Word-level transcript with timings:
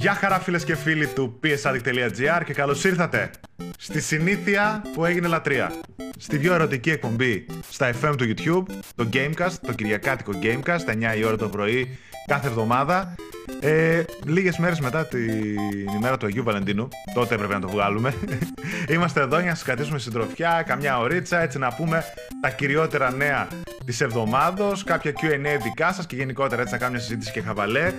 Γεια 0.00 0.14
χαρά 0.14 0.40
φίλες 0.40 0.64
και 0.64 0.76
φίλοι 0.76 1.06
του 1.06 1.40
psaddict.gr 1.42 2.42
και 2.44 2.52
καλώς 2.52 2.84
ήρθατε 2.84 3.30
στη 3.78 4.00
συνήθεια 4.00 4.82
που 4.94 5.04
έγινε 5.04 5.28
λατρεία. 5.28 5.72
Στη 6.18 6.38
πιο 6.38 6.54
ερωτική 6.54 6.90
εκπομπή 6.90 7.46
στα 7.70 7.90
FM 8.02 8.14
του 8.16 8.34
YouTube, 8.34 8.74
το 8.94 9.08
Gamecast, 9.12 9.52
το 9.66 9.72
κυριακάτικο 9.72 10.32
Gamecast, 10.42 11.12
9 11.14 11.18
η 11.18 11.24
ώρα 11.24 11.36
το 11.36 11.48
πρωί 11.48 11.98
κάθε 12.26 12.46
εβδομάδα. 12.46 13.14
Ε, 13.60 14.02
λίγες 14.26 14.58
μέρες 14.58 14.80
μετά 14.80 15.06
την 15.06 15.56
ημέρα 15.96 16.16
του 16.16 16.26
Αγίου 16.26 16.42
Βαλεντίνου, 16.42 16.88
τότε 17.14 17.34
έπρεπε 17.34 17.54
να 17.54 17.60
το 17.60 17.68
βγάλουμε, 17.68 18.14
είμαστε 18.94 19.20
εδώ 19.20 19.38
για 19.38 19.48
να 19.48 19.54
σας 19.54 19.64
κρατήσουμε 19.64 19.98
συντροφιά, 19.98 20.64
καμιά 20.66 20.98
ωρίτσα, 20.98 21.40
έτσι 21.40 21.58
να 21.58 21.74
πούμε 21.74 22.04
τα 22.40 22.50
κυριότερα 22.50 23.12
νέα 23.12 23.48
της 23.84 24.00
εβδομάδος, 24.00 24.84
κάποια 24.84 25.12
Q&A 25.12 25.62
δικά 25.62 25.92
σας 25.92 26.06
και 26.06 26.16
γενικότερα 26.16 26.60
έτσι 26.60 26.72
να 26.72 26.78
κάνουμε 26.78 26.96
μια 26.98 27.06
συζήτηση 27.06 27.32
και 27.32 27.40
χαβαλέ. 27.40 27.92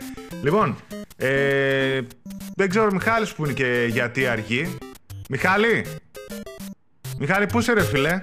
Λοιπόν, 0.43 0.75
ε, 1.17 2.02
δεν 2.55 2.69
ξέρω 2.69 2.88
ο 2.88 2.93
Μιχάλης 2.93 3.33
που 3.33 3.43
είναι 3.43 3.53
και 3.53 3.88
γιατί 3.89 4.27
αργεί. 4.27 4.77
Μιχάλη! 5.34 5.85
Μιχάλη, 7.17 7.45
πού 7.45 7.59
είσαι 7.59 7.73
ρε 7.73 7.84
φίλε; 7.84 8.22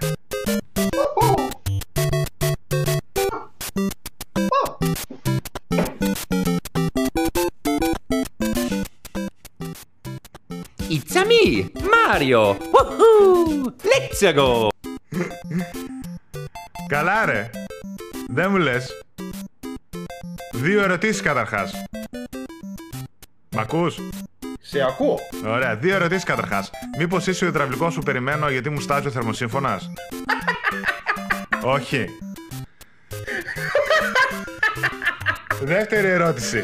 It's 10.89 11.17
a 11.17 11.25
me, 11.31 11.71
Mario! 11.93 12.57
Woohoo! 12.73 13.73
Let's 13.91 14.35
go! 14.37 14.69
Καλά 16.89 17.25
ρε. 17.25 17.51
Δεν 18.29 18.51
μου 18.51 18.57
λες. 18.57 18.91
Δύο 20.53 20.83
ερωτήσεις 20.83 21.21
καταρχάς. 21.21 21.73
Μ' 23.51 23.59
ακούς; 23.59 23.99
Σε 24.71 24.81
ακούω. 24.83 25.19
Ωραία, 25.47 25.77
δύο 25.77 25.95
ερωτήσεις 25.95 26.25
καταρχάς. 26.25 26.71
Μήπως 26.99 27.27
είσαι 27.27 27.45
ο 27.45 27.49
υδραυλικός 27.49 27.95
που 27.95 28.03
περιμένω 28.03 28.49
γιατί 28.51 28.71
μου 28.71 28.81
στάζει 28.81 29.07
ο 29.07 29.11
θερμοσύμφωνας; 29.11 29.91
Όχι. 31.77 32.09
Δεύτερη 35.63 36.09
ερώτηση. 36.09 36.63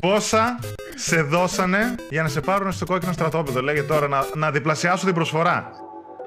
Πόσα 0.00 0.58
σε 0.94 1.22
δώσανε 1.22 1.94
για 2.10 2.22
να 2.22 2.28
σε 2.28 2.40
πάρουν 2.40 2.72
στο 2.72 2.84
κόκκινο 2.86 3.12
στρατόπεδο, 3.12 3.62
λέγε 3.62 3.82
τώρα, 3.82 4.08
να, 4.08 4.24
να 4.34 4.50
διπλασιάσω 4.50 5.04
την 5.04 5.14
προσφορά; 5.14 5.70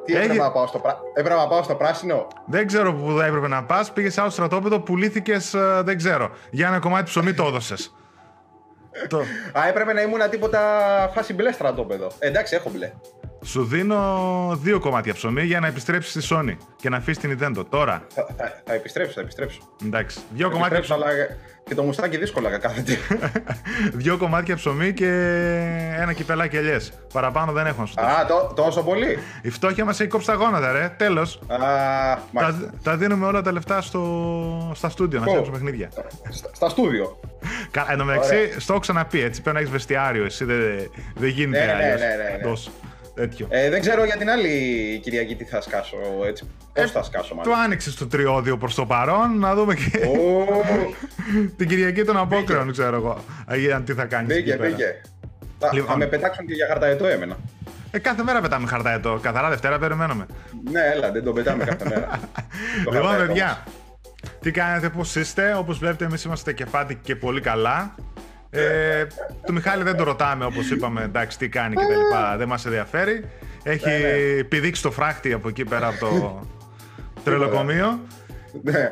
Τι 0.05 0.13
Έχει- 0.13 0.23
έπρεπε 0.23 0.43
να 0.43 0.51
πάω 0.51 0.67
στο, 0.67 0.79
πρά... 0.79 0.97
έπρεπε 1.15 1.39
να 1.39 1.47
πάω 1.47 1.63
στο 1.63 1.75
πράσινο; 1.75 2.27
Δεν 2.45 2.67
ξέρω 2.67 2.93
που 2.93 3.15
θα 3.17 3.25
έπρεπε 3.25 3.47
να 3.47 3.63
πας. 3.63 3.91
Πήγες 3.93 4.13
σε 4.13 4.21
άλλο 4.21 4.29
στρατόπεδο, 4.29 4.79
πουλήθηκες, 4.79 5.55
δεν 5.83 5.97
ξέρω. 5.97 6.29
Για 6.51 6.67
ένα 6.67 6.79
κομμάτι 6.79 7.03
ψωμί 7.03 7.33
το 7.33 7.45
έδωσες. 7.45 7.93
Το... 9.07 9.19
Α, 9.59 9.67
έπρεπε 9.67 9.93
να 9.93 10.01
ήμουν 10.01 10.29
τίποτα 10.29 10.61
φάση 11.13 11.33
μπλε 11.33 11.51
στρατόπεδο. 11.51 12.11
Ε, 12.19 12.27
εντάξει, 12.27 12.55
έχω 12.55 12.69
μπλε. 12.69 12.91
Σου 13.43 13.63
δίνω 13.63 14.59
δύο 14.61 14.79
κομμάτια 14.79 15.13
ψωμί 15.13 15.43
για 15.43 15.59
να 15.59 15.67
επιστρέψεις 15.67 16.23
στη 16.25 16.35
Sony 16.35 16.57
και 16.75 16.89
να 16.89 16.97
αφήσεις 16.97 17.17
την 17.21 17.37
Nintendo. 17.39 17.65
Τώρα. 17.69 18.03
Θα, 18.13 18.25
θα, 18.37 18.61
θα 18.65 18.73
επιστρέψω, 18.73 19.13
θα 19.13 19.21
επιστρέψω. 19.21 19.59
Εντάξει. 19.85 20.19
Δύο 20.33 20.49
κομμάτια, 20.49 20.77
Επιστρέψω, 20.77 21.05
αλλά 21.05 21.15
και 21.63 21.75
το 21.75 21.83
μουστάκι 21.83 22.17
δύσκολα 22.17 22.57
κάθεται. 22.57 22.97
δύο 24.03 24.17
κομμάτια 24.17 24.55
ψωμί 24.55 24.93
και 24.93 25.07
ένα 25.97 26.13
κυπελάκι 26.13 26.55
ελιές. 26.55 26.93
Παραπάνω 27.13 27.51
δεν 27.51 27.65
έχω 27.65 27.81
να 27.81 27.87
σου 27.87 27.93
δώσω. 27.97 28.09
Α, 28.09 28.25
τό- 28.25 28.53
τόσο 28.55 28.83
πολύ; 28.83 29.17
Η 29.41 29.49
φτώχεια 29.49 29.85
μας 29.85 29.99
έχει 29.99 30.09
κόψει 30.09 30.27
τα 30.27 30.33
γόνατα, 30.33 30.71
ρε. 30.71 30.93
Τέλος. 30.97 31.39
Α, 31.47 31.57
μάλιστα. 32.31 32.65
Τα, 32.65 32.73
τα 32.83 32.97
δίνουμε 32.97 33.25
όλα 33.25 33.41
τα 33.41 33.51
λεφτά 33.51 33.81
στο, 33.81 34.71
στα 34.75 34.89
στούντιο 34.89 35.19
να 35.19 35.25
Πω. 35.25 35.31
φτιάξουμε 35.31 35.57
παιχνίδια. 35.57 35.89
Στα, 36.29 36.49
στα 36.53 36.69
στούδιο. 36.69 37.19
Κα- 37.71 37.87
Εν 37.89 37.97
τω 37.97 38.03
μεταξύ, 38.05 38.59
στο 38.59 38.73
έχω 38.73 38.81
ξαναπεί 38.81 39.21
έτσι. 39.21 39.41
Πρέπει 39.41 39.55
να 39.55 39.61
έχεις 39.61 39.71
βεστιάριο. 39.71 40.25
Εσύ 40.25 40.45
δεν 40.45 40.57
δεν 41.15 41.29
γίνεται 41.29 41.65
Ναι, 41.65 41.65
ναι, 41.65 41.73
αλλιώς. 41.73 41.99
ναι, 41.99 42.07
ναι, 42.07 42.37
ναι. 42.49 42.53
Τόσο. 43.15 43.27
Τέτοιο. 43.27 43.47
Ε, 43.49 43.69
δεν 43.69 43.81
ξέρω 43.81 44.05
για 44.05 44.17
την 44.17 44.29
άλλη 44.29 44.49
Κυριακή 45.03 45.35
τι 45.35 45.43
θα 45.43 45.61
σκάσω 45.61 45.97
έτσι. 46.27 46.49
Πώς 46.73 46.91
θα 46.91 47.03
σκάσω 47.03 47.29
Το 47.29 47.35
μάλλον. 47.35 47.59
άνοιξε 47.59 47.95
το 47.97 48.07
τριώδιο 48.07 48.57
προς 48.57 48.75
το 48.75 48.85
παρόν. 48.85 49.39
Να 49.39 49.55
δούμε 49.55 49.75
και 49.75 49.97
Ω, 50.05 50.45
την 51.57 51.67
Κυριακή 51.67 52.03
των 52.03 52.17
Απόκρεων, 52.17 52.71
ξέρω 52.71 52.95
εγώ. 52.95 53.17
Αγία, 53.45 53.81
τι 53.81 53.93
θα 53.93 54.05
κάνεις. 54.05 54.35
Μπήκε, 54.35 54.55
μπήκε. 54.55 55.01
Θα, 55.59 55.69
Λοιπόν. 55.73 55.89
θα 55.91 55.97
με 55.97 56.05
πετάξουν 56.05 56.45
και 56.45 56.53
για 56.53 56.67
χαρταετό 56.67 57.07
έμενα. 57.07 57.37
Ε, 57.91 57.99
κάθε 57.99 58.23
μέρα 58.23 58.41
πετάμε 58.41 58.67
χαρταετό. 58.67 59.19
Καθαρά 59.21 59.49
Δευτέρα 59.49 59.79
περιμένουμε. 59.79 60.25
Ναι, 60.71 60.81
έλα, 60.95 61.11
δεν 61.11 61.23
τον 61.23 61.33
πετάμε 61.33 61.63
κάθε 61.63 61.85
μέρα. 61.89 62.07
Το 62.85 62.91
λοιπόν, 62.91 63.01
χαρταετό 63.07 63.25
παιδιά, 63.33 63.63
τι 64.39 64.51
κάνετε, 64.51 64.89
πώς 64.89 65.15
είστε. 65.15 65.55
Όπως 65.55 65.77
βλέπετε, 65.77 66.05
εμείς 66.05 66.23
είμαστε 66.23 66.53
και 66.53 66.65
φάτι 66.65 66.95
και 66.95 67.15
πολύ 67.15 67.41
καλά. 67.41 67.95
Ε, 68.55 69.07
το 69.45 69.53
Μιχάλη 69.53 69.83
δεν 69.83 69.95
το 69.97 70.03
ρωτάμε, 70.03 70.45
όπως 70.45 70.69
είπαμε, 70.69 71.03
εντάξει, 71.03 71.37
τι 71.37 71.49
κάνει 71.49 71.75
και 71.75 71.85
τα 71.85 71.95
λοιπά. 71.95 72.37
Δεν 72.37 72.47
μας 72.47 72.65
ενδιαφέρει. 72.65 73.29
Έχει 73.63 73.89
Ναι, 73.89 74.43
πηδήξει 74.43 74.81
το 74.81 74.91
φράχτη 74.91 75.33
από 75.33 75.47
εκεί 75.47 75.63
πέρα 75.65 75.87
από 75.87 75.99
το 75.99 76.47
τρελοκομείο. 77.23 77.99
Ναι. 78.61 78.91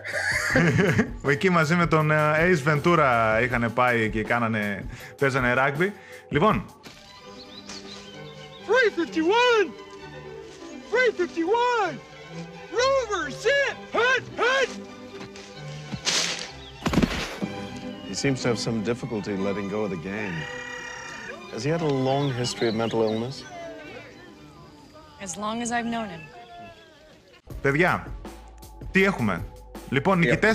Εκεί 1.32 1.50
μαζί 1.50 1.76
με 1.76 1.86
τον 1.86 2.12
ε, 2.12 2.16
Ace 2.38 2.72
Ventura 2.72 3.40
είχαν 3.44 3.72
πάει 3.74 4.10
και 4.10 4.24
κάνανε, 4.24 4.86
παίζανε 5.20 5.54
rugby. 5.58 5.90
Λοιπόν, 6.30 6.66
351! 8.68 9.70
351! 10.92 12.00
Rover, 12.78 13.26
sit! 13.44 13.76
Hut! 13.94 14.24
Hut! 14.40 14.91
He 18.12 18.18
seems 18.26 18.42
to 18.42 18.48
have 18.50 18.60
some 18.68 18.78
difficulty 18.92 19.34
letting 19.48 19.70
go 19.70 19.80
of 19.86 19.90
the 19.96 20.02
game. 20.12 20.36
Has 21.54 21.64
he 21.64 21.70
had 21.76 21.82
a 21.92 21.94
long 22.10 22.26
history 22.42 22.68
of 22.72 22.76
mental 22.84 23.00
illness? 23.08 23.36
As 25.26 25.32
long 25.44 25.56
as 25.64 25.70
I've 25.72 25.90
known 25.94 26.10
him. 26.10 26.22
παιδιά, 27.62 28.08
τι 28.92 29.04
έχουμε. 29.04 29.46
Λοιπόν, 29.90 30.20
Τι 30.22 30.28
νικητέ 30.28 30.52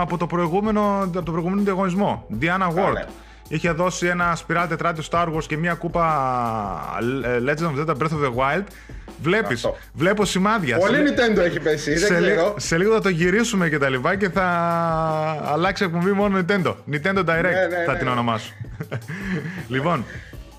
από, 0.00 0.16
το 0.16 0.26
προηγούμενο, 0.26 1.02
από 1.02 1.22
το 1.22 1.30
προηγούμενο 1.32 1.62
διαγωνισμό. 1.62 2.26
Diana 2.40 2.68
Ward. 2.74 2.92
ναι. 2.92 3.04
Είχε 3.48 3.70
δώσει 3.70 4.06
ένα 4.06 4.36
σπιράλ 4.36 4.68
τετράδιο 4.68 5.02
Star 5.10 5.26
Wars 5.34 5.44
και 5.46 5.56
μία 5.56 5.74
κούπα 5.74 6.04
ε, 7.24 7.38
Legend 7.46 7.64
of 7.66 7.78
Zelda 7.80 7.96
Breath 7.96 8.10
of 8.10 8.24
the 8.24 8.34
Wild. 8.36 8.62
Βλέπεις, 9.22 9.64
Αυτό. 9.64 9.76
βλέπω 9.94 10.24
σημάδια. 10.24 10.76
Πολύ 10.78 10.96
Σε- 10.96 11.02
Nintendo 11.02 11.38
έχει 11.38 11.60
πέσει, 11.60 11.98
σε, 11.98 12.06
δεν 12.14 12.22
λι- 12.22 12.30
ξέρω. 12.32 12.54
σε 12.58 12.78
λίγο 12.78 12.94
θα 12.94 13.00
το 13.00 13.08
γυρίσουμε 13.08 13.68
και 13.68 13.78
τα 13.78 13.88
λοιπά 13.88 14.16
και 14.16 14.28
θα 14.30 14.44
αλλάξει 15.44 15.84
εκπομπή 15.84 16.12
μόνο 16.12 16.38
Nintendo. 16.38 16.74
Nintendo 16.92 17.18
Direct 17.18 17.42
Ναι, 17.42 17.76
ναι, 17.76 17.84
θα 17.86 17.92
ναι. 17.92 17.98
την 17.98 18.08
ονομάσω. 18.08 18.52
λοιπόν, 19.68 20.04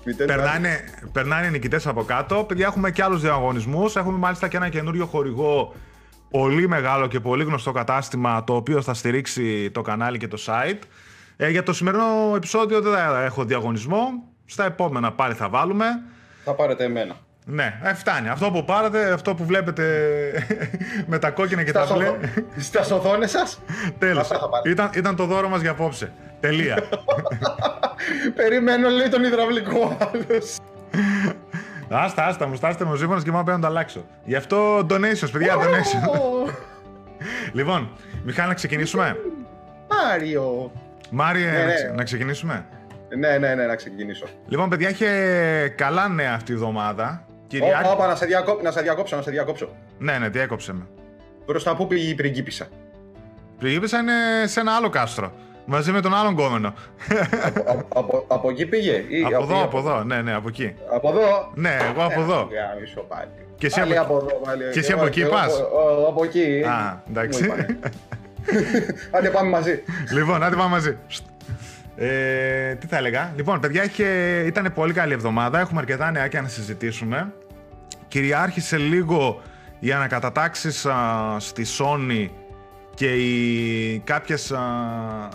Nintendo 0.04 0.26
περνάνε, 0.26 0.80
περνάνε 1.12 1.46
οι 1.46 1.50
νικητές 1.50 1.86
από 1.86 2.02
κάτω. 2.04 2.44
Παιδιά, 2.48 2.66
έχουμε 2.66 2.90
και 2.90 3.02
άλλους 3.02 3.20
διαγωνισμούς. 3.20 3.96
Έχουμε 3.96 4.18
μάλιστα 4.18 4.48
και 4.48 4.56
ένα 4.56 4.68
καινούριο 4.68 5.06
χορηγό 5.06 5.74
πολύ 6.30 6.68
μεγάλο 6.68 7.06
και 7.06 7.20
πολύ 7.20 7.44
γνωστό 7.44 7.72
κατάστημα 7.72 8.44
το 8.44 8.54
οποίο 8.54 8.82
θα 8.82 8.94
στηρίξει 8.94 9.70
το 9.70 9.82
κανάλι 9.82 10.18
και 10.18 10.28
το 10.28 10.38
site. 10.46 10.78
Ε, 11.36 11.48
για 11.48 11.62
το 11.62 11.72
σημερινό 11.72 12.32
επεισόδιο 12.36 12.80
δεν 12.80 12.92
θα 12.92 13.22
έχω 13.24 13.44
διαγωνισμό. 13.44 14.08
Στα 14.44 14.64
επόμενα 14.64 15.12
πάλι 15.12 15.34
θα 15.34 15.48
βάλουμε. 15.48 15.84
Θα 16.44 16.52
πάρετε 16.54 16.84
εμένα. 16.84 17.14
Ναι, 17.44 17.80
ε, 17.82 17.94
φτάνει. 17.94 18.28
Αυτό 18.28 18.50
που 18.50 18.64
πάρατε, 18.64 19.12
αυτό 19.12 19.34
που 19.34 19.44
βλέπετε 19.44 19.84
με 21.06 21.18
τα 21.18 21.30
κόκκινα 21.30 21.62
και 21.62 21.70
Στα, 21.70 21.86
τα 21.86 21.94
μπλε. 21.94 22.04
σοθο... 22.04 22.82
Στα 22.82 22.94
οθόνες 22.94 23.30
σας. 23.30 23.60
Τέλος. 23.98 24.18
Αυτά 24.18 24.38
θα 24.38 24.48
πάρετε. 24.48 24.70
Ήταν, 24.70 24.90
ήταν 24.94 25.16
το 25.16 25.24
δώρο 25.24 25.48
μας 25.48 25.60
για 25.60 25.70
απόψε. 25.70 26.12
Τελεία. 26.40 26.76
Περιμένω, 28.36 28.88
λέει 28.88 29.08
τον 29.08 29.24
υδραυλικό 29.24 29.96
άλλος. 30.00 30.56
άστα, 31.90 32.24
άστα, 32.26 32.46
μου 32.46 32.54
στάστε 32.56 32.84
μου 32.84 32.96
σύμφωνος 32.96 33.22
και 33.22 33.30
μου 33.30 33.36
πρέπει 33.36 33.50
να 33.50 33.60
το 33.60 33.66
αλλάξω. 33.66 34.04
Γι' 34.24 34.34
αυτό 34.36 34.78
donations, 34.78 35.28
παιδιά, 35.32 35.56
donations. 35.56 36.20
Ω, 36.20 36.50
λοιπόν, 37.58 37.88
Μιχάλη, 38.24 38.48
να 38.48 38.54
ξεκινήσουμε. 38.54 39.16
Μάριο. 39.88 40.72
Μάριε, 41.10 41.50
Ναι, 41.50 41.58
να, 41.58 41.64
ναι. 41.64 41.74
ξε- 41.74 41.94
να 41.94 42.02
ξεκινήσουμε; 42.04 42.66
Ναι, 43.18 43.38
ναι, 43.38 43.54
ναι, 43.54 43.66
να 43.66 43.74
ξεκινήσω. 43.76 44.26
Λοιπόν, 44.48 44.68
παιδιά, 44.68 44.88
είχε 44.90 45.08
καλά 45.76 46.08
νέα 46.08 46.32
αυτή 46.34 46.52
η 46.52 46.54
εβδομάδα. 46.54 47.26
Κυριάκη. 47.46 47.80
Όπα, 47.84 47.92
όπα, 47.92 48.06
να 48.06 48.14
σε, 48.14 48.26
διακόψω, 48.26 48.62
να 48.64 48.70
σε 48.70 48.80
διακόψω, 48.80 49.16
να 49.16 49.22
σε 49.22 49.30
διακόψω. 49.30 49.68
Ναι, 49.98 50.18
ναι, 50.18 50.30
τι 50.30 50.38
έκοψε 50.38 50.72
με. 50.72 50.86
Προς 51.46 51.64
τα 51.64 51.76
πού 51.76 51.86
πήγε 51.86 52.10
η 52.10 52.14
πριγκίπισσα. 52.14 52.66
Πριγκίπισσα 53.58 53.98
είναι 53.98 54.12
σε 54.46 54.60
ένα 54.60 54.72
άλλο 54.76 54.88
κάστρο. 54.88 55.32
Μαζί 55.68 55.92
με 55.92 56.00
τον 56.00 56.14
άλλον 56.14 56.34
κόμενο. 56.34 56.74
από, 57.64 57.88
από, 58.00 58.24
από 58.28 58.50
εκεί 58.50 58.66
πήγε. 58.66 58.92
Ή, 59.08 59.22
από 59.34 59.42
εδώ, 59.42 59.62
από 59.62 59.78
εδώ. 59.78 60.04
Ναι, 60.04 60.22
ναι, 60.22 60.34
από 60.34 60.48
εκεί. 60.48 60.74
Από 60.92 61.08
εδώ; 61.08 61.50
Ναι, 61.54 61.76
εγώ 61.94 62.04
από 62.04 62.20
εδώ. 62.20 62.48
Γάμισο 62.72 63.00
πάλι. 63.00 63.28
Και 63.58 63.66
εσύ 63.66 63.80
Πάλι 63.80 63.98
από- 63.98 64.16
εδώ, 64.16 64.40
πάλι. 64.44 64.62
και 64.72 64.78
εσύ 64.78 64.90
Εγώ- 64.90 64.98
από 65.00 65.06
εκεί 65.08 65.20
εγώ 65.20 65.30
πας; 65.30 65.60
Από, 65.60 66.02
ο- 66.04 66.08
από 66.08 66.24
εκεί. 66.24 66.62
Α, 66.66 67.02
εντάξει. 67.08 67.52
Μου 68.52 68.58
είπανε. 68.58 68.96
Άντε 69.10 69.28
πάμε 69.28 69.50
μαζί. 69.50 69.82
λοιπόν, 70.12 70.42
άντε 70.42 70.56
πάμε 70.56 70.70
μαζί. 70.70 70.96
Ε, 71.96 72.74
τι 72.74 72.86
θα 72.86 72.96
έλεγα; 72.96 73.32
Λοιπόν, 73.36 73.60
παιδιά, 73.60 73.84
είχε... 73.84 74.04
ήταν 74.46 74.72
πολύ 74.74 74.92
καλή 74.92 75.12
εβδομάδα. 75.12 75.60
Έχουμε 75.60 75.80
αρκετά 75.80 76.10
νεάκια 76.10 76.42
να 76.42 76.48
συζητήσουμε. 76.48 77.32
Κυριάρχησε 78.08 78.76
λίγο 78.76 79.42
οι 79.78 79.92
ανακατατάξεις 79.92 80.86
α, 80.86 80.96
στη 81.38 81.66
Sony 81.78 82.28
και 82.94 83.12
οι 83.12 83.98
κάποιες 83.98 84.52
α, 84.52 84.60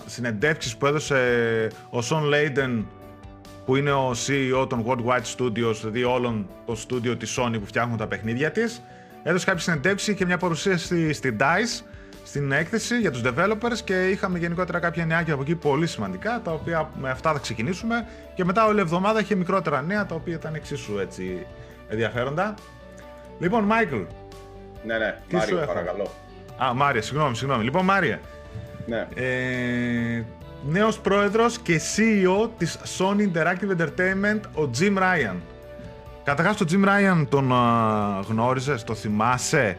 συνεντεύξεις 0.05 0.77
που 0.77 0.85
έδωσε 0.85 1.17
ο 1.89 2.01
Σον 2.01 2.23
Λέιντεν 2.23 2.87
που 3.65 3.75
είναι 3.75 3.91
ο 3.91 4.11
CEO 4.11 4.69
των 4.69 4.85
Worldwide 4.87 5.37
Studios, 5.37 5.75
δηλαδή 5.79 6.03
όλων 6.03 6.49
των 6.65 6.75
studio 6.75 7.19
της 7.19 7.39
Sony 7.39 7.53
που 7.59 7.65
φτιάχνουν 7.65 7.97
τα 7.97 8.07
παιχνίδια 8.07 8.51
της. 8.51 8.81
Έδωσε 9.23 9.45
κάποια 9.45 9.61
συνεντεύξη 9.61 10.13
και 10.13 10.25
μια 10.25 10.37
παρουσίαση 10.37 11.13
στη 11.13 11.35
DICE, 11.39 11.85
στην 12.31 12.51
έκθεση 12.51 12.99
για 12.99 13.11
τους 13.11 13.21
developers 13.25 13.77
και 13.83 14.09
είχαμε 14.09 14.37
γενικότερα 14.37 14.79
κάποια 14.79 15.05
νεάκια 15.05 15.33
από 15.33 15.41
εκεί 15.41 15.55
πολύ 15.55 15.87
σημαντικά, 15.87 16.41
τα 16.43 16.51
οποία 16.51 16.89
με 17.01 17.09
αυτά 17.09 17.33
θα 17.33 17.39
ξεκινήσουμε 17.39 18.07
και 18.35 18.45
μετά 18.45 18.65
όλη 18.65 18.79
εβδομάδα 18.79 19.19
είχε 19.19 19.35
μικρότερα 19.35 19.81
νέα, 19.81 20.05
τα 20.05 20.15
οποία 20.15 20.33
ήταν 20.33 20.55
εξίσου 20.55 20.99
έτσι 20.99 21.45
ενδιαφέροντα. 21.87 22.53
Λοιπόν, 23.39 23.63
Μάικλ. 23.63 23.95
Ναι, 24.85 24.97
ναι, 24.97 25.15
Τι 25.27 25.31
σου 25.31 25.37
Μάριο, 25.37 25.57
έχω; 25.57 25.73
παρακαλώ. 25.73 26.11
Α, 26.63 26.73
Μάρια, 26.73 27.01
συγγνώμη, 27.01 27.35
συγγνώμη. 27.35 27.63
Λοιπόν, 27.63 27.85
Μάρια, 27.85 28.19
Ναι. 28.85 29.07
ε, 29.15 30.23
νέος 30.65 30.99
πρόεδρος 30.99 31.57
και 31.59 31.79
CEO 31.95 32.49
της 32.57 32.77
Sony 32.97 33.31
Interactive 33.31 33.77
Entertainment, 33.81 34.39
ο 34.65 34.69
Jim 34.79 34.97
Ryan. 34.97 35.35
Καταρχάς, 36.23 36.57
τον 36.57 36.67
Jim 36.71 36.87
Ryan 36.87 37.25
τον 37.29 37.53
α, 37.53 38.19
γνώριζες, 38.27 38.83
το 38.83 38.95
θυμάσαι; 38.95 39.77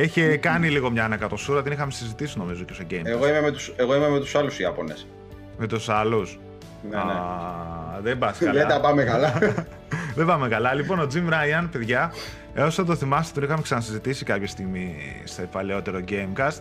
Έχει 0.00 0.38
κάνει 0.38 0.68
λίγο 0.68 0.90
μια 0.90 1.04
ανακατοσούρα, 1.04 1.62
την 1.62 1.72
είχαμε 1.72 1.92
συζητήσει 1.92 2.38
νομίζω 2.38 2.64
και 2.64 2.72
στο 2.72 2.84
Game. 2.90 3.02
Εγώ 3.04 3.28
είμαι 3.28 3.40
με 3.40 3.50
τους, 3.50 3.72
εγώ 3.76 3.94
είμαι 3.94 4.08
με 4.08 4.18
τους 4.18 4.34
άλλους 4.34 4.58
Ιάπωνες. 4.58 5.06
Με 5.58 5.66
τους 5.66 5.88
άλλους; 5.88 6.38
Ναι, 6.90 6.96
ναι. 6.96 7.02
Α, 7.02 8.00
δεν 8.02 8.18
πας 8.18 8.38
Δεν 8.38 8.52
τα 8.52 8.60
καλά. 8.62 8.80
πάμε 8.80 9.02
καλά. 9.04 9.32
δεν 10.16 10.26
πάμε 10.26 10.48
καλά. 10.48 10.74
Λοιπόν, 10.74 10.98
ο 10.98 11.06
Jim 11.14 11.28
Ryan, 11.32 11.68
παιδιά, 11.72 12.12
όσο 12.58 12.84
το 12.84 12.94
θυμάστε, 12.94 13.34
τον 13.34 13.42
είχαμε 13.42 13.62
ξανασυζητήσει 13.62 14.24
κάποια 14.24 14.46
στιγμή 14.46 14.96
στο 15.24 15.42
παλαιότερο 15.42 16.00
Gamecast. 16.08 16.58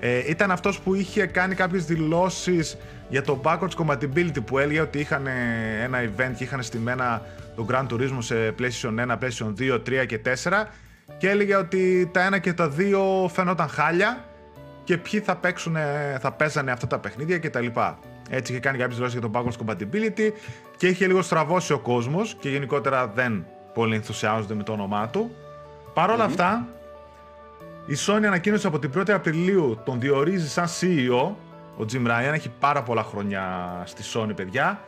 Ε, 0.00 0.30
ήταν 0.30 0.50
αυτός 0.50 0.80
που 0.80 0.94
είχε 0.94 1.26
κάνει 1.26 1.54
κάποιες 1.54 1.84
δηλώσεις 1.84 2.76
για 3.08 3.22
το 3.22 3.40
backwards 3.44 3.74
compatibility 3.84 4.44
που 4.46 4.58
έλεγε 4.58 4.80
ότι 4.80 4.98
είχαν 4.98 5.26
ε, 5.26 5.30
ένα 5.82 5.98
event 6.02 6.32
και 6.36 6.44
είχαν 6.44 6.62
στημένα 6.62 7.22
το 7.56 7.66
Gran 7.70 7.86
Turismo 7.92 8.18
σε 8.18 8.54
PlayStation 8.58 9.08
1, 9.08 9.18
PlayStation 9.18 9.54
2, 9.58 10.02
3 10.02 10.06
και 10.06 10.20
4 10.44 10.66
και 11.18 11.28
έλεγε 11.28 11.56
ότι 11.56 12.10
τα 12.12 12.20
ένα 12.22 12.38
και 12.38 12.52
τα 12.52 12.68
δύο 12.68 13.30
φαινόταν 13.32 13.68
χάλια 13.68 14.24
και 14.84 14.96
ποιοι 14.96 15.20
θα, 15.20 15.36
παίξουν, 15.36 15.76
θα 16.20 16.32
παίζανε 16.32 16.70
αυτά 16.70 16.86
τα 16.86 16.98
παιχνίδια 16.98 17.38
κτλ. 17.38 17.66
Έτσι 18.30 18.52
είχε 18.52 18.60
κάνει 18.60 18.78
κάποιες 18.78 18.96
δηλώσεις 18.96 19.18
για 19.18 19.28
το 19.28 19.30
backwards 19.34 19.66
compatibility 19.66 20.32
και 20.76 20.86
είχε 20.86 21.06
λίγο 21.06 21.22
στραβώσει 21.22 21.72
ο 21.72 21.78
κόσμος 21.78 22.36
και 22.40 22.48
γενικότερα 22.48 23.06
δεν 23.06 23.46
πολύ 23.74 23.94
ενθουσιάζονται 23.94 24.54
με 24.54 24.62
το 24.62 24.72
όνομά 24.72 25.08
του. 25.08 25.30
Παρ' 25.94 26.10
όλα 26.10 26.24
αυτά, 26.24 26.66
η 27.86 27.94
Sony 28.06 28.24
ανακοίνωσε 28.24 28.66
από 28.66 28.78
την 28.78 28.90
1η 28.96 29.10
Απριλίου 29.10 29.78
τον 29.84 30.00
διορίζει 30.00 30.48
σαν 30.48 30.66
CEO. 30.66 31.34
Ο 31.76 31.84
Jim 31.92 32.06
Ryan 32.06 32.32
έχει 32.32 32.50
πάρα 32.60 32.82
πολλά 32.82 33.02
χρόνια 33.02 33.42
στη 33.84 34.02
Sony, 34.14 34.36
παιδιά. 34.36 34.80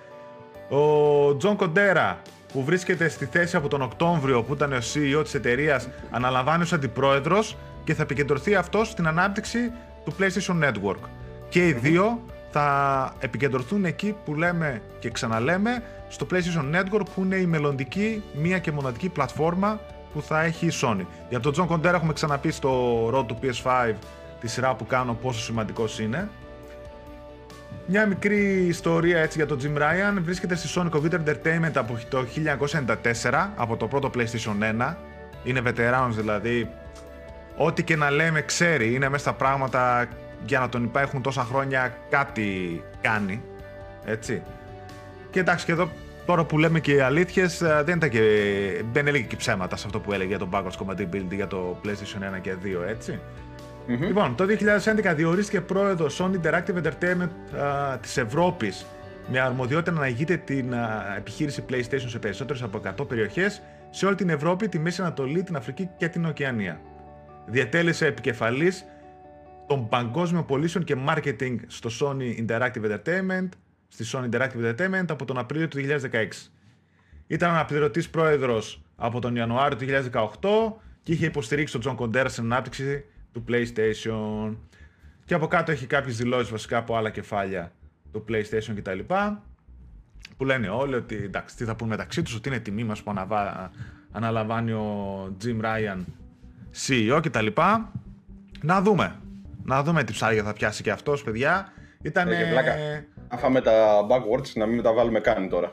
Ο 0.69 1.37
Τζον 1.37 1.57
Κοντέρα, 1.57 2.19
που 2.55 2.65
βρίσκεται 2.65 3.09
στη 3.09 3.25
θέση 3.25 3.57
από 3.57 3.69
τον 3.69 3.83
Οκτώβριο 3.83 4.43
που 4.43 4.55
ήταν 4.55 4.73
ο 4.73 4.77
CEO 4.77 5.23
της 5.23 5.35
εταιρείας, 5.35 5.89
αναλαμβάνει 6.11 6.63
ως 6.63 6.73
αντιπρόεδρος 6.73 7.57
και 7.85 7.95
θα 7.95 8.03
επικεντρωθεί 8.03 8.55
αυτός 8.55 8.89
στην 8.89 9.07
ανάπτυξη 9.07 9.73
του 10.05 10.15
PlayStation 10.19 10.65
Network. 10.65 11.09
Και 11.49 11.67
οι 11.67 11.73
δύο 11.73 12.23
θα 12.51 13.15
επικεντρωθούν 13.19 13.85
εκεί 13.85 14.17
που 14.25 14.35
λέμε 14.35 14.83
και 14.99 15.11
ξαναλέμε 15.11 15.83
στο 16.09 16.27
PlayStation 16.31 16.75
Network 16.75 17.05
που 17.15 17.23
είναι 17.23 17.37
η 17.37 17.47
μελλοντική 17.47 18.23
μία 18.35 18.59
και 18.59 18.73
μοναδική 18.73 19.09
πλατφόρμα 19.09 19.81
που 20.13 20.23
θα 20.23 20.43
έχει 20.43 20.67
η 20.67 20.73
Sony. 20.83 21.07
Για 21.29 21.41
τον 21.41 21.55
John 21.57 21.67
Κοντέρα 21.67 21.97
έχουμε 21.97 22.13
ξαναπεί 22.13 22.51
στο 22.51 23.07
Road 23.09 23.27
to 23.27 23.35
PS5 23.43 23.95
τη 24.41 24.49
σειρά 24.49 24.75
που 24.75 24.87
κάνω 24.87 25.15
πόσο 25.23 25.41
σημαντικός 25.41 25.99
είναι. 25.99 26.29
Μια 27.87 28.07
μικρή 28.07 28.67
ιστορία 28.67 29.19
έτσι 29.19 29.39
για 29.39 29.47
τον 29.47 29.59
Jim 29.63 29.79
Ryan 29.79 30.19
βρίσκεται 30.21 30.55
στη 30.55 30.69
Sony 30.75 30.91
Computer 30.91 31.19
Entertainment 31.25 31.73
από 31.75 31.99
το 32.09 32.27
1994, 33.23 33.49
από 33.57 33.77
το 33.77 33.87
πρώτο 33.87 34.11
PlayStation 34.15 34.81
1. 34.81 34.95
Είναι 35.45 35.63
veterans 35.65 36.11
δηλαδή. 36.11 36.71
Ό,τι 37.57 37.83
και 37.83 37.97
να 37.97 38.11
λέμε 38.11 38.41
ξέρει, 38.41 38.95
είναι 38.95 39.09
μέσα 39.09 39.23
στα 39.23 39.33
πράγματα 39.33 40.09
για 40.47 40.59
να 40.59 40.69
τον 40.69 40.85
υπάρχουν 40.85 41.23
τόσα 41.23 41.45
χρόνια 41.45 41.97
κάτι 42.11 42.83
κάνει. 43.01 43.43
Έτσι. 44.05 44.43
Και 45.31 45.41
εντάξει 45.41 45.65
και 45.65 45.73
εδώ 45.73 45.91
τώρα 46.27 46.45
που 46.45 46.59
λέμε 46.59 46.81
και 46.81 46.93
οι 46.93 47.01
αλήθειες 47.01 47.61
ε, 47.61 47.83
δεν, 47.85 47.97
ήταν 47.97 48.09
και, 48.09 48.21
δεν 48.93 49.07
έλεγε 49.07 49.25
και 49.25 49.37
ψέματα 49.37 49.77
σε 49.77 49.87
αυτό 49.87 50.01
που 50.01 50.13
έλεγε 50.13 50.29
για 50.29 50.39
το 50.39 50.49
backwards 50.53 50.85
compatibility 50.85 51.35
για 51.35 51.47
το 51.47 51.81
PlayStation 51.85 52.37
1 52.37 52.41
και 52.41 52.55
2 52.63 52.89
έτσι. 52.89 53.21
Λοιπόν, 53.87 54.35
το 54.35 54.45
2011 55.05 55.13
διορίστηκε 55.17 55.61
πρόεδρος 55.61 56.21
Sony 56.23 56.41
Interactive 56.43 56.83
Entertainment 56.83 57.59
α, 57.59 57.99
της 57.99 58.17
Ευρώπης 58.17 58.87
με 59.31 59.41
αρμοδιότητα 59.41 59.91
να 59.91 60.07
ηγείται 60.07 60.37
την 60.37 60.75
α, 60.75 61.15
επιχείρηση 61.17 61.65
PlayStation 61.71 62.07
σε 62.07 62.19
περισσότερες 62.19 62.63
από 62.63 62.81
100 63.03 63.09
περιοχές 63.09 63.63
σε 63.91 64.07
όλη 64.07 64.15
την 64.15 64.29
Ευρώπη, 64.29 64.69
τη 64.69 64.79
Μέση 64.79 65.01
Ανατολή, 65.01 65.43
την 65.43 65.57
Αφρική 65.57 65.89
και 65.97 66.09
την 66.09 66.25
Οκεανία. 66.25 66.81
Διατέλεσε 67.47 68.07
επικεφαλής 68.07 68.85
των 69.67 69.89
παγκόσμιων 69.89 70.47
πωλήσεων 70.47 70.85
και 70.85 70.97
marketing 71.09 71.57
στο 71.67 71.91
Sony 72.01 72.47
Interactive 72.47 72.91
Entertainment, 72.91 73.49
στη 73.89 74.05
Sony 74.13 74.29
Interactive 74.35 74.75
Entertainment 74.75 75.07
από 75.09 75.25
τον 75.25 75.39
Απρίλιο 75.39 75.69
του 75.69 75.79
2016. 75.79 76.51
Ήταν 77.27 77.51
αναπληρωτής 77.51 78.11
πρόεδρος 78.11 78.83
από 78.97 79.21
τον 79.21 79.37
Ιανουάριο 79.37 79.77
του 79.77 79.85
2018 79.85 80.81
και 81.03 81.13
είχε 81.13 81.27
υποστηρίξει 81.27 81.73
τον 81.73 81.81
Τζον 81.81 81.97
Κοντέρα 81.97 82.29
στην 82.29 82.45
ανάπτυξη 82.45 83.05
του 83.35 83.45
PlayStation. 83.49 84.57
Και 85.25 85.35
από 85.35 85.47
κάτω 85.47 85.73
έχει 85.73 85.87
κάποιες 85.87 86.17
δηλώσεις 86.17 86.51
βασικά 86.51 86.77
από 86.77 86.97
άλλα 86.97 87.11
κεφάλια 87.11 87.73
του 88.13 88.25
PlayStation 88.29 88.75
κτλ. 88.77 88.99
Που 90.37 90.45
λένε 90.45 90.69
όλοι 90.69 90.95
ότι 90.95 91.17
εντάξει, 91.17 91.57
τι 91.57 91.65
θα 91.65 91.75
πούν 91.75 91.89
μεταξύ 91.89 92.23
τους, 92.23 92.35
ότι 92.35 92.49
είναι 92.49 92.59
τιμή 92.59 92.85
μας 92.85 93.03
που 93.03 93.11
αναβα... 93.11 93.71
αναλαμβάνει 94.13 94.73
ο 94.73 95.37
Jim 95.45 95.65
Ryan 95.65 95.99
CEO 96.87 97.21
κτλ. 97.23 97.47
Να 98.61 98.83
δούμε. 98.83 99.17
Να 99.65 99.83
δούμε 99.83 100.05
τι 100.05 100.13
ψάρια 100.13 100.43
θα 100.43 100.53
πιάσει 100.53 100.83
και 100.83 100.91
αυτός, 100.91 101.23
παιδιά. 101.23 101.73
Ήταν. 102.03 102.29
Ε, 102.29 102.37
και 102.37 102.51
πλάκα. 102.51 102.75
Αν 103.29 103.39
φάμε 103.39 103.61
τα 103.61 104.07
backwards, 104.11 104.53
να 104.55 104.67
μην 104.67 104.83
τα 104.83 104.93
βάλουμε 104.93 105.21
καν 105.21 105.49
τώρα. 105.49 105.73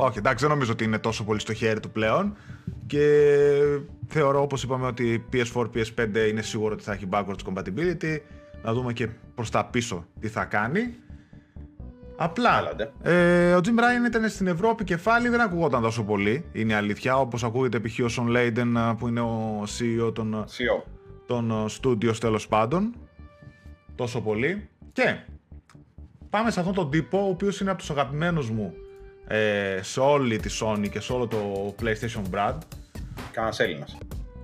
Όχι, 0.00 0.18
εντάξει, 0.18 0.44
δεν 0.44 0.54
νομίζω 0.54 0.72
ότι 0.72 0.84
είναι 0.84 0.98
τόσο 0.98 1.24
πολύ 1.24 1.40
στο 1.40 1.52
χέρι 1.52 1.80
του 1.80 1.90
πλέον. 1.90 2.36
Και 2.86 3.32
θεωρώ, 4.08 4.42
όπως 4.42 4.62
είπαμε, 4.62 4.86
ότι 4.86 5.24
PS4, 5.32 5.66
PS5 5.74 6.28
είναι 6.30 6.42
σίγουρο 6.42 6.74
ότι 6.74 6.82
θα 6.82 6.92
έχει 6.92 7.08
backwards 7.10 7.52
compatibility. 7.52 8.18
Να 8.62 8.72
δούμε 8.72 8.92
και 8.92 9.08
προς 9.34 9.50
τα 9.50 9.64
πίσω 9.64 10.06
τι 10.20 10.28
θα 10.28 10.44
κάνει. 10.44 10.94
Απλά, 12.16 12.50
Άλλαντε. 12.50 12.92
ε, 13.02 13.54
ο 13.54 13.60
Jim 13.64 13.68
Ryan 13.68 14.06
ήταν 14.06 14.28
στην 14.28 14.46
Ευρώπη 14.46 14.84
κεφάλι, 14.84 15.28
δεν 15.28 15.40
ακουγόταν 15.40 15.82
τόσο 15.82 16.02
πολύ, 16.04 16.44
είναι 16.52 16.72
η 16.72 16.76
αλήθεια. 16.76 17.18
Όπως 17.18 17.44
ακούγεται 17.44 17.80
π.χ. 17.80 17.98
ο 17.98 18.06
Son 18.16 18.36
Layden, 18.36 18.94
που 18.98 19.08
είναι 19.08 19.20
ο 19.20 19.62
CEO 19.78 20.14
των, 20.14 20.44
CEO. 20.44 20.82
των 21.26 21.50
ε, 21.50 21.64
studios 21.80 22.16
τέλος 22.20 22.48
πάντων. 22.48 22.94
Τόσο 23.94 24.20
πολύ. 24.20 24.68
Και 24.92 25.16
πάμε 26.30 26.50
σε 26.50 26.60
αυτόν 26.60 26.74
τον 26.74 26.90
τύπο, 26.90 27.18
ο 27.18 27.28
οποίος 27.28 27.60
είναι 27.60 27.70
από 27.70 27.78
τους 27.78 27.90
αγαπημένους 27.90 28.50
μου 28.50 28.74
ε, 29.28 29.78
σε 29.82 30.00
όλη 30.00 30.38
τη 30.38 30.58
Sony 30.62 30.88
και 30.90 31.00
σε 31.00 31.12
όλο 31.12 31.26
το 31.26 31.74
PlayStation 31.82 32.22
brand. 32.34 32.58
Κάνα 33.32 33.52
Έλληνας. 33.58 33.98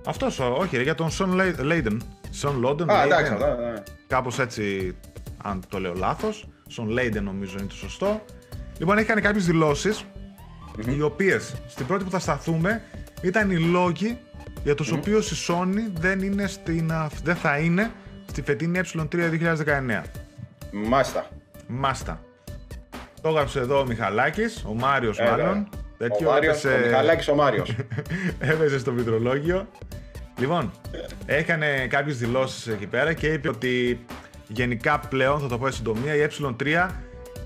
Αυτός, 0.05 0.39
ο- 0.39 0.55
όχι 0.59 0.77
ρε, 0.77 0.83
για 0.83 0.95
τον 0.95 1.09
Son 1.11 1.29
Lay- 1.39 1.59
Layden. 1.71 1.97
Son 2.41 2.65
Loden, 2.65 2.89
Α, 2.89 3.01
Layden. 3.01 3.05
εντάξει, 3.05 3.31
αυτά, 3.33 3.55
ναι. 3.55 3.73
Κάπως 4.07 4.39
έτσι, 4.39 4.95
αν 5.43 5.61
το 5.69 5.79
λέω 5.79 5.93
λάθος. 5.93 6.47
Son 6.77 6.99
Layden 6.99 7.21
νομίζω 7.21 7.55
είναι 7.59 7.67
το 7.67 7.75
σωστό. 7.75 8.21
Λοιπόν, 8.77 8.97
έχει 8.97 9.07
κάνει 9.07 9.21
κάποιες 9.21 9.45
δηλώσεις, 9.45 10.03
οι 10.97 11.01
οποίες 11.01 11.55
στην 11.67 11.85
πρώτη 11.85 12.03
που 12.03 12.09
θα 12.09 12.19
σταθούμε 12.19 12.81
ήταν 13.21 13.51
οι 13.51 13.57
λόγοι 13.59 14.17
για 14.63 14.75
τους 14.75 14.91
οποίους 14.91 15.31
η 15.31 15.35
Sony 15.53 15.91
δεν, 15.99 16.21
είναι 16.21 16.47
στην, 16.47 16.91
α, 16.91 17.09
δεν 17.23 17.35
θα 17.35 17.57
είναι 17.57 17.91
στη 18.25 18.41
φετινή 18.41 18.79
ε3 18.83 19.29
2019. 19.29 20.03
Μάλιστα. 20.71 21.29
Μάστα. 21.67 22.19
Το 23.25 23.31
έγραψε 23.31 23.59
εδώ 23.59 23.79
ο 23.79 23.85
Μιχαλάκης, 23.85 24.63
ο 24.67 24.73
Μάριος 24.73 25.19
Ε, 25.19 25.23
μάλλον. 25.23 25.37
βέβαια. 25.37 25.67
Τέτοιο 25.97 26.27
Ο 26.29 26.31
Μάριος, 26.31 26.63
έπεσε- 26.63 26.83
ο 26.83 26.87
Μιχαλάκης, 26.87 27.27
ο 27.27 27.35
Μάριος. 27.35 27.75
έπαιζε 28.39 28.79
στο 28.79 28.91
πληκτρολόγιο. 28.91 29.67
Λοιπόν, 30.39 30.71
έκανε 31.25 31.87
κάποιες 31.89 32.17
δηλώσεις 32.17 32.67
εκεί 32.67 32.87
πέρα 32.87 33.13
και 33.13 33.27
είπε 33.27 33.49
ότι 33.49 34.05
γενικά 34.47 34.99
πλέον, 34.99 35.39
θα 35.39 35.47
το 35.47 35.57
πω 35.57 35.65
σε 35.65 35.71
συντομία, 35.71 36.15
η 36.15 36.27
ε3 36.29 36.87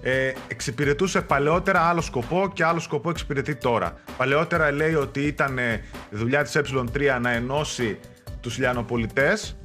ε, 0.01 0.31
εξυπηρετούσε 0.48 1.21
παλαιότερα 1.21 1.79
άλλο 1.81 2.01
σκοπό 2.01 2.51
και 2.53 2.63
άλλο 2.63 2.79
σκοπό 2.79 3.09
εξυπηρετεί 3.09 3.55
τώρα. 3.55 3.93
Παλαιότερα 4.17 4.71
λέει 4.71 4.93
ότι 4.93 5.19
ήταν 5.21 5.57
ε, 5.57 5.81
δουλειά 6.09 6.43
της 6.43 6.57
ε3 6.57 7.19
να 7.21 7.31
ενώσει 7.31 8.00
τους 8.41 8.57
λιανοπολιτές, 8.57 9.57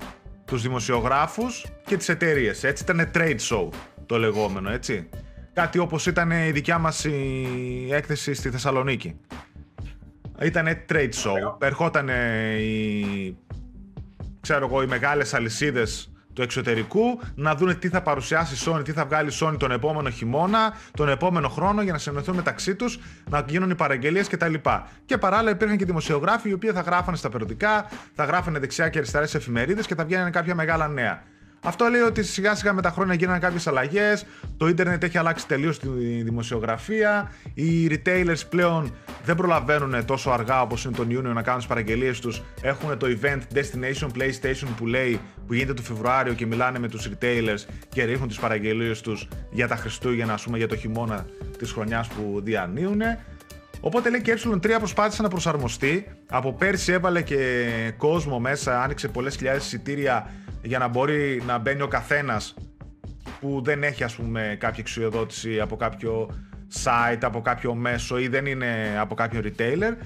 τους 0.45 0.63
δημοσιογράφους 0.63 1.67
και 1.87 1.97
τις 1.97 2.09
εταιρείες. 2.09 2.65
Έτσι 2.65 2.83
ήταν 2.83 3.11
trade 3.15 3.39
show 3.51 3.69
το 4.07 4.19
λεγόμενο, 4.19 4.71
έτσι. 4.71 5.09
Κάτι 5.55 5.79
όπως 5.79 6.07
ήταν 6.07 6.31
η 6.31 6.51
δικιά 6.51 6.79
μας 6.79 7.05
η 7.05 7.89
έκθεση 7.91 8.35
στη 8.35 8.51
Θεσσαλονίκη. 8.51 9.21
Ήταν 10.43 10.67
trade 10.89 11.11
show. 11.25 11.57
Ερχόταν 11.59 12.09
οι, 12.09 13.37
ξέρω 14.41 14.67
εγώ, 14.67 14.83
οι 14.83 14.87
μεγάλες 14.87 15.35
αλυσίδες 15.35 16.13
του 16.33 16.43
εξωτερικού, 16.43 17.21
να 17.35 17.55
δουν 17.55 17.79
τι 17.79 17.89
θα 17.89 18.03
παρουσιάσει 18.03 18.55
η 18.55 18.73
Sony, 18.73 18.85
τι 18.85 18.93
θα 18.93 19.05
βγάλει 19.05 19.31
η 19.31 19.37
Sony 19.41 19.57
τον 19.59 19.71
επόμενο 19.71 20.11
χειμώνα, 20.11 20.75
τον 20.97 21.09
επόμενο 21.09 21.49
χρόνο 21.49 21.83
για 21.83 21.93
να 21.93 21.99
συνοηθούν 21.99 22.35
μεταξύ 22.35 22.75
τους, 22.75 22.99
να 23.31 23.45
γίνουν 23.49 23.71
οι 23.71 23.75
παραγγελίες 23.75 24.29
κτλ. 24.29 24.55
Και 25.05 25.19
παράλληλα 25.19 25.51
υπήρχαν 25.51 25.77
και 25.77 25.85
δημοσιογράφοι 25.85 26.49
οι 26.49 26.53
οποίοι 26.53 26.71
θα 26.71 26.81
γράφανε 26.81 27.17
στα 27.17 27.29
περιοδικά, 27.29 27.89
θα 28.15 28.25
γράφανε 28.25 28.59
δεξιά 28.59 28.89
και 28.89 28.99
αριστερά 28.99 29.27
σε 29.27 29.37
εφημερίδες 29.37 29.87
και 29.87 29.95
θα 29.95 30.05
βγαίνανε 30.05 30.31
κάποια 30.31 30.55
μεγάλα 30.55 30.89
νέα. 30.89 31.23
Αυτό 31.67 31.89
λέει 31.89 32.01
ότι 32.01 32.23
σιγά 32.23 32.55
σιγά 32.55 32.73
με 32.73 32.83
τα 32.83 32.91
χρόνια 32.91 33.15
γίνανε 33.15 33.39
κάποιες 33.39 33.67
αλλαγές. 33.67 34.27
Το 34.57 34.69
ίντερνετ 34.69 35.03
έχει 35.03 35.19
αλλάξει 35.19 35.47
τελείως 35.47 35.79
τη 35.79 35.89
δημοσιογραφία. 36.23 37.33
Οι 37.55 37.87
retailers 37.91 38.41
πλέον 38.49 38.95
δεν 39.25 39.37
προλαβαίνουν 39.37 40.05
τόσο 40.05 40.31
αργά 40.31 40.63
όπως 40.63 40.85
είναι 40.85 40.97
τον 40.97 41.11
Ιούνιο 41.11 41.33
να 41.33 41.43
κάνουν 41.43 41.59
τις 41.59 41.69
παραγγελίες 41.69 42.21
τους. 42.21 42.43
Έχουν 42.63 42.99
το 42.99 43.07
event 43.07 43.41
Destination 43.55 44.09
PlayStation 44.19 44.69
που 44.77 44.87
λέει 44.87 45.21
που 45.47 45.55
γίνεται 45.55 45.75
το 45.75 45.83
Φεβρουάριο 45.83 46.33
και 46.33 46.47
μιλάνε 46.47 46.79
με 46.79 46.89
τους 46.89 47.09
retailers 47.09 47.65
και 47.89 48.05
ρίχνουν 48.05 48.29
τις 48.29 48.39
παραγγελίες 48.39 49.01
τους 49.01 49.29
για 49.51 49.69
τα 49.69 49.77
Χριστούγεννα, 49.77 50.33
ας 50.33 50.43
πούμε, 50.43 50.59
για 50.59 50.69
το 50.69 50.77
χειμώνα 50.77 51.27
της 51.59 51.73
χρονιάς 51.73 52.09
που 52.09 52.41
διανύουν. 52.43 53.01
Οπότε 53.81 54.11
λέει 54.11 54.23
και 54.23 54.31
η 54.31 54.35
ε3 54.45 54.77
προσπάθησε 54.79 55.23
να 55.23 55.29
προσαρμοστεί. 55.29 56.07
Από 56.29 56.53
πέρσι 56.53 56.93
έβαλε 56.93 57.23
και 57.23 57.65
κόσμο 57.97 58.39
μέσα, 58.39 58.83
άνοιξε 58.83 59.09
πολλές 59.09 59.37
χιλιάδες 59.37 59.65
εισιτήρια 59.65 60.31
για 60.65 60.79
να 60.79 60.89
μπορεί 60.89 61.43
να 61.47 61.59
μπαίνει 61.59 61.83
ο 61.83 61.89
καθένας 61.89 62.55
που 63.41 63.61
δεν 63.65 63.83
έχει 63.83 64.05
ας 64.05 64.15
πούμε 64.15 64.57
κάποια 64.61 64.79
εξουσιοδότηση 64.79 65.61
από 65.61 65.77
κάποιο 65.77 66.31
site, 66.85 67.19
από 67.21 67.41
κάποιο 67.41 67.75
μέσο 67.75 68.19
ή 68.19 68.29
δεν 68.29 68.47
είναι 68.47 68.97
από 68.99 69.15
κάποιο 69.15 69.41
retailer 69.45 69.97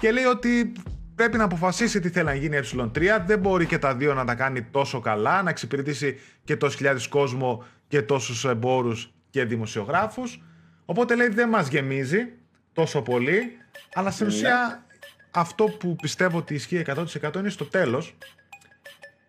και 0.00 0.10
λέει 0.10 0.24
ότι 0.24 0.72
πρέπει 1.14 1.36
να 1.36 1.44
αποφασίσει 1.44 2.00
τι 2.00 2.10
θέλει 2.10 2.24
να 2.24 2.34
γίνει 2.34 2.56
η 2.56 2.60
ε3 2.76 3.22
δεν 3.26 3.38
μπορεί 3.38 3.66
και 3.66 3.78
τα 3.78 3.94
δύο 3.94 4.14
να 4.14 4.24
τα 4.24 4.34
κάνει 4.34 4.62
τόσο 4.62 5.00
καλά 5.00 5.42
να 5.42 5.50
εξυπηρετήσει 5.50 6.18
και 6.44 6.56
τόσους 6.56 6.76
χιλιάδες 6.76 7.08
κόσμο 7.08 7.64
και 7.88 8.02
τόσους 8.02 8.44
εμπόρους 8.44 9.12
και 9.30 9.44
δημοσιογράφους. 9.44 10.42
Οπότε 10.84 11.16
λέει 11.16 11.28
δεν 11.28 11.48
μας 11.48 11.68
γεμίζει 11.68 12.32
τόσο 12.72 13.02
πολύ 13.02 13.58
αλλά 13.94 14.10
στην 14.10 14.26
ουσία 14.26 14.84
αυτό 15.30 15.64
που 15.64 15.96
πιστεύω 15.96 16.38
ότι 16.38 16.54
ισχύει 16.54 16.82
100% 16.86 17.36
είναι 17.36 17.48
στο 17.48 17.64
τέλος 17.64 18.16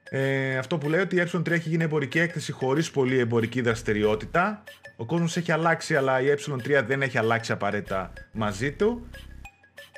ε, 0.10 0.58
αυτό 0.58 0.78
που 0.78 0.90
λέει 0.90 1.00
ότι 1.02 1.16
η 1.16 1.30
ε3 1.34 1.52
έχει 1.52 1.70
γίνει 1.70 1.84
εμπορική 1.84 2.20
έκθεση 2.20 2.52
χωρίς 2.52 2.92
πολύ 2.92 3.20
εμπορική 3.20 3.62
δραστηριότητα. 3.62 4.64
Ο 4.96 5.06
κόσμος 5.06 5.38
έχει 5.38 5.52
αλλάξει, 5.52 5.96
αλλά 5.96 6.22
η 6.22 6.26
ε3 6.38 6.84
δεν 6.88 7.02
έχει 7.02 7.18
αλλάξει 7.18 7.52
απαραίτητα 7.52 8.14
μαζί 8.32 8.72
του. 8.72 9.08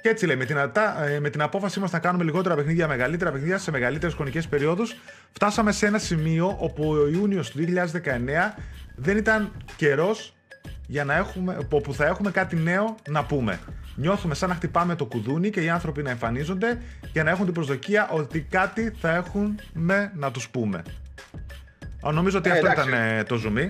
Και 0.01 0.09
έτσι 0.09 0.25
λέει, 0.25 0.35
με 0.35 0.45
την, 0.45 0.57
ε, 0.57 1.19
με 1.19 1.29
την 1.29 1.41
απόφασή 1.41 1.79
μας 1.79 1.91
να 1.91 1.99
κάνουμε 1.99 2.23
λιγότερα 2.23 2.55
παιχνίδια, 2.55 2.87
μεγαλύτερα 2.87 3.31
παιχνίδια 3.31 3.57
σε 3.57 3.71
μεγαλύτερες 3.71 4.15
χρονικές 4.15 4.47
περιόδους, 4.47 4.95
φτάσαμε 5.31 5.71
σε 5.71 5.85
ένα 5.85 5.97
σημείο 5.97 6.55
όπου 6.59 6.89
ο 6.89 7.07
Ιούνιος 7.07 7.49
του 7.49 7.57
2019 7.57 8.55
δεν 8.95 9.17
ήταν 9.17 9.51
καιρός 9.75 10.33
για 10.87 11.03
να 11.03 11.15
έχουμε, 11.15 11.57
όπου 11.71 11.93
θα 11.93 12.05
έχουμε 12.05 12.31
κάτι 12.31 12.55
νέο 12.55 12.95
να 13.09 13.25
πούμε. 13.25 13.59
Νιώθουμε 13.99 14.35
σαν 14.35 14.49
να 14.49 14.55
χτυπάμε 14.55 14.95
το 14.95 15.05
κουδούνι 15.05 15.49
και 15.49 15.61
οι 15.61 15.69
άνθρωποι 15.69 16.01
να 16.01 16.09
εμφανίζονται 16.09 16.81
και 17.11 17.23
να 17.23 17.29
έχουν 17.29 17.45
την 17.45 17.53
προσδοκία 17.53 18.09
ότι 18.09 18.41
κάτι 18.41 18.95
θα 18.99 19.15
έχουν 19.15 19.59
με 19.73 20.11
να 20.15 20.31
τους 20.31 20.49
πούμε. 20.49 20.83
Νομίζω 22.13 22.37
ότι 22.37 22.49
Ε, 22.49 22.53
αυτό 22.53 22.65
εντάξει. 22.65 22.89
ήταν 22.89 23.01
ε, 23.17 23.23
το 23.23 23.35
ζουμί. 23.35 23.69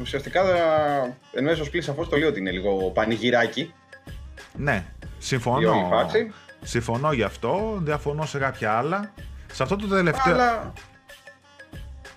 Ουσιαστικά 0.00 0.40
εν 1.32 1.44
μέσω 1.44 1.62
πλήρη 1.70 1.84
σαφώς 1.84 2.08
το 2.08 2.16
λέω 2.16 2.28
ότι 2.28 2.38
είναι 2.40 2.50
λίγο 2.50 2.90
πανηγυράκι. 2.90 3.72
Ναι, 4.56 4.84
Η 5.02 5.06
συμφωνώ. 5.18 5.70
όλη 5.70 5.86
φάση. 5.90 6.32
Συμφωνώ 6.62 7.12
γι' 7.12 7.22
αυτό, 7.22 7.78
διαφωνώ 7.82 8.26
σε 8.26 8.38
κάποια 8.38 8.72
άλλα. 8.72 9.12
Σε 9.52 9.62
αυτό 9.62 9.76
το 9.76 9.86
τελευταίο... 9.86 10.34
Αλλά. 10.34 10.72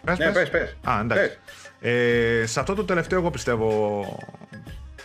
Πες, 0.03 0.17
Ναι, 0.17 0.25
πες. 0.25 0.33
πες, 0.33 0.49
πες. 0.49 0.75
Α, 0.93 0.99
εντάξει. 1.01 1.37
Ε, 1.79 2.43
σε 2.45 2.59
αυτό 2.59 2.73
το 2.75 2.83
τελευταίο 2.83 3.19
εγώ 3.19 3.29
πιστεύω 3.31 4.01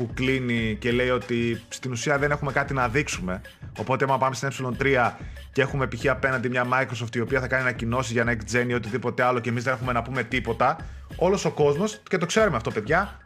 που 0.02 0.14
κλείνει 0.14 0.76
και 0.80 0.92
λέει 0.92 1.10
ότι 1.10 1.62
στην 1.68 1.92
ουσία 1.92 2.18
δεν 2.18 2.30
έχουμε 2.30 2.52
κάτι 2.52 2.74
να 2.74 2.88
δείξουμε. 2.88 3.40
Οπότε, 3.78 4.04
άμα 4.04 4.18
πάμε 4.18 4.34
στην 4.34 4.48
ε3 4.78 5.10
και 5.52 5.62
έχουμε 5.62 5.86
π.χ. 5.86 6.06
απέναντι 6.06 6.48
μια 6.48 6.66
Microsoft 6.72 7.16
η 7.16 7.20
οποία 7.20 7.40
θα 7.40 7.46
κάνει 7.46 7.62
ανακοινώσεις 7.62 8.12
για 8.12 8.24
next 8.26 8.56
gen 8.56 8.68
ή 8.68 8.74
οτιδήποτε 8.74 9.22
άλλο 9.22 9.40
και 9.40 9.48
εμείς 9.48 9.64
δεν 9.64 9.72
έχουμε 9.72 9.92
να 9.92 10.02
πούμε 10.02 10.22
τίποτα, 10.22 10.76
όλος 11.16 11.44
ο 11.44 11.50
κόσμος, 11.50 12.00
και 12.08 12.18
το 12.18 12.26
ξέρουμε 12.26 12.56
αυτό, 12.56 12.70
παιδιά, 12.70 13.18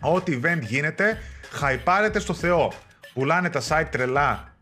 ό,τι 0.00 0.40
event 0.42 0.60
γίνεται, 0.60 1.18
χαϊπάρεται 1.50 2.18
στο 2.18 2.34
Θεό. 2.34 2.72
Πουλάνε 3.14 3.50
τα 3.50 3.60
site 3.68 3.88
τρελά, 3.90 4.54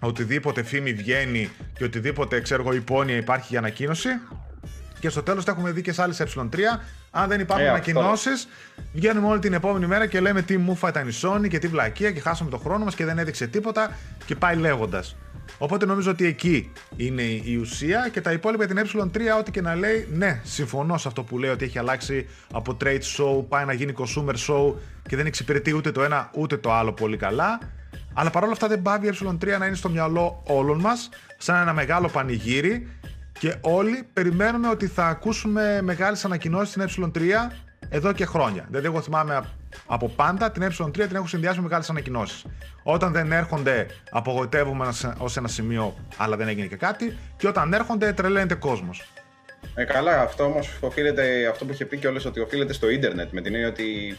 οτιδήποτε 0.00 0.62
φήμη 0.62 0.92
βγαίνει 0.92 1.50
και 1.74 1.84
οτιδήποτε 1.84 2.40
ξέρω 2.40 2.62
εγώ 2.62 2.72
υπόνοια 2.72 3.16
υπάρχει 3.16 3.46
για 3.48 3.58
ανακοίνωση. 3.58 4.08
Και 5.00 5.08
στο 5.08 5.22
τέλος 5.22 5.44
τα 5.44 5.50
έχουμε 5.50 5.70
δει 5.70 5.82
και 5.82 5.92
σε 5.92 6.02
άλλες 6.02 6.22
ε3. 6.22 6.56
Αν 7.10 7.28
δεν 7.28 7.40
υπάρχουν 7.40 7.66
Ε, 7.66 7.68
ανακοινώσεις, 7.68 8.48
βγαίνουμε 8.92 9.26
όλη 9.26 9.38
την 9.38 9.52
επόμενη 9.52 9.86
μέρα 9.86 10.06
και 10.06 10.20
λέμε 10.20 10.42
τι 10.42 10.56
μούφα 10.56 10.88
ήταν 10.88 11.08
η 11.08 11.12
Sony 11.22 11.48
και 11.48 11.58
τι 11.58 11.68
βλακεία 11.68 12.10
και 12.10 12.20
χάσαμε 12.20 12.50
το 12.50 12.58
χρόνο 12.58 12.84
μας 12.84 12.94
και 12.94 13.04
δεν 13.04 13.18
έδειξε 13.18 13.46
τίποτα 13.46 13.96
και 14.24 14.34
πάει 14.34 14.56
λέγοντας. 14.56 15.16
Οπότε 15.58 15.86
νομίζω 15.86 16.10
ότι 16.10 16.26
εκεί 16.26 16.72
είναι 16.96 17.22
η 17.22 17.56
ουσία 17.60 18.08
και 18.12 18.20
τα 18.20 18.32
υπόλοιπα 18.32 18.64
για 18.64 18.74
την 18.74 19.00
ε3, 19.02 19.20
ό,τι 19.38 19.50
και 19.50 19.60
να 19.60 19.74
λέει, 19.74 20.08
ναι, 20.12 20.40
συμφωνώ 20.44 20.98
σε 20.98 21.08
αυτό 21.08 21.22
που 21.22 21.38
λέει 21.38 21.50
ότι 21.50 21.64
έχει 21.64 21.78
αλλάξει 21.78 22.28
από 22.52 22.76
trade 22.84 23.00
show, 23.16 23.44
πάει 23.48 23.64
να 23.64 23.72
γίνει 23.72 23.92
consumer 23.96 24.34
show 24.48 24.74
και 25.08 25.16
δεν 25.16 25.26
εξυπηρετεί 25.26 25.76
ούτε 25.76 25.92
το 25.92 26.02
ένα 26.02 26.30
ούτε 26.34 26.56
το 26.56 26.72
άλλο 26.72 26.92
πολύ 26.92 27.16
καλά. 27.16 27.58
Αλλά 28.14 28.30
παρόλα 28.30 28.52
αυτά 28.52 28.68
δεν 28.68 28.82
πάβει 28.82 29.06
η 29.06 29.12
ε3 29.22 29.58
να 29.58 29.66
είναι 29.66 29.76
στο 29.76 29.88
μυαλό 29.88 30.42
όλων 30.46 30.80
μας, 30.80 31.08
σαν 31.38 31.56
ένα 31.56 31.72
μεγάλο 31.72 32.08
πανηγύρι 32.08 32.88
και 33.38 33.54
όλοι 33.60 34.08
περιμένουμε 34.12 34.68
ότι 34.68 34.86
θα 34.86 35.06
ακούσουμε 35.06 35.82
μεγάλες 35.82 36.24
ανακοινώσεις 36.24 36.92
στην 36.92 37.12
ε3 37.14 37.20
εδώ 37.88 38.12
και 38.12 38.24
χρόνια. 38.24 38.64
Δηλαδή, 38.68 38.86
εγώ 38.86 39.00
θυμάμαι 39.00 39.44
από 39.86 40.08
πάντα 40.08 40.50
την 40.50 40.62
ε3 40.62 40.90
την 40.92 41.16
έχω 41.16 41.26
συνδυάσει 41.26 41.56
με 41.56 41.62
μεγάλες 41.62 41.90
ανακοινώσεις. 41.90 42.44
Όταν 42.82 43.12
δεν 43.12 43.32
έρχονται, 43.32 43.86
απογοητεύουμε 44.10 44.88
ως 45.18 45.36
ένα 45.36 45.48
σημείο, 45.48 45.96
αλλά 46.16 46.36
δεν 46.36 46.48
έγινε 46.48 46.66
και 46.66 46.76
κάτι. 46.76 47.16
Και 47.36 47.48
όταν 47.48 47.72
έρχονται, 47.72 48.12
τρελαίνεται 48.12 48.54
κόσμος. 48.54 49.08
Ε, 49.74 49.84
καλά, 49.84 50.20
αυτό 50.20 50.44
όμως 50.44 50.78
οφείλεται, 50.80 51.46
αυτό 51.46 51.64
που 51.64 51.72
είχε 51.72 51.84
πει 51.84 51.96
κιόλας 51.96 52.24
ότι 52.24 52.40
οφείλεται 52.40 52.72
στο 52.72 52.90
ίντερνετ. 52.90 53.32
Με 53.32 53.40
την 53.40 53.54
έννοια 53.54 53.68
ότι 53.68 54.18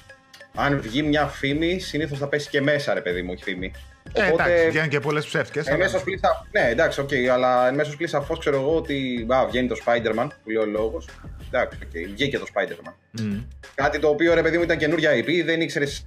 αν 0.56 0.82
βγει 0.82 1.04
μια 1.04 1.26
φήμη, 1.26 1.80
συνήθως 1.80 2.18
θα 2.18 2.28
πέσει 2.28 2.50
και 2.50 2.62
μέσα, 2.62 2.94
ρε 2.94 3.02
παιδί 3.02 3.22
μου, 3.22 3.32
η 3.32 3.38
φήμη. 3.38 3.72
Ε, 4.14 4.28
εντάξει, 4.28 4.70
βγαίνουν 4.70 4.90
και 4.90 5.00
πολλές 5.00 5.26
ψεύτικες. 5.26 5.68
αλλά- 5.68 5.76
Εμμέσως 5.76 6.00
πλην 6.04 6.29
σα. 6.29 6.48
Ναι, 6.52 6.70
εντάξει, 6.70 7.00
οκ, 7.00 7.10
αλλά 7.32 7.68
εμμέσως 7.68 7.98
πλην 7.98 8.20
σαφώς 8.20 8.38
ξέρω 8.38 8.56
εγώ 8.56 8.76
ότι 8.76 9.26
α, 9.30 9.46
βγαίνει 9.48 9.68
το 9.68 9.76
Spider-Man 9.86 10.28
που 10.44 10.50
λέει 10.50 10.64
ο 10.64 10.66
λόγος. 10.66 11.08
Εντάξει, 11.48 11.78
οκ, 11.84 11.92
βγήκε 12.14 12.40
το 12.40 12.46
Spider-Man. 12.54 12.94
Μμ. 13.12 13.38
Κάτι 13.76 14.00
το 14.00 14.08
οποίο 14.08 14.34
ρε 14.34 14.42
παιδί 14.42 14.58
μου 14.58 14.64
ήταν 14.64 14.78
καινούργια 14.78 15.12
IP, 15.14 15.42
δεν 15.46 15.62
ήξερες 15.62 16.04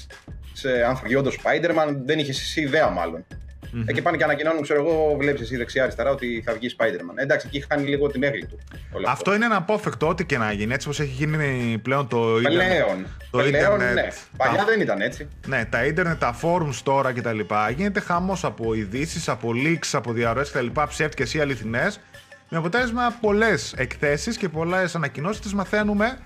αν 0.87 0.97
θα 0.97 1.03
βγει 1.05 1.15
όντως 1.15 1.39
Spider-Man, 1.45 1.97
δεν 2.05 2.19
είχες 2.19 2.41
εσύ 2.41 2.61
ιδέα 2.61 2.89
μάλλον. 2.91 3.27
Εκεί 3.87 4.03
πάνε 4.03 4.17
και 4.17 4.25
ανακοινώνουν, 4.25 4.63
ξέρω 4.63 4.81
εγώ, 4.81 5.17
βλέπεις 5.19 5.41
εσύ 5.41 5.57
δεξιά-αριστερά 5.57 6.11
ότι 6.11 6.43
θα 6.47 6.53
βγει 6.53 6.75
Spider-Man. 6.79 7.17
Εντάξει, 7.23 7.47
εκεί 7.47 7.65
χάνει 7.69 7.89
λίγο 7.89 8.09
την 8.09 8.23
αίγλη 8.23 8.47
του. 8.47 8.59
όλο 8.93 9.07
Αυτό 9.09 9.35
είναι 9.35 9.45
αναπόφευκτο, 9.45 10.09
ό,τι 10.09 10.25
και 10.25 10.39
να 10.39 10.53
γίνει. 10.53 10.75
Έτσι 10.75 10.87
όπως 10.87 11.01
έχει 11.01 11.11
γίνει 11.11 11.79
πλέον 11.83 12.09
το 12.09 12.39
ίντερνετ. 12.39 12.69
Πλέον. 12.69 13.07
Το 13.31 13.39
Πλέον, 13.39 13.49
ίντερνετ. 13.49 13.95
ναι. 13.95 14.09
Παλιά 14.37 14.59
τα- 14.59 14.65
δεν 14.65 14.81
ήταν 14.81 15.01
έτσι. 15.01 15.29
Ναι, 15.47 15.65
τα 15.65 15.85
ίντερνετ, 15.85 16.19
τα 16.21 16.37
forums 16.43 16.81
τώρα 16.83 17.13
κτλ. 17.13 17.41
Γίνεται 17.77 18.01
χαμός 18.01 18.45
από 18.45 18.75
ειδήσεις, 18.75 19.29
από 19.29 19.51
leaks, 19.55 19.89
από 19.93 20.13
διαρροές 20.13 20.51
κτλ. 20.51 20.67
Ψεύτικες 20.89 21.35
ή 21.35 21.41
αληθινές. 21.41 22.01
Με 22.49 22.59
αποτέλεσμα 22.59 23.17
πολλές 23.21 23.75
εκθέσεις 23.77 24.37
και 24.37 24.49
πολλές 24.49 24.95
ανακοινώσεις 24.95 25.41
τις 25.41 25.55
μαθαίνουμε 25.55 26.19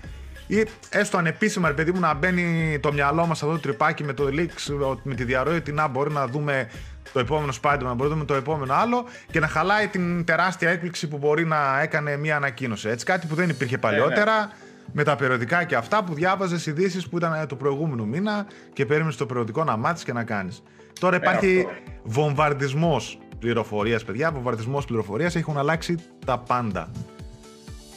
ή 0.47 0.65
έστω 0.89 1.17
ανεπίσημα, 1.17 1.67
ρε 1.67 1.73
παιδί 1.73 1.91
μου, 1.91 1.99
να 1.99 2.13
μπαίνει 2.13 2.79
το 2.79 2.93
μυαλό 2.93 3.25
μας 3.25 3.41
αυτό 3.43 3.53
το 3.53 3.59
τρυπάκι 3.59 4.03
με 4.03 4.13
το 4.13 4.29
leaks, 4.31 4.89
ότι 4.89 5.01
με 5.03 5.15
τη 5.15 5.23
διαρροή 5.23 5.55
ότι 5.55 5.71
να 5.71 5.87
μπορεί 5.87 6.11
να 6.11 6.27
δούμε 6.27 6.69
το 7.13 7.19
επόμενο 7.19 7.53
Spider-Man, 7.61 7.93
μπορεί 7.95 8.09
να 8.09 8.15
δούμε 8.15 8.25
το 8.25 8.33
επόμενο 8.33 8.73
άλλο 8.73 9.05
και 9.31 9.39
να 9.39 9.47
χαλάει 9.47 9.87
την 9.87 10.25
τεράστια 10.25 10.69
έκπληξη 10.69 11.07
που 11.07 11.17
μπορεί 11.17 11.45
να 11.45 11.81
έκανε 11.81 12.17
μια 12.17 12.35
ανακοίνωση. 12.35 12.89
Έτσι, 12.89 13.05
κάτι 13.05 13.27
που 13.27 13.35
δεν 13.35 13.49
υπήρχε 13.49 13.77
παλιότερα 13.77 14.49
με 14.91 15.03
τα 15.03 15.15
περιοδικά 15.15 15.63
και 15.63 15.75
αυτά 15.75 16.03
που 16.03 16.13
διάβαζες 16.13 16.65
ειδήσεις 16.65 17.09
που 17.09 17.17
ήταν 17.17 17.47
το 17.47 17.55
προηγούμενο 17.55 18.05
μήνα 18.05 18.45
και 18.73 18.85
περίμενες 18.85 19.15
το 19.17 19.25
περιοδικό 19.25 19.63
να 19.63 19.77
μάθεις 19.77 20.03
και 20.03 20.13
να 20.13 20.23
κάνεις. 20.23 20.63
Τώρα 20.99 21.15
υπάρχει 21.15 21.59
αυτό. 21.59 21.81
βομβαρδισμός 22.03 23.19
πληροφορίας, 23.39 24.03
παιδιά. 24.03 24.31
Βομβαρδισμός 24.31 24.85
πληροφορίας 24.85 25.35
έχουν 25.35 25.57
αλλάξει 25.57 25.95
τα 26.25 26.37
πάντα. 26.37 26.89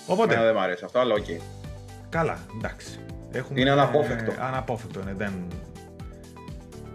Οπότε, 0.07 0.35
Εμένα 0.35 0.47
δεν 0.53 0.57
μ' 0.61 0.63
αρέσει 0.65 0.85
αυτό, 0.85 0.99
αλλά 0.99 1.15
οκ. 1.15 1.25
καλά, 2.09 2.39
εντάξει. 2.57 2.99
Έχουμε, 3.33 3.61
Είναι 3.61 3.71
αναπόφευκτο. 3.71 4.31
ε, 4.31 4.35
αναπόφευκτο 4.41 5.01
είναι, 5.01 5.15
δεν... 5.17 5.33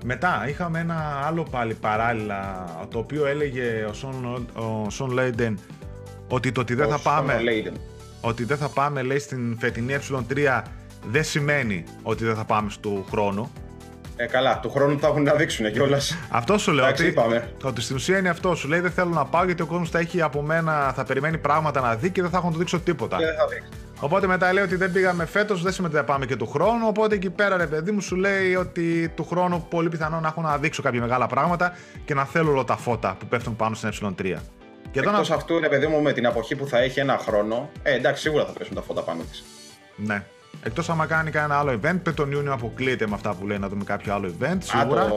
Μετά 0.10 0.46
είχαμε 0.48 0.80
ένα 0.80 1.24
άλλο 1.26 1.44
πάλι 1.52 1.74
παράλληλα, 1.74 2.66
το 2.90 3.00
οποίο 3.00 3.26
έλεγε 3.26 3.86
ο 3.90 3.94
Σον, 3.94 4.48
ο 4.56 4.90
Σον 4.90 5.12
Λέιντεν 5.12 5.60
ότι 6.28 6.52
το 6.52 6.62
ότι 6.62 6.74
δεν 6.74 6.86
Ο 6.86 6.90
θα 6.90 6.98
πάμε 7.00 7.38
Sean 7.40 7.68
Layden. 7.68 7.78
ότι 8.22 8.44
δεν 8.44 8.58
θα 8.58 8.70
πάμε 8.70 9.02
λέει 9.02 9.20
στην 9.20 9.58
φετινή 9.60 9.96
ε3 9.96 10.62
δεν 11.10 11.24
σημαίνει 11.24 11.84
ότι 12.04 12.26
δεν 12.26 12.36
θα 12.36 12.44
πάμε 12.44 12.70
στο 12.70 13.06
χρόνο. 13.10 13.52
Ε, 14.16 14.26
καλά, 14.26 14.60
του 14.60 14.70
χρόνου 14.72 15.00
θα 15.00 15.08
έχουν 15.08 15.24
να 15.24 15.34
δείξουν 15.34 15.72
κιόλας. 15.72 16.18
Αυτό 16.30 16.58
σου 16.58 16.72
λέω 16.72 16.84
Εντάξει, 16.86 17.04
ότι, 17.04 17.12
είπαμε. 17.12 17.54
ότι 17.64 17.82
στην 17.82 17.96
ουσία 17.96 18.18
είναι 18.18 18.30
αυτό. 18.30 18.56
Σου 18.56 18.68
λέει 18.68 18.80
δεν 18.80 18.92
θέλω 18.92 19.10
να 19.10 19.26
πάω 19.26 19.46
γιατί 19.46 19.62
ο 19.62 19.66
κόσμος 19.66 19.90
θα 19.90 20.00
έχει 20.00 20.22
από 20.22 20.42
μένα, 20.42 20.94
θα 20.96 21.04
περιμένει 21.04 21.38
πράγματα 21.38 21.82
να 21.82 21.96
δει 21.96 22.10
και 22.10 22.22
δεν 22.22 22.30
θα 22.32 22.38
έχω 22.38 22.46
να 22.46 22.52
του 22.52 22.58
δείξω 22.60 22.80
τίποτα. 22.80 23.18
Δεν 23.18 23.36
θα 23.36 23.48
δείξει. 23.48 23.70
Οπότε 24.00 24.28
μετά 24.28 24.54
λέει 24.54 24.64
ότι 24.64 24.76
δεν 24.76 24.92
πήγαμε 24.92 25.26
φέτος, 25.26 25.62
δεν 25.62 25.72
σημαίνει 25.72 25.94
ότι 25.94 26.06
θα 26.06 26.12
πάμε 26.12 26.26
και 26.26 26.36
του 26.36 26.48
χρόνου. 26.48 26.88
Οπότε 26.88 27.16
εκεί 27.16 27.30
πέρα, 27.30 27.58
ρε 27.58 27.68
παιδί 27.68 27.92
μου, 27.92 28.02
σου 28.02 28.16
λέει 28.16 28.56
ότι 28.56 29.12
του 29.16 29.26
χρόνου 29.26 29.66
πολύ 29.70 29.90
πιθανό 29.90 30.20
να 30.20 30.28
έχω 30.28 30.42
να 30.42 30.58
δείξω 30.58 30.82
κάποια 30.82 31.02
μεγάλα 31.02 31.28
πράγματα 31.28 31.78
και 32.06 32.14
να 32.14 32.26
θέλω 32.26 32.52
όλα 32.52 32.64
τα 32.64 32.78
φώτα 32.78 33.16
που 33.20 33.26
πέφτουν 33.26 33.56
πάνω 33.56 33.76
στην 33.76 34.16
ε3. 34.18 34.36
Και 34.92 35.00
εδώ 35.00 35.10
Εκτός 35.10 35.30
να... 35.30 35.36
αυτού, 35.36 35.60
ρε 35.60 35.70
παιδί 35.70 35.88
μου, 35.88 36.02
με 36.02 36.14
την 36.14 36.26
αποχή 36.26 36.56
που 36.56 36.68
θα 36.68 36.80
έχει 36.80 37.00
ένα 37.00 37.18
χρόνο, 37.18 37.70
ε, 37.84 37.94
εντάξει, 37.94 38.22
σίγουρα 38.22 38.46
θα 38.46 38.52
πέσουν 38.52 38.76
τα 38.76 38.82
φώτα 38.82 39.02
πάνω 39.02 39.24
της. 39.32 39.44
Ναι. 39.96 40.24
Εκτός 40.64 40.90
άμα 40.90 41.06
κάνει 41.06 41.32
κανένα 41.32 41.58
άλλο 41.60 41.80
event, 41.82 41.96
που 42.04 42.14
τον 42.14 42.32
Ιούνιο 42.32 42.54
αποκλείεται 42.54 43.08
με 43.08 43.14
αυτά 43.16 43.34
που 43.34 43.48
λέει 43.48 43.58
να 43.58 43.70
δούμε 43.70 43.84
κάποιο 43.84 44.14
άλλο 44.14 44.34
event. 44.40 44.58
Α, 44.58 44.80
Σίγουρα. 44.80 45.08
το 45.08 45.16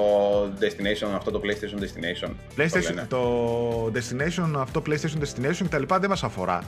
Destination, 0.60 1.08
αυτό 1.16 1.30
το 1.30 1.40
PlayStation 1.44 1.82
Destination. 1.82 2.30
PlayStation, 2.56 2.82
λένε. 2.82 3.06
το 3.08 3.92
Destination, 3.94 4.50
αυτό 4.58 4.82
PlayStation 4.86 5.20
Destination 5.22 5.64
κτλ. 5.70 5.94
δεν 6.00 6.08
μας 6.08 6.22
αφορά. 6.24 6.62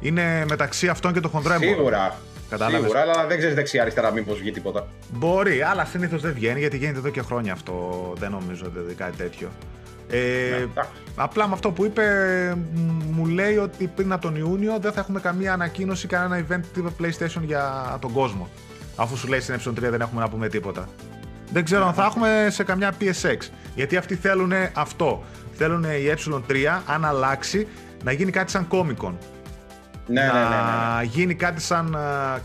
Είναι 0.00 0.44
μεταξύ 0.48 0.88
αυτών 0.88 1.12
και 1.12 1.20
το 1.20 1.28
χοντρό 1.28 1.52
έμπορο. 1.52 1.74
Σίγουρα. 1.74 2.16
Κατάλαβες; 2.50 2.80
Σίγουρα, 2.80 3.00
αλλά 3.00 3.26
δεν 3.26 3.38
ξέρεις 3.38 3.54
δεξιά-αριστερά 3.54 4.10
μήπως 4.12 4.38
βγει 4.38 4.50
τίποτα. 4.50 4.86
Μπορεί, 5.12 5.62
αλλά 5.62 5.84
συνήθως 5.84 6.20
δεν 6.22 6.32
βγαίνει 6.32 6.58
γιατί 6.58 6.76
γίνεται 6.76 6.98
εδώ 6.98 7.08
και 7.08 7.22
χρόνια 7.22 7.52
αυτό. 7.52 8.12
Δεν 8.18 8.30
νομίζω 8.30 8.64
ότι 8.66 8.78
είναι 8.78 8.92
κάτι 8.92 9.16
τέτοιο. 9.16 9.48
Ε, 10.14 10.50
Ναι, 10.50 10.56
εντάξει. 10.56 10.90
απλά 11.16 11.46
με 11.46 11.52
αυτό 11.52 11.70
που 11.70 11.84
είπε, 11.84 12.02
μ, 12.74 12.80
μου 13.12 13.26
λέει 13.26 13.56
ότι 13.56 13.86
πριν 13.86 14.12
από 14.12 14.22
τον 14.22 14.36
Ιούνιο 14.36 14.78
δεν 14.80 14.92
θα 14.92 15.00
έχουμε 15.00 15.20
καμία 15.20 15.52
ανακοίνωση, 15.52 16.06
κανένα 16.06 16.46
event 16.48 16.60
τύπου 16.72 16.92
PlayStation 17.00 17.42
για 17.42 17.96
τον 18.00 18.12
κόσμο. 18.12 18.48
Αφού 18.96 19.16
σου 19.16 19.28
λέει 19.28 19.40
στην 19.40 19.54
ε3 19.54 19.74
δεν 19.74 20.00
έχουμε 20.00 20.20
να 20.20 20.28
πούμε 20.28 20.48
τίποτα. 20.48 20.88
Δεν 21.52 21.64
ξέρω 21.64 21.86
αν 21.86 21.94
θα 21.94 22.04
έχουμε 22.04 22.46
σε 22.50 22.64
καμιά 22.64 22.92
PSX. 23.00 23.36
Γιατί 23.74 23.96
αυτοί 23.96 24.14
θέλουν 24.14 24.52
αυτό. 24.72 25.22
Θέλουν 25.56 25.84
η 25.84 26.14
ε3, 26.16 26.56
αν 26.86 27.04
αλλάξει, 27.04 27.68
να 28.04 28.12
γίνει 28.12 28.30
κάτι 28.30 28.50
σαν 28.50 28.66
Comic 28.70 29.06
Con 29.06 29.12
Ναι, 30.06 30.20
ναι, 30.20 30.26
ναι. 30.26 30.32
ναι, 30.32 30.44
να 30.44 30.96
ναι. 30.98 31.04
γίνει 31.04 31.34
κάτι 31.34 31.60
σαν 31.60 31.96
α, 31.96 32.38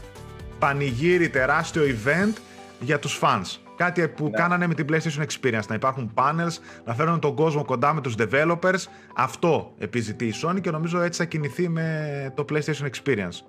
πανηγύρι 0.60 1.30
τεράστιο 1.30 1.84
event 1.84 2.34
για 2.80 3.00
τους 3.00 3.20
fans. 3.22 3.58
Κάτι 3.80 4.08
που 4.08 4.24
Ναι. 4.24 4.30
κάνανε 4.30 4.68
με 4.68 4.74
την 4.74 4.86
PlayStation 4.90 5.24
Experience. 5.26 5.66
Να 5.68 5.76
υπάρχουν 5.76 6.12
panels, 6.16 6.58
να 6.86 6.94
φέρουν 6.94 7.20
τον 7.20 7.36
κόσμο 7.36 7.66
κοντά 7.66 7.94
με 7.94 8.02
τους 8.02 8.16
developers. 8.18 8.84
Αυτό 9.16 9.74
επιζητεί 9.78 10.26
η 10.26 10.34
Sony 10.44 10.62
και 10.62 10.72
νομίζω 10.72 11.02
έτσι 11.02 11.20
θα 11.22 11.26
κινηθεί 11.28 11.70
με 11.70 12.34
το 12.36 12.46
PlayStation 12.50 12.86
Experience. 12.90 13.40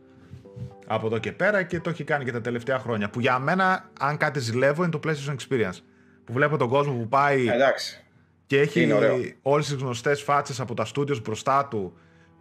Από 0.86 1.06
εδώ 1.06 1.18
και 1.18 1.32
πέρα 1.32 1.62
και 1.62 1.80
το 1.80 1.90
έχει 1.90 2.04
κάνει 2.04 2.24
και 2.24 2.32
τα 2.32 2.40
τελευταία 2.40 2.78
χρόνια. 2.78 3.10
Που 3.10 3.20
για 3.20 3.38
μένα, 3.38 3.90
αν 4.00 4.16
κάτι 4.16 4.40
ζηλεύω, 4.40 4.82
είναι 4.82 4.90
το 4.92 5.00
PlayStation 5.04 5.34
Experience. 5.34 5.78
Που 6.24 6.32
βλέπω 6.32 6.56
τον 6.56 6.68
κόσμο 6.68 6.92
που 6.92 7.08
πάει 7.08 7.48
Ε, 7.48 7.54
Εντάξει. 7.54 8.04
και 8.46 8.60
έχει 8.60 8.82
Είναι 8.82 8.92
ωραίο. 8.94 9.18
όλες 9.42 9.66
τις 9.66 9.74
γνωστές 9.74 10.22
φάτσες 10.22 10.60
από 10.60 10.74
τα 10.74 10.86
studios 10.94 11.22
μπροστά 11.22 11.66
του. 11.70 11.92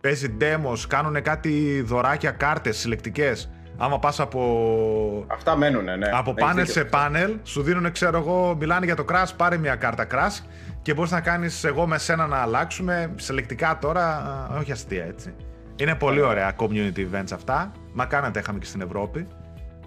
Παίζει 0.01 0.37
demos, 0.41 0.77
κάνουν 0.87 1.21
κάτι 1.21 1.81
δωράκια, 1.85 2.31
κάρτες 2.31 2.77
συλλεκτικές. 2.77 3.49
Άμα 3.81 3.99
πας 3.99 4.19
από, 4.19 5.23
Αυτά 5.27 5.55
μένουνε, 5.55 5.95
ναι. 5.95 6.09
από 6.13 6.33
Έχεις 6.37 6.51
panel 6.51 6.55
δίκιο. 6.55 6.73
σε 6.73 6.89
panel, 6.91 7.35
σου 7.43 7.61
δίνουν, 7.61 7.91
ξέρω 7.91 8.17
εγώ, 8.17 8.55
μιλάνε 8.59 8.85
για 8.85 8.95
το 8.95 9.05
Crash, 9.11 9.29
πάρε 9.37 9.57
μια 9.57 9.75
κάρτα 9.75 10.07
Crash 10.11 10.43
και 10.81 10.93
μπορείς 10.93 11.11
να 11.11 11.21
κάνεις 11.21 11.63
εγώ 11.63 11.87
με 11.87 11.97
σένα 11.97 12.27
να 12.27 12.37
αλλάξουμε. 12.37 13.11
Συλλεκτικά 13.15 13.77
τώρα, 13.81 14.05
α, 14.51 14.57
όχι 14.59 14.71
αστεία 14.71 15.03
έτσι. 15.05 15.33
Είναι 15.75 15.95
πολύ 15.95 16.21
ωραία 16.21 16.53
community 16.57 16.97
events 16.99 17.31
αυτά. 17.33 17.71
Μακάρι 17.93 18.25
να 18.25 18.31
τα 18.31 18.39
είχαμε 18.39 18.59
και 18.59 18.65
στην 18.65 18.81
Ευρώπη, 18.81 19.27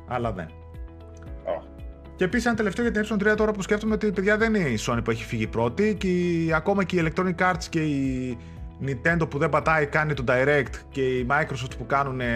αλλά 0.08 0.32
δεν. 0.32 0.46
Ω. 1.44 1.62
Και 2.16 2.24
επίσης, 2.24 2.46
ένα 2.46 2.54
τελευταίο 2.54 2.88
για 2.88 3.02
την 3.02 3.16
ε3 3.32 3.36
τώρα 3.36 3.52
που 3.52 3.62
σκέφτομαι 3.62 3.94
ότι 3.94 4.10
παιδιά 4.12 4.36
δεν 4.36 4.54
είναι 4.54 4.68
η 4.68 4.78
Sony 4.86 4.98
που 5.04 5.10
έχει 5.10 5.24
φύγει 5.24 5.46
πρώτη 5.46 5.94
και 5.98 6.08
η- 6.08 6.52
ακόμα 6.54 6.84
και 6.84 6.96
η 6.96 7.04
Electronic 7.14 7.50
Arts 7.50 7.64
και 7.68 7.80
η 7.80 8.38
Nintendo 8.80 9.30
που 9.30 9.38
δεν 9.38 9.48
πατάει 9.48 9.86
κάνει 9.86 10.14
το 10.14 10.24
Direct 10.28 10.74
και 10.88 11.00
η 11.00 11.26
Microsoft 11.30 11.76
που 11.78 11.86
κάνουν 11.86 12.20
ε, 12.20 12.26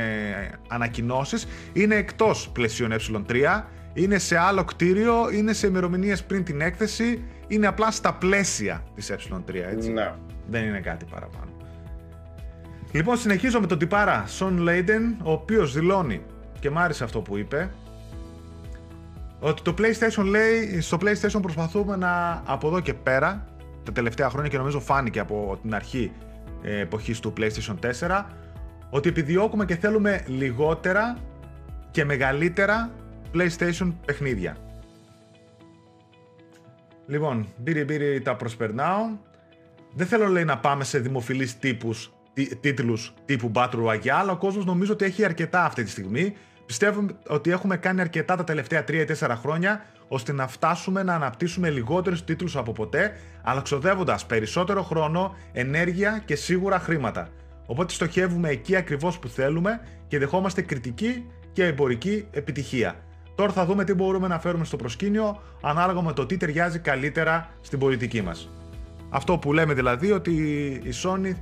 ανακοινώσεις 0.69 1.47
είναι 1.73 1.95
εκτός 1.95 2.49
πλαισίων 2.53 2.93
ε3, 2.93 3.63
είναι 3.95 4.19
σε 4.19 4.39
άλλο 4.39 4.65
κτίριο, 4.65 5.31
είναι 5.31 5.53
σε 5.53 5.67
ημερομηνίες 5.67 6.25
πριν 6.25 6.45
την 6.45 6.61
έκθεση, 6.61 7.25
είναι 7.47 7.67
απλά 7.67 7.91
στα 7.91 8.15
πλαίσια 8.15 8.85
της 8.95 9.13
ε3, 9.13 9.55
έτσι. 9.55 9.93
Ναι. 9.93 10.13
Δεν 10.47 10.65
είναι 10.65 10.81
κάτι 10.81 11.05
παραπάνω. 11.11 11.51
Λοιπόν, 12.93 13.17
συνεχίζω 13.17 13.61
με 13.61 13.67
τον 13.67 13.79
τυπάρα 13.79 14.25
Son 14.39 14.69
Layden, 14.69 15.17
ο 15.23 15.33
οποίος 15.33 15.73
δηλώνει, 15.73 16.23
και 16.61 16.71
μ' 16.71 16.79
άρεσε 16.79 17.05
αυτό 17.05 17.21
που 17.21 17.37
είπε, 17.37 17.71
ότι 19.41 19.63
το 19.63 19.75
PlayStation 19.79 20.25
λέει, 20.25 20.81
στο 20.81 20.99
PlayStation 21.01 21.43
προσπαθούμε 21.43 21.97
να 21.97 22.43
από 22.47 22.69
εδώ 22.69 22.81
και 22.81 22.95
πέρα, 22.95 23.45
τα 23.83 23.93
τελευταία 23.93 24.31
χρόνια 24.31 24.51
και 24.51 24.57
νομίζω 24.57 24.81
φάνηκε 24.81 25.21
από 25.21 25.59
την 25.63 25.75
αρχή 25.75 26.13
ε, 26.21 26.26
εποχής 26.67 27.21
του 27.21 27.33
PlayStation 27.37 27.75
4, 28.01 28.25
ότι 28.91 29.09
επιδιώκουμε 29.09 29.65
και 29.65 29.77
θέλουμε 29.77 30.25
λιγότερα 30.27 31.19
και 31.91 32.05
μεγαλύτερα 32.05 32.91
PlayStation 33.35 33.93
παιχνίδια. 34.07 34.57
Λοιπόν, 37.07 37.47
μπύρι 37.57 37.85
μπύρι 37.85 38.21
τα 38.21 38.37
προσπερνάω. 38.37 39.03
Δεν 39.95 40.07
θέλω 40.07 40.27
λέει 40.27 40.45
να 40.45 40.59
πάμε 40.59 40.85
σε 40.85 40.99
δημοφιλείς 40.99 41.59
τύπους, 41.59 42.13
τί- 42.33 42.57
τίτλους 42.61 43.15
τύπου 43.25 43.51
Battle 43.55 43.87
Royale, 43.87 44.09
αλλά 44.09 44.33
ο 44.33 44.37
κόσμος 44.37 44.65
νομίζω 44.65 44.93
ότι 44.93 45.05
έχει 45.05 45.25
αρκετά 45.25 45.65
αυτή 45.65 45.83
τη 45.85 45.91
στιγμή. 45.91 46.37
Πιστεύω 46.67 47.07
ότι 47.27 47.51
έχουμε 47.51 47.77
κάνει 47.77 48.01
αρκετά 48.01 48.37
τα 48.37 48.45
τελευταία 48.45 48.85
3-4 48.89 49.35
χρόνια, 49.41 49.85
ώστε 50.09 50.33
να 50.33 50.47
φτάσουμε 50.47 51.03
να 51.03 51.15
αναπτύσσουμε 51.15 51.71
λιγότερους 51.71 52.25
τίτλους 52.25 52.57
από 52.57 52.73
ποτέ, 52.73 53.13
αλλά 53.43 53.61
ξοδεύοντας 53.61 54.27
περισσότερο 54.27 54.83
χρόνο, 54.83 55.35
ενέργεια 55.53 56.23
και 56.25 56.37
σίγουρα 56.37 56.79
χρήματα. 56.79 57.29
Οπότε 57.67 57.93
στοχεύουμε 57.93 58.49
εκεί 58.49 58.77
ακριβώς 58.77 59.19
που 59.19 59.29
θέλουμε 59.29 59.81
και 60.09 60.19
δεχόμαστε 60.19 60.63
κριτική 60.63 61.27
και 61.53 61.65
εμπορική 61.65 62.27
επιτυχία. 62.31 62.95
Τώρα 63.35 63.53
θα 63.53 63.65
δούμε 63.67 63.85
τι 63.85 63.95
μπορούμε 63.95 64.29
να 64.29 64.39
φέρουμε 64.39 64.65
στο 64.65 64.77
προσκήνιο, 64.77 65.43
ανάλογα 65.63 66.03
με 66.03 66.13
το 66.13 66.27
τι 66.27 66.37
ταιριάζει 66.37 66.79
καλύτερα 66.79 67.51
στην 67.61 67.79
πολιτική 67.79 68.23
μας. 68.23 68.51
Αυτό 69.11 69.39
που 69.39 69.53
λέμε 69.53 69.75
δηλαδή 69.75 70.13
ότι 70.13 70.33
η 70.85 70.93
Sony 71.05 71.33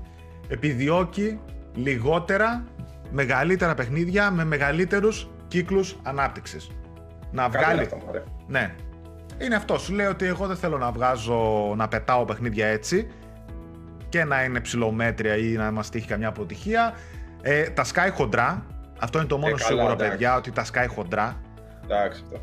επιδιώκει 0.49 1.39
λιγότερα, 1.75 2.65
μεγαλύτερα 3.15 3.75
παιχνίδια 3.75 4.31
με 4.31 4.45
μεγαλύτερους 4.45 5.29
κύκλους 5.49 5.97
ανάπτυξης. 6.03 6.71
Να 7.31 7.43
Καλό 7.43 7.55
είναι 7.55 7.65
βγάλει... 7.65 7.81
αυτό, 7.81 7.97
μωρέ. 8.07 8.23
Ναι. 8.47 8.75
Είναι 9.39 9.55
αυτό. 9.55 9.79
Σου 9.79 9.93
λέει 9.95 10.07
ότι 10.07 10.27
εγώ 10.27 10.47
δεν 10.47 10.57
θέλω 10.57 10.79
να 10.79 10.91
βγάζω, 10.91 11.73
να 11.77 11.89
πετάω 11.89 12.25
παιχνίδια 12.25 12.67
έτσι 12.67 13.11
και 14.09 14.25
να 14.25 14.45
είναι 14.45 14.61
ψηλομέτρια 14.61 15.37
ή 15.37 15.53
να 15.53 15.71
μας 15.71 15.91
τύχει 15.91 16.07
καμιά 16.07 16.29
αποτυχία. 16.29 16.95
Ε, 17.43 17.63
τα 17.63 17.85
Sky 17.85 18.11
χοντρά. 18.13 18.67
Αυτό 19.01 19.19
είναι 19.19 19.27
το 19.27 19.37
μόνο 19.39 19.55
Ε, 19.55 19.59
καλά, 19.59 19.67
σίγουρο, 19.67 19.93
εντάξει. 19.93 20.11
παιδιά, 20.11 20.37
ότι 20.37 20.51
τα 20.51 20.65
Sky 20.65 20.87
χοντρά. 20.89 21.41
Εντάξει 21.85 22.23
αυτό. 22.25 22.41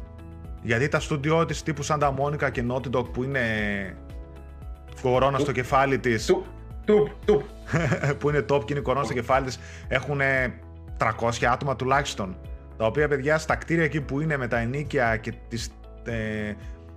Γιατί 0.61 0.87
τα 0.87 0.99
στούντιό 0.99 1.45
της 1.45 1.63
τύπου 1.63 1.85
Santa 1.85 2.13
Monica 2.15 2.51
και 2.51 2.63
Naughty 2.71 2.95
Dog 2.97 3.11
που 3.13 3.23
είναι 3.23 3.41
κορώνα 5.01 5.37
στο 5.39 5.51
κεφάλι 5.51 5.99
της 5.99 6.25
Τουπ, 6.25 6.45
τουπ, 6.85 7.07
τουπ. 7.25 7.41
που 8.19 8.29
είναι 8.29 8.45
top 8.49 8.65
και 8.65 8.73
είναι 8.73 8.81
κορώνα 8.81 9.05
στο 9.05 9.13
κεφάλι 9.13 9.45
της 9.45 9.59
έχουν 9.87 10.19
300 10.97 11.45
άτομα 11.51 11.75
τουλάχιστον 11.75 12.35
τα 12.77 12.85
οποία 12.85 13.07
παιδιά 13.07 13.37
στα 13.37 13.55
κτίρια 13.55 13.83
εκεί 13.83 14.01
που 14.01 14.21
είναι 14.21 14.37
με 14.37 14.47
τα 14.47 14.57
ενίκια 14.57 15.17
και 15.17 15.33
τις, 15.47 15.69
ε, 16.03 16.53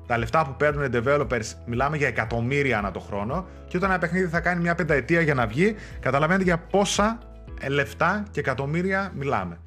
τα 0.07 0.19
λεφτά 0.19 0.45
που 0.45 0.55
παίρνουν 0.57 0.85
οι 0.85 0.89
developers 0.93 1.53
μιλάμε 1.67 1.97
για 1.97 2.07
εκατομμύρια 2.07 2.79
ανά 2.79 2.91
το 2.91 3.01
χρόνο 3.01 3.47
και 3.69 3.77
όταν 3.77 3.91
ένα 3.91 3.99
παιχνίδι 3.99 4.27
θα 4.27 4.41
κάνει 4.41 4.61
μια 4.61 4.75
πενταετία 4.75 5.21
για 5.21 5.35
να 5.35 5.47
βγει 5.47 5.75
καταλαβαίνετε 6.01 6.45
για 6.45 6.59
πόσα 6.59 7.19
ε, 7.61 7.69
λεφτά 7.69 8.25
και 8.31 8.41
εκατομμύρια 8.41 9.13
μιλάμε. 9.17 9.59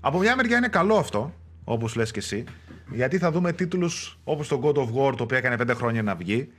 Από 0.00 0.18
μια 0.18 0.36
μεριά 0.36 0.56
είναι 0.56 0.68
καλό 0.68 0.96
αυτό, 0.96 1.34
όπως 1.64 1.94
λες 1.94 2.10
και 2.10 2.18
εσύ, 2.18 2.44
γιατί 2.90 3.18
θα 3.18 3.30
δούμε 3.30 3.52
τίτλους 3.52 4.18
όπως 4.24 4.48
το 4.48 4.60
God 4.64 4.74
of 4.74 5.08
War, 5.10 5.16
το 5.16 5.22
οποίο 5.22 5.36
έκανε 5.36 5.56
5 5.58 5.74
χρόνια 5.74 6.02
να 6.02 6.14
βγει. 6.14 6.52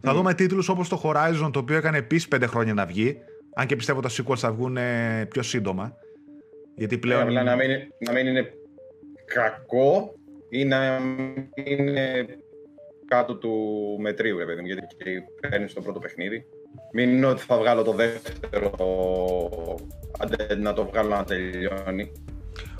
Θα 0.00 0.14
δούμε 0.14 0.34
τίτλους 0.34 0.68
όπως 0.68 0.88
το 0.88 1.00
Horizon, 1.04 1.50
το 1.52 1.58
οποίο 1.58 1.76
έκανε 1.76 1.98
επίσης 1.98 2.28
5 2.34 2.42
χρόνια 2.46 2.74
να 2.74 2.86
βγει. 2.86 3.18
Αν 3.54 3.66
και 3.66 3.76
πιστεύω 3.76 4.00
τα 4.00 4.08
sequels 4.08 4.36
θα 4.36 4.52
βγουν 4.52 4.76
ε, 4.76 5.26
πιο 5.30 5.42
σύντομα. 5.42 5.96
Γιατί 6.74 6.98
πλέον... 6.98 7.22
Απλά 7.22 7.42
να 7.42 7.56
μην, 7.56 7.68
να 7.98 8.12
μην 8.12 8.26
είναι 8.26 8.52
κακό 9.24 10.14
ή 10.48 10.64
να 10.64 11.00
είναι 11.54 12.26
κάτω 13.06 13.36
του 13.36 13.52
μετρίου, 14.00 14.38
ρε 14.38 14.44
παιδί 14.44 14.60
μου, 14.60 14.66
γιατί 14.66 14.86
και 14.96 15.48
παίρνεις 15.48 15.72
το 15.72 15.80
πρώτο 15.80 15.98
παιχνίδι. 15.98 16.46
Μην 16.92 17.08
είναι 17.08 17.26
ότι 17.26 17.42
θα 17.42 17.56
βγάλω 17.56 17.82
το 17.82 17.92
δεύτερο, 17.92 18.74
αντί 20.18 20.60
να 20.60 20.72
το 20.72 20.86
βγάλω 20.86 21.08
να 21.08 21.24
τελειώνει. 21.24 22.12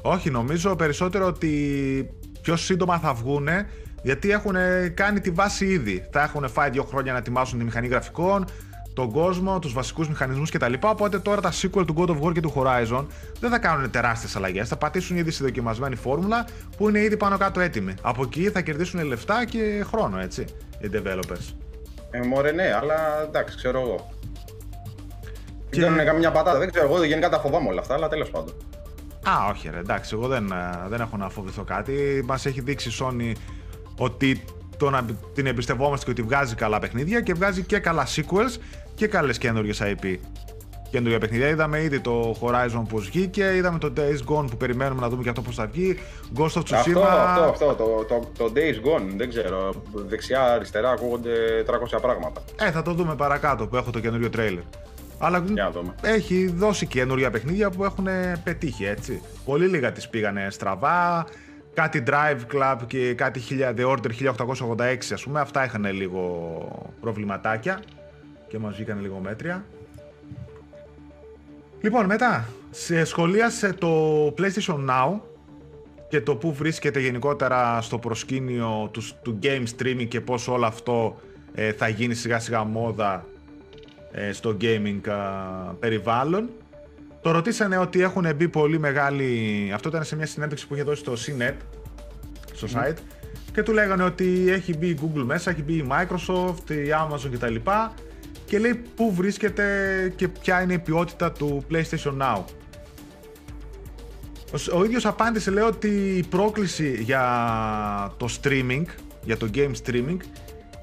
Όχι, 0.02 0.30
νομίζω 0.30 0.76
περισσότερο 0.76 1.26
ότι 1.26 2.10
πιο 2.42 2.56
σύντομα 2.56 2.98
θα 2.98 3.14
βγούνε 3.14 3.68
γιατί 4.02 4.30
έχουν 4.30 4.54
κάνει 4.94 5.20
τη 5.20 5.30
βάση 5.30 5.66
ήδη. 5.66 6.08
Θα 6.12 6.22
έχουν 6.22 6.48
φάει 6.48 6.70
δύο 6.70 6.82
χρόνια 6.84 7.12
να 7.12 7.18
ετοιμάσουν 7.18 7.58
τη 7.58 7.64
μηχανή 7.64 7.86
γραφικών, 7.86 8.44
τον 8.94 9.10
κόσμο, 9.10 9.58
τους 9.58 9.72
βασικούς 9.72 10.08
μηχανισμούς 10.08 10.50
κτλ. 10.50 10.72
Οπότε 10.84 11.18
τώρα 11.18 11.40
τα 11.40 11.52
sequel 11.52 11.84
του 11.86 11.94
God 11.98 12.08
of 12.08 12.20
War 12.28 12.32
και 12.32 12.40
του 12.40 12.52
Horizon 12.56 13.06
δεν 13.40 13.50
θα 13.50 13.58
κάνουν 13.58 13.90
τεράστιες 13.90 14.36
αλλαγές. 14.36 14.68
Θα 14.68 14.76
πατήσουν 14.76 15.16
ήδη 15.16 15.30
στη 15.30 15.42
δοκιμασμένη 15.42 15.94
φόρμουλα 15.96 16.46
που 16.76 16.88
είναι 16.88 17.00
ήδη 17.00 17.16
πάνω 17.16 17.36
κάτω 17.38 17.60
έτοιμη. 17.60 17.94
Από 18.02 18.22
εκεί 18.22 18.50
θα 18.50 18.60
κερδίσουν 18.60 19.04
λεφτά 19.04 19.44
και 19.44 19.84
χρόνο, 19.86 20.18
έτσι, 20.18 20.44
οι 20.80 20.90
developers. 20.92 21.54
Ε, 22.10 22.20
μωρέ, 22.20 22.52
ναι, 22.52 22.72
αλλά 22.80 23.22
εντάξει, 23.28 23.56
ξέρω 23.56 23.80
εγώ. 23.80 24.10
Και- 25.70 25.76
Και... 25.76 25.80
Δεν 25.80 25.92
είναι 25.92 26.04
καμιά 26.04 26.30
πατάτα, 26.30 26.58
δεν 26.58 26.70
ξέρω 26.70 26.86
εγώ, 26.86 27.04
γενικά 27.04 27.28
τα 27.28 27.38
φοβάμαι 27.38 27.68
όλα 27.68 27.80
αυτά, 27.80 27.94
αλλά 27.94 28.08
τέλος 28.08 28.30
πάντων. 28.30 28.54
Α, 29.28 29.50
όχι 29.50 29.68
ρε, 29.70 29.78
εντάξει, 29.78 30.10
εγώ 30.14 30.26
δεν, 30.28 30.50
ε, 30.50 30.88
δεν 30.88 31.00
έχω 31.00 31.16
να 31.16 31.28
φοβηθώ 31.28 31.62
κάτι. 31.64 32.22
Μας 32.26 32.46
έχει 32.46 32.60
δείξει 32.60 32.88
η 32.88 32.92
Sony 33.00 33.32
ότι 33.98 34.44
το 34.76 34.90
να 34.90 35.04
την 35.34 35.46
εμπιστευόμαστε 35.46 36.04
και 36.04 36.10
ότι 36.10 36.22
βγάζει 36.22 36.54
καλά 36.54 36.78
παιχνίδια 36.78 37.20
και 37.20 37.34
βγάζει 37.34 37.62
και 37.62 37.78
καλά 37.78 38.06
sequels 38.06 38.60
και 38.94 39.06
καλές 39.06 39.38
καινούργιες 39.38 39.82
IP. 39.82 40.16
Καινούργια 40.90 41.18
παιχνίδια. 41.18 41.48
Είδαμε 41.48 41.82
ήδη 41.82 42.00
το 42.00 42.36
Horizon 42.40 42.82
πώς 42.88 43.06
βγήκε, 43.06 43.52
είδαμε 43.54 43.78
το 43.78 43.92
Days 43.96 44.32
Gone 44.34 44.46
που 44.50 44.56
περιμένουμε 44.56 45.00
να 45.00 45.08
δούμε 45.08 45.22
και 45.22 45.28
αυτό 45.28 45.42
πώς 45.42 45.54
θα 45.54 45.66
βγει. 45.66 45.98
Ghost 46.36 46.52
of 46.52 46.62
Tsushima. 46.62 46.76
Αυτό, 46.76 47.00
αυτό, 47.00 47.42
αυτό, 47.48 47.74
το, 47.74 48.04
το, 48.08 48.30
το 48.38 48.52
Days 48.54 48.86
Gone, 48.86 49.06
δεν 49.16 49.28
ξέρω. 49.28 49.82
Δεξιά, 49.92 50.52
αριστερά 50.52 50.90
ακούγονται 50.90 51.30
300 51.96 51.98
πράγματα. 52.00 52.42
Ε, 52.60 52.70
θα 52.70 52.82
το 52.82 52.92
δούμε 52.92 53.14
παρακάτω 53.14 53.66
που 53.66 53.76
έχω 53.76 53.90
το 53.90 54.00
καινούριο 54.00 54.30
τρέιλερ. 54.30 54.62
Αλλά 55.18 55.44
Για 55.52 55.62
να 55.62 55.70
δούμε. 55.70 55.94
έχει 56.02 56.46
δώσει 56.56 56.86
καινούργια 56.86 57.30
παιχνίδια 57.30 57.70
που 57.70 57.84
έχουν 57.84 58.06
πετύχει, 58.44 58.84
έτσι. 58.84 59.22
Πολύ 59.44 59.66
λίγα 59.66 59.92
τις 59.92 60.08
πήγανε 60.08 60.48
στραβά. 60.50 61.26
Κάτι 61.76 62.02
Drive 62.06 62.40
Club 62.54 62.76
και 62.86 63.14
κάτι 63.14 63.42
1000 63.50 63.74
The 63.76 63.96
Order 63.96 64.10
1886, 64.76 64.96
ας 65.12 65.22
πούμε. 65.22 65.40
Αυτά 65.40 65.64
είχαν 65.64 65.84
λίγο 65.92 66.92
προβληματάκια 67.00 67.82
και 68.48 68.58
μας 68.58 68.74
βγήκαν 68.74 69.00
λίγο 69.00 69.18
μέτρια. 69.18 69.64
Λοιπόν, 71.80 72.06
μετά, 72.06 72.48
σε 72.70 73.04
σχολίασε 73.04 73.72
το 73.72 74.26
PlayStation 74.38 74.88
Now 74.88 75.20
και 76.08 76.20
το 76.20 76.36
που 76.36 76.52
βρίσκεται 76.52 77.00
γενικότερα 77.00 77.80
στο 77.80 77.98
προσκήνιο 77.98 78.88
του, 78.92 79.02
του 79.22 79.38
game 79.42 79.64
streaming 79.76 80.08
και 80.08 80.20
πώς 80.20 80.48
όλο 80.48 80.66
αυτό 80.66 81.20
ε, 81.54 81.72
θα 81.72 81.88
γίνει 81.88 82.14
σιγά 82.14 82.38
σιγά 82.38 82.64
μόδα 82.64 83.26
ε, 84.12 84.32
στο 84.32 84.56
gaming 84.60 85.08
α, 85.08 85.16
περιβάλλον. 85.72 86.48
Το 87.26 87.32
ρωτήσανε 87.32 87.78
ότι 87.78 88.02
έχουν 88.02 88.34
μπει 88.36 88.48
πολύ 88.48 88.78
μεγάλη... 88.78 89.70
Αυτό 89.74 89.88
ήταν 89.88 90.04
σε 90.04 90.16
μια 90.16 90.26
συνέντευξη 90.26 90.66
που 90.66 90.74
είχε 90.74 90.82
δώσει 90.82 91.00
στο 91.00 91.12
CNET, 91.12 91.54
στο 92.52 92.66
site, 92.74 92.96
και 93.52 93.62
του 93.62 93.72
λέγανε 93.72 94.02
ότι 94.02 94.50
έχει 94.50 94.76
μπει 94.76 94.86
η 94.86 94.98
Google 95.02 95.22
μέσα, 95.24 95.50
έχει 95.50 95.62
μπει 95.62 95.72
η 95.72 95.86
Microsoft, 95.90 96.70
η 96.70 96.88
Amazon 97.08 97.30
κτλ. 97.32 97.54
Και 98.44 98.58
λέει 98.58 98.82
πού 98.96 99.14
βρίσκεται 99.14 99.64
και 100.16 100.28
ποια 100.28 100.62
είναι 100.62 100.72
η 100.72 100.78
ποιότητα 100.78 101.32
του 101.32 101.64
PlayStation 101.70 102.18
Now; 102.20 102.42
Ο, 104.52 104.78
ο 104.78 104.84
ίδιος 104.84 105.06
απάντησε 105.06 105.50
λέει 105.50 105.64
ότι 105.64 106.16
η 106.16 106.22
πρόκληση 106.22 107.02
για 107.02 107.24
το 108.16 108.28
streaming, 108.42 108.84
για 109.22 109.36
το 109.36 109.48
game 109.54 109.72
streaming, 109.84 110.16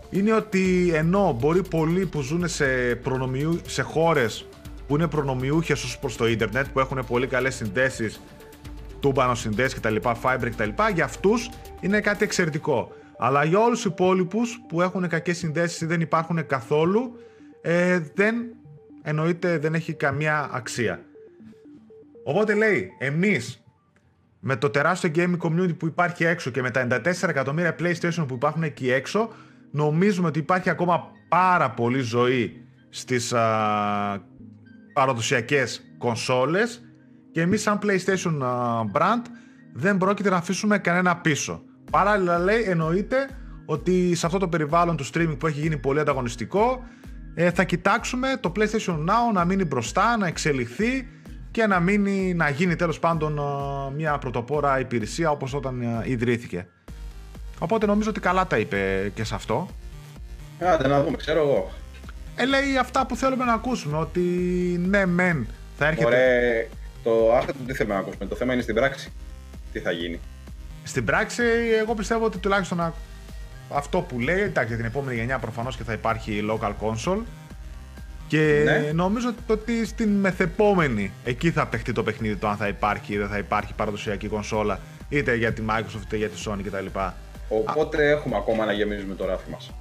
είναι 0.09 0.33
ότι 0.33 0.91
ενώ 0.93 1.37
μπορεί 1.39 1.61
πολλοί 1.61 2.05
που 2.05 2.21
ζουν 2.21 2.47
σε, 2.47 2.65
προνομιού, 2.95 3.59
σε 3.65 3.81
χώρες 3.81 4.47
που 4.93 4.99
είναι 4.99 5.07
προνομιούχες 5.07 5.83
ως 5.83 5.99
προς 5.99 6.15
το 6.17 6.27
ίντερνετ, 6.27 6.65
που 6.73 6.79
έχουν 6.79 7.05
πολύ 7.07 7.27
καλές 7.27 7.55
συνδέσεις, 7.55 8.21
τούμπανος 8.99 9.39
συνδέσεις 9.39 9.79
κτλ, 9.79 9.95
fiber 10.01 10.49
κτλ, 10.49 10.69
για 10.93 11.03
αυτούς 11.03 11.49
είναι 11.81 11.99
κάτι 11.99 12.23
εξαιρετικό. 12.23 12.91
Αλλά 13.17 13.43
για 13.43 13.59
όλους 13.59 13.81
τους 13.81 13.91
υπόλοιπους 13.91 14.59
που 14.67 14.81
έχουν 14.81 15.07
κακές 15.07 15.37
συνδέσεις 15.37 15.81
ή 15.81 15.85
δεν 15.85 16.01
υπάρχουν 16.01 16.45
καθόλου, 16.45 17.19
ε, 17.61 17.99
δεν 18.13 18.35
εννοείται 19.03 19.57
δεν 19.57 19.73
έχει 19.73 19.93
καμία 19.93 20.49
αξία. 20.51 21.01
Οπότε 22.23 22.53
λέει, 22.53 22.89
εμείς 22.99 23.63
με 24.39 24.55
το 24.55 24.69
τεράστιο 24.69 25.11
gaming 25.15 25.37
community 25.37 25.77
που 25.77 25.85
υπάρχει 25.85 26.23
έξω 26.23 26.49
και 26.49 26.61
με 26.61 26.71
τα 26.71 26.87
94 26.89 27.29
εκατομμύρια 27.29 27.75
PlayStation 27.79 28.25
που 28.27 28.33
υπάρχουν 28.33 28.63
εκεί 28.63 28.91
έξω, 28.91 29.29
νομίζουμε 29.71 30.27
ότι 30.27 30.39
υπάρχει 30.39 30.69
ακόμα 30.69 31.11
πάρα 31.29 31.71
πολύ 31.71 31.99
ζωή 31.99 32.57
στις 32.89 33.33
α, 33.33 34.31
παραδοσιακές 34.93 35.81
κονσόλες 35.97 36.81
και 37.31 37.41
εμείς 37.41 37.61
σαν 37.61 37.79
PlayStation 37.83 38.41
α, 38.43 38.81
brand 38.93 39.25
δεν 39.73 39.97
πρόκειται 39.97 40.29
να 40.29 40.35
αφήσουμε 40.35 40.77
κανένα 40.77 41.17
πίσω. 41.17 41.61
Παράλληλα 41.91 42.39
λέει 42.39 42.61
εννοείται 42.61 43.29
ότι 43.65 44.15
σε 44.15 44.25
αυτό 44.25 44.37
το 44.37 44.47
περιβάλλον 44.47 44.97
του 44.97 45.05
streaming 45.05 45.35
που 45.39 45.47
έχει 45.47 45.59
γίνει 45.59 45.77
πολύ 45.77 45.99
ανταγωνιστικό 45.99 46.83
ε, 47.35 47.51
θα 47.51 47.63
κοιτάξουμε 47.63 48.37
το 48.39 48.51
PlayStation 48.55 48.95
Now 48.95 49.33
να 49.33 49.45
μείνει 49.45 49.65
μπροστά, 49.65 50.17
να 50.17 50.27
εξελιχθεί 50.27 51.07
και 51.51 51.67
να, 51.67 51.79
μείνει, 51.79 52.33
να 52.33 52.49
γίνει 52.49 52.75
τέλος 52.75 52.99
πάντων 52.99 53.39
α, 53.39 53.89
μια 53.95 54.17
πρωτοπόρα 54.17 54.79
υπηρεσία 54.79 55.31
όπως 55.31 55.53
όταν 55.53 55.81
α, 55.81 56.03
ιδρύθηκε. 56.05 56.67
Οπότε 57.59 57.85
νομίζω 57.85 58.09
ότι 58.09 58.19
καλά 58.19 58.47
τα 58.47 58.57
είπε 58.57 59.11
και 59.15 59.23
σε 59.23 59.35
αυτό. 59.35 59.67
Άντε 60.59 60.87
να 60.87 61.03
δούμε, 61.03 61.17
ξέρω 61.17 61.39
εγώ. 61.39 61.71
Ε, 62.35 62.45
λέει 62.45 62.77
αυτά 62.79 63.05
που 63.05 63.15
θέλουμε 63.15 63.45
να 63.45 63.53
ακούσουμε, 63.53 63.97
ότι 63.97 64.19
ναι 64.87 65.05
μεν 65.05 65.47
θα 65.77 65.87
έρχεται... 65.87 66.05
Ωραία, 66.05 66.65
το 67.03 67.35
άστο 67.35 67.53
τι 67.67 67.73
θέλουμε 67.73 67.93
να 67.95 67.99
ακούσουμε. 68.01 68.25
Το 68.25 68.35
θέμα 68.35 68.53
είναι 68.53 68.61
στην 68.61 68.75
πράξη. 68.75 69.11
Τι 69.71 69.79
θα 69.79 69.91
γίνει. 69.91 70.19
Στην 70.83 71.05
πράξη, 71.05 71.43
εγώ 71.81 71.93
πιστεύω 71.93 72.25
ότι 72.25 72.37
τουλάχιστον 72.37 72.81
α- 72.81 72.93
αυτό 73.69 73.99
που 74.01 74.19
λέει, 74.19 74.39
εντάξει, 74.41 74.67
για 74.67 74.77
την 74.77 74.85
επόμενη 74.85 75.17
γενιά 75.17 75.39
προφανώς 75.39 75.75
και 75.77 75.83
θα 75.83 75.93
υπάρχει 75.93 76.45
local 76.51 76.71
console. 76.81 77.19
Και 78.27 78.61
Ναι. 78.65 78.91
νομίζω 78.93 79.27
ότι- 79.29 79.51
ότι 79.51 79.85
στην 79.85 80.09
μεθεπόμενη 80.09 81.11
εκεί 81.23 81.51
θα 81.51 81.67
παιχτεί 81.67 81.91
το 81.91 82.03
παιχνίδι 82.03 82.35
το 82.35 82.47
αν 82.47 82.57
θα 82.57 82.67
υπάρχει 82.67 83.13
ή 83.13 83.17
δεν 83.17 83.27
θα 83.27 83.37
υπάρχει 83.37 83.73
παραδοσιακή 83.73 84.27
κονσόλα 84.27 84.79
είτε 85.09 85.35
για 85.35 85.53
τη 85.53 85.61
Microsoft 85.69 86.01
είτε 86.05 86.17
για 86.17 86.29
τη 86.29 86.43
Sony 86.47 86.59
κτλ. 86.65 86.85
Οπότε 87.49 88.09
έχουμε 88.09 88.35
ακόμα 88.37 88.65
να 88.65 88.71
γεμίζουμε 88.71 89.15
το 89.15 89.25
ράφι 89.25 89.49
μας. 89.49 89.71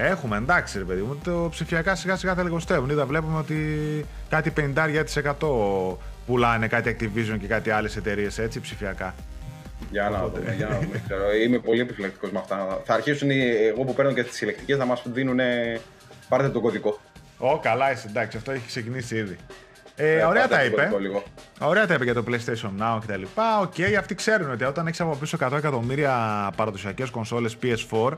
Έχουμε, 0.00 0.36
εντάξει 0.36 0.78
ρε 0.78 0.84
παιδί 0.84 1.00
μου, 1.00 1.18
το 1.24 1.48
ψηφιακά 1.50 1.94
σιγά 1.94 2.16
σιγά 2.16 2.34
θα 2.34 2.42
λιγοστεύουν. 2.42 2.90
Είδα 2.90 3.06
βλέπουμε 3.06 3.38
ότι 3.38 3.56
κάτι 4.28 4.52
50% 4.56 5.96
πουλάνε 6.26 6.66
κάτι 6.66 6.96
Activision 7.00 7.36
και 7.40 7.46
κάτι 7.46 7.70
άλλες 7.70 7.96
εταιρείες 7.96 8.38
έτσι 8.38 8.60
ψηφιακά. 8.60 9.14
Για 9.90 10.08
να 10.10 10.26
δούμε, 10.28 10.54
για 10.56 10.66
να 10.68 10.78
δούμε. 10.78 11.02
Ξέρω, 11.04 11.22
Είμαι 11.44 11.58
πολύ 11.58 11.80
επιφυλακτικός 11.80 12.30
με 12.32 12.38
αυτά. 12.38 12.80
Θα 12.84 12.94
αρχίσουν 12.94 13.30
οι, 13.30 13.38
εγώ 13.68 13.84
που 13.84 13.94
παίρνω 13.94 14.12
και 14.12 14.24
τις 14.24 14.40
ηλεκτρικέ 14.40 14.76
να 14.76 14.84
μας 14.84 15.02
δίνουν. 15.04 15.38
Πάρτε 16.28 16.48
τον 16.48 16.62
κωδικό. 16.62 16.98
Ω, 17.38 17.58
καλά 17.58 17.92
είσαι, 17.92 18.06
εντάξει, 18.08 18.36
αυτό 18.36 18.50
έχει 18.52 18.66
ξεκινήσει 18.66 19.16
ήδη. 19.16 19.36
Ε, 19.96 20.18
Ε, 20.18 20.22
ωραία 20.24 20.48
πάρτε 20.48 20.54
τα 20.56 20.60
τον 20.62 20.66
είπε. 20.72 20.80
κωδικό 20.82 20.98
λίγο. 20.98 21.22
Ωραία 21.60 21.86
τα 21.86 21.94
είπε 21.94 22.04
για 22.04 22.14
το 22.14 22.24
PlayStation 22.28 22.82
Now 22.82 22.98
κτλ. 23.06 23.22
Οκ, 23.62 23.96
αυτοί 23.98 24.14
ξέρουν 24.14 24.50
ότι 24.50 24.64
όταν 24.64 24.86
έχει 24.86 25.02
από 25.02 25.14
πίσω 25.16 25.36
100 25.40 25.52
εκατομμύρια 25.56 26.12
παραδοσιακές 26.56 27.10
κονσόλες 27.10 27.56
PS4, 27.62 28.12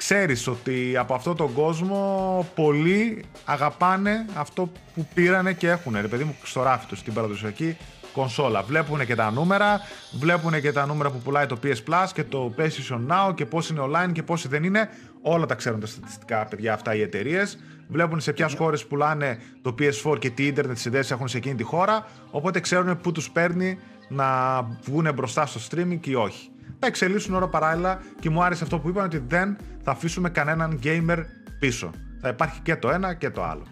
ξέρεις 0.00 0.46
ότι 0.46 0.96
από 0.96 1.14
αυτόν 1.14 1.36
τον 1.36 1.52
κόσμο 1.52 2.46
πολλοί 2.54 3.24
αγαπάνε 3.44 4.26
αυτό 4.34 4.72
που 4.94 5.06
πήρανε 5.14 5.52
και 5.52 5.68
έχουν, 5.68 5.94
ρε 6.00 6.08
παιδί 6.08 6.24
μου, 6.24 6.36
στο 6.42 6.62
ράφι 6.62 6.86
τους, 6.86 7.02
την 7.02 7.12
παραδοσιακή 7.12 7.76
κονσόλα. 8.12 8.62
Βλέπουν 8.62 9.06
και 9.06 9.14
τα 9.14 9.30
νούμερα, 9.30 9.80
βλέπουν 10.18 10.60
και 10.60 10.72
τα 10.72 10.86
νούμερα 10.86 11.10
που 11.10 11.18
πουλάει 11.18 11.46
το 11.46 11.58
PS 11.62 11.76
Plus 11.88 12.06
και 12.14 12.24
το 12.24 12.54
PlayStation 12.58 13.00
Now 13.08 13.34
και 13.34 13.46
πώς 13.46 13.68
είναι 13.68 13.80
online 13.80 14.12
και 14.12 14.22
πόσοι 14.22 14.48
δεν 14.48 14.64
είναι. 14.64 14.88
Όλα 15.22 15.46
τα 15.46 15.54
ξέρουν 15.54 15.80
τα 15.80 15.86
στατιστικά 15.86 16.44
παιδιά 16.44 16.72
αυτά 16.72 16.94
οι 16.94 17.00
εταιρείες. 17.00 17.58
Βλέπουν 17.88 18.20
σε 18.20 18.32
ποιες 18.32 18.54
χώρες 18.54 18.86
πουλάνε 18.86 19.38
το 19.62 19.74
PS4 19.78 20.18
και 20.18 20.30
τι 20.30 20.46
ίντερνετ 20.46 20.78
συνδέσεις 20.78 21.10
έχουν 21.10 21.28
σε 21.28 21.36
εκείνη 21.36 21.54
τη 21.54 21.62
χώρα. 21.62 22.06
Οπότε 22.30 22.60
ξέρουν 22.60 23.00
πού 23.00 23.12
τους 23.12 23.30
παίρνει 23.30 23.78
να 24.08 24.60
βγουν 24.84 25.12
μπροστά 25.14 25.46
στο 25.46 25.60
streaming 25.70 26.06
ή 26.06 26.14
όχι 26.14 26.50
θα 26.80 26.86
εξελίσσουν 26.86 27.34
ώρα 27.34 27.48
παράλληλα 27.48 28.00
και 28.20 28.30
μου 28.30 28.42
άρεσε 28.42 28.64
αυτό 28.64 28.78
που 28.78 28.88
είπαν 28.88 29.04
ότι 29.04 29.18
δεν 29.28 29.56
θα 29.82 29.90
αφήσουμε 29.90 30.28
κανέναν 30.30 30.80
gamer 30.84 31.18
πίσω. 31.58 31.90
Θα 32.20 32.28
υπάρχει 32.28 32.60
και 32.60 32.76
το 32.76 32.90
ένα 32.90 33.14
και 33.14 33.30
το 33.30 33.44
άλλο. 33.44 33.62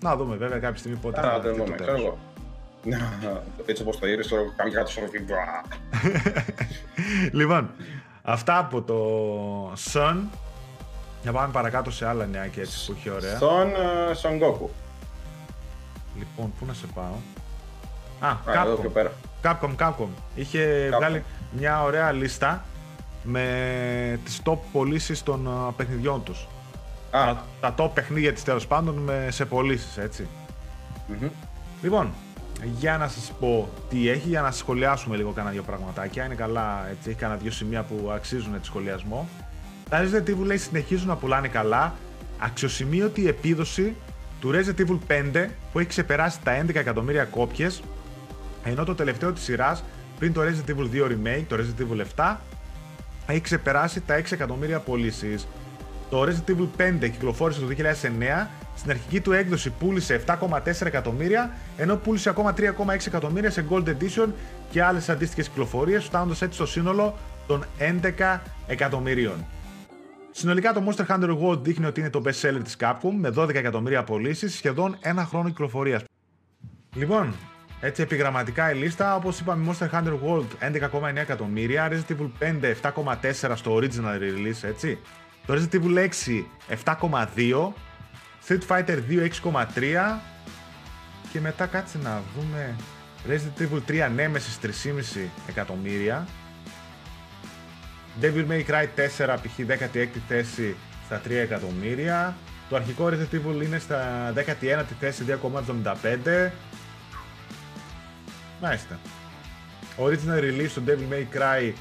Να 0.00 0.16
δούμε 0.16 0.36
βέβαια 0.36 0.58
κάποια 0.58 0.78
στιγμή 0.78 0.96
πότε 0.98 1.18
Άρα 1.20 1.30
θα 1.30 1.40
δεν 1.40 1.50
έρθει 1.50 1.58
το 1.58 1.64
δούμε, 1.64 1.76
τέλος. 1.76 1.92
ξέρω 1.94 2.06
εγώ. 2.06 2.18
Να, 3.22 3.42
Έτσι 3.66 3.82
όπως 3.82 3.98
το 3.98 4.06
είδε, 4.06 4.22
τώρα 4.22 4.42
κάνει 4.56 4.70
κάτι 4.70 4.90
σωροφή. 4.90 5.18
λοιπόν, 7.38 7.70
αυτά 8.22 8.58
από 8.58 8.82
το 8.82 9.72
Sun. 9.92 10.16
Να 11.24 11.32
πάμε 11.32 11.52
παρακάτω 11.52 11.90
σε 11.90 12.06
άλλα 12.06 12.26
νεάκια 12.26 12.62
έτσι 12.62 12.86
που 12.86 12.94
έχει 12.98 13.10
ωραία. 13.10 13.36
Στον 13.36 13.68
ε, 13.68 13.74
Son 14.22 14.42
Goku. 14.42 14.68
Λοιπόν, 16.18 16.52
πού 16.58 16.66
να 16.66 16.72
σε 16.72 16.86
πάω; 16.94 17.14
Α, 18.20 18.28
Α, 18.28 18.62
εδώ 18.66 18.74
πιο 18.74 18.90
Capcom. 18.90 18.92
πέρα. 18.92 19.12
Capcom, 19.42 19.76
Capcom. 19.78 20.08
Είχε 20.34 20.88
Capcom. 20.92 20.96
βγάλει 20.96 21.24
μια 21.58 21.82
ωραία 21.82 22.12
λίστα 22.12 22.64
με 23.22 24.20
τις 24.24 24.40
top 24.44 24.58
πωλήσεις 24.72 25.22
των 25.22 25.48
α, 25.48 25.72
παιχνιδιών 25.72 26.22
τους. 26.22 26.48
Α, 27.10 27.24
τα, 27.24 27.44
τα 27.60 27.74
top 27.78 27.90
παιχνίδια 27.94 28.32
της 28.32 28.42
τέλος 28.42 28.66
πάντων 28.66 28.94
με, 28.94 29.28
σε 29.30 29.44
πωλήσεις, 29.44 29.96
έτσι. 29.96 30.28
μμμ. 31.06 31.28
Λοιπόν, 31.82 32.12
για 32.78 32.96
να 32.96 33.08
σας 33.08 33.32
πω 33.40 33.68
τι 33.88 34.08
έχει, 34.08 34.28
για 34.28 34.40
να 34.40 34.50
σχολιάσουμε 34.50 35.16
λίγο 35.16 35.30
κάνα 35.30 35.50
δύο 35.50 35.62
πραγματάκια. 35.62 36.24
Είναι 36.24 36.34
καλά, 36.34 36.88
έτσι, 36.90 37.10
έχει 37.10 37.18
κάνα 37.18 37.34
δύο 37.34 37.50
σημεία 37.50 37.82
που 37.82 38.10
αξίζουν 38.14 38.60
τη 38.60 38.66
σχολιασμό. 38.66 39.28
Τα 39.88 40.02
Resident 40.02 40.28
Evil 40.28 40.44
λέει 40.44 40.56
συνεχίζουν 40.56 41.08
να 41.08 41.16
πουλάνε 41.16 41.48
καλά. 41.48 41.94
Αξιοσημείωτη 42.38 43.20
η 43.20 43.28
επίδοση 43.28 43.96
του 44.40 44.50
Resident 44.54 44.80
Evil 44.80 44.98
5 45.34 45.46
που 45.72 45.78
έχει 45.78 45.88
ξεπεράσει 45.88 46.38
τα 46.42 46.62
11 46.62 46.74
εκατομμύρια 46.74 47.24
κόπιες 47.24 47.82
ενώ 48.64 48.84
το 48.84 48.94
τελευταίο 48.94 49.32
της 49.32 49.42
σειράς 49.42 49.84
πριν 50.18 50.32
το 50.32 50.40
Resident 50.42 50.70
Evil 50.70 50.90
2 50.94 51.06
Remake, 51.06 51.44
το 51.48 51.56
Resident 51.56 51.82
Evil 51.82 52.04
7 52.16 52.36
έχει 53.26 53.40
ξεπεράσει 53.40 54.00
τα 54.00 54.18
6 54.18 54.32
εκατομμύρια 54.32 54.78
πωλήσεις. 54.78 55.46
Το 56.10 56.22
Resident 56.22 56.50
Evil 56.50 56.68
5 57.02 57.10
κυκλοφόρησε 57.10 57.60
το 57.60 57.66
2009 57.66 58.48
Στην 58.76 58.90
αρχική 58.90 59.20
του 59.20 59.32
έκδοση 59.32 59.70
πούλησε 59.70 60.24
7,4 60.26 60.86
εκατομμύρια, 60.86 61.50
ενώ 61.76 61.96
πούλησε 61.96 62.28
ακόμα 62.28 62.54
3,6 62.56 63.06
εκατομμύρια 63.06 63.50
σε 63.50 63.64
Gold 63.70 63.84
Edition 63.88 64.28
και 64.70 64.82
άλλες 64.82 65.08
αντίστοιχες 65.08 65.48
κυκλοφορίες, 65.48 66.04
φτάνοντας 66.04 66.42
έτσι 66.42 66.54
στο 66.54 66.66
σύνολο 66.66 67.14
των 67.46 67.64
11 67.78 68.40
εκατομμυρίων. 68.66 69.44
Συνολικά 70.30 70.72
το 70.72 70.82
Monster 70.86 71.06
Hunter 71.06 71.38
World 71.42 71.62
δείχνει 71.62 71.86
ότι 71.86 72.00
είναι 72.00 72.10
το 72.10 72.22
best 72.24 72.48
seller 72.48 72.60
της 72.64 72.76
Capcom 72.80 73.12
με 73.18 73.32
12 73.36 73.54
εκατομμύρια 73.54 74.04
πωλήσεις 74.04 74.54
σχεδόν 74.54 74.96
ένα 75.00 75.24
χρόνο 75.24 75.48
κυκλοφορίας. 75.48 76.02
Λοιπόν, 76.94 77.34
έτσι 77.84 78.02
επιγραμματικά 78.02 78.70
η 78.70 78.74
λίστα, 78.74 79.14
όπως 79.14 79.40
είπαμε 79.40 79.70
Monster 79.70 79.90
Hunter 79.90 80.18
World 80.26 80.46
11,9 80.72 81.16
εκατομμύρια, 81.16 81.90
Resident 81.90 82.12
Evil 82.12 82.30
5 82.38 82.92
7,4 82.94 83.52
στο 83.54 83.78
original 83.80 84.18
release, 84.20 84.62
έτσι. 84.62 84.98
Το 85.46 85.54
Resident 85.54 85.74
Evil 85.74 85.98
6 85.98 86.44
7,2, 86.84 87.72
Street 88.48 88.66
Fighter 88.68 88.98
2 89.08 89.28
6,3 89.42 90.20
και 91.32 91.40
μετά 91.40 91.66
κάτσε 91.66 91.98
να 92.02 92.22
δούμε 92.36 92.76
Resident 93.28 93.62
Evil 93.62 93.90
3 93.90 94.10
Nemesis 94.16 94.66
3,5 94.66 94.70
εκατομμύρια 95.48 96.26
Devil 98.20 98.46
May 98.48 98.64
Cry 98.70 98.86
4 99.26 99.36
π.χ. 99.42 99.58
16η 99.58 100.18
θέση 100.28 100.76
στα 101.04 101.20
3 101.26 101.30
εκατομμύρια 101.30 102.36
το 102.68 102.76
αρχικό 102.76 103.08
Resident 103.08 103.34
Evil 103.34 103.64
είναι 103.64 103.78
στα 103.78 104.32
19η 104.36 104.84
θέση 105.00 105.24
2,75 105.42 106.50
Μάλιστα 108.60 108.98
Original 109.98 110.40
release 110.40 110.70
του 110.74 110.82
Devil 110.86 111.12
May 111.12 111.38
Cry 111.38 111.72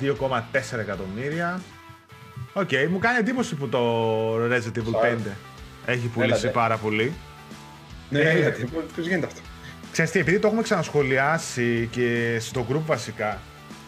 2,4 0.00 0.78
εκατομμύρια 0.78 1.60
OK, 2.52 2.68
okay, 2.70 2.86
μου 2.90 2.98
κάνει 2.98 3.18
εντύπωση 3.18 3.54
που 3.54 3.68
το 3.68 4.34
Resident 4.44 4.78
Evil 4.78 5.04
5 5.04 5.16
έχει 5.86 6.06
πουλήσει 6.06 6.32
Έλατε. 6.32 6.48
πάρα 6.48 6.76
πολύ. 6.76 7.12
Ναι, 8.10 8.20
Ε, 8.20 8.38
γιατί, 8.38 8.64
πώς 8.64 9.06
γίνεται 9.06 9.26
αυτό; 9.26 9.40
Ξέρεις 9.92 10.10
τι, 10.10 10.18
επειδή 10.18 10.38
το 10.38 10.46
έχουμε 10.46 10.62
ξανασχολιάσει 10.62 11.88
και 11.90 12.36
στο 12.40 12.66
group 12.70 12.82
βασικά 12.86 13.40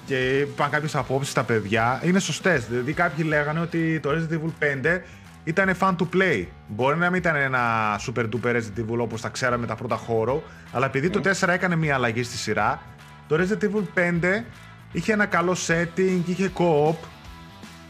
και 0.07 0.39
είπαν 0.39 0.71
κάποιες 0.71 0.95
απόψεις 0.95 1.31
στα 1.31 1.43
παιδιά, 1.45 2.01
είναι 2.05 2.19
σωστές. 2.19 2.67
Δηλαδή 2.67 2.93
κάποιοι 2.93 3.25
λέγανε 3.29 3.61
ότι 3.61 4.01
το 4.01 4.11
Resident 4.11 4.35
Evil 4.35 4.85
5 4.85 5.01
ήταν 5.49 5.75
fun 5.81 5.97
to 5.97 6.07
play. 6.15 6.47
Μπορεί 6.67 6.97
να 6.97 7.11
μην 7.11 7.19
ήταν 7.19 7.37
ένα 7.37 7.61
super 8.07 8.25
duper 8.25 8.55
Resident 8.55 8.81
Evil 8.81 8.99
όπως 8.99 9.21
τα 9.21 9.29
ξέραμε 9.29 9.67
τα 9.67 9.75
πρώτα 9.75 9.97
χώρο, 9.97 10.43
αλλά 10.73 10.87
επειδή 10.87 11.11
το 11.11 11.21
4 11.41 11.49
έκανε 11.49 11.77
μια 11.77 11.95
αλλαγή 11.95 12.23
στη 12.23 12.37
σειρά, 12.37 12.83
το 13.29 13.37
Resident 13.39 13.65
Evil 13.65 13.83
5 13.95 14.45
είχε 14.93 15.13
ένα 15.13 15.27
καλό 15.27 15.57
setting, 15.67 16.21
είχε 16.27 16.51
co-op, 16.59 16.95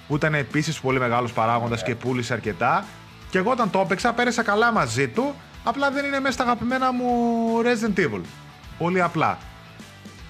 που 0.08 0.16
ήταν 0.16 0.34
επίσης 0.34 0.80
πολύ 0.80 0.98
μεγάλος 0.98 1.32
παράγοντας 1.32 1.82
και 1.82 1.94
πούλησε 1.94 2.32
αρκετά. 2.32 2.84
Και 3.30 3.38
εγώ 3.38 3.50
όταν 3.50 3.70
το 3.70 3.80
έπαιξα 3.80 4.12
πέρασα 4.12 4.42
καλά 4.42 4.72
μαζί 4.72 5.08
του, 5.08 5.34
απλά 5.64 5.90
δεν 5.90 6.04
είναι 6.04 6.20
μέσα 6.20 6.32
στα 6.32 6.42
αγαπημένα 6.42 6.92
μου 6.92 7.06
Resident 7.62 7.98
Evil. 7.98 8.20
Πολύ 8.78 9.02
απλά. 9.02 9.38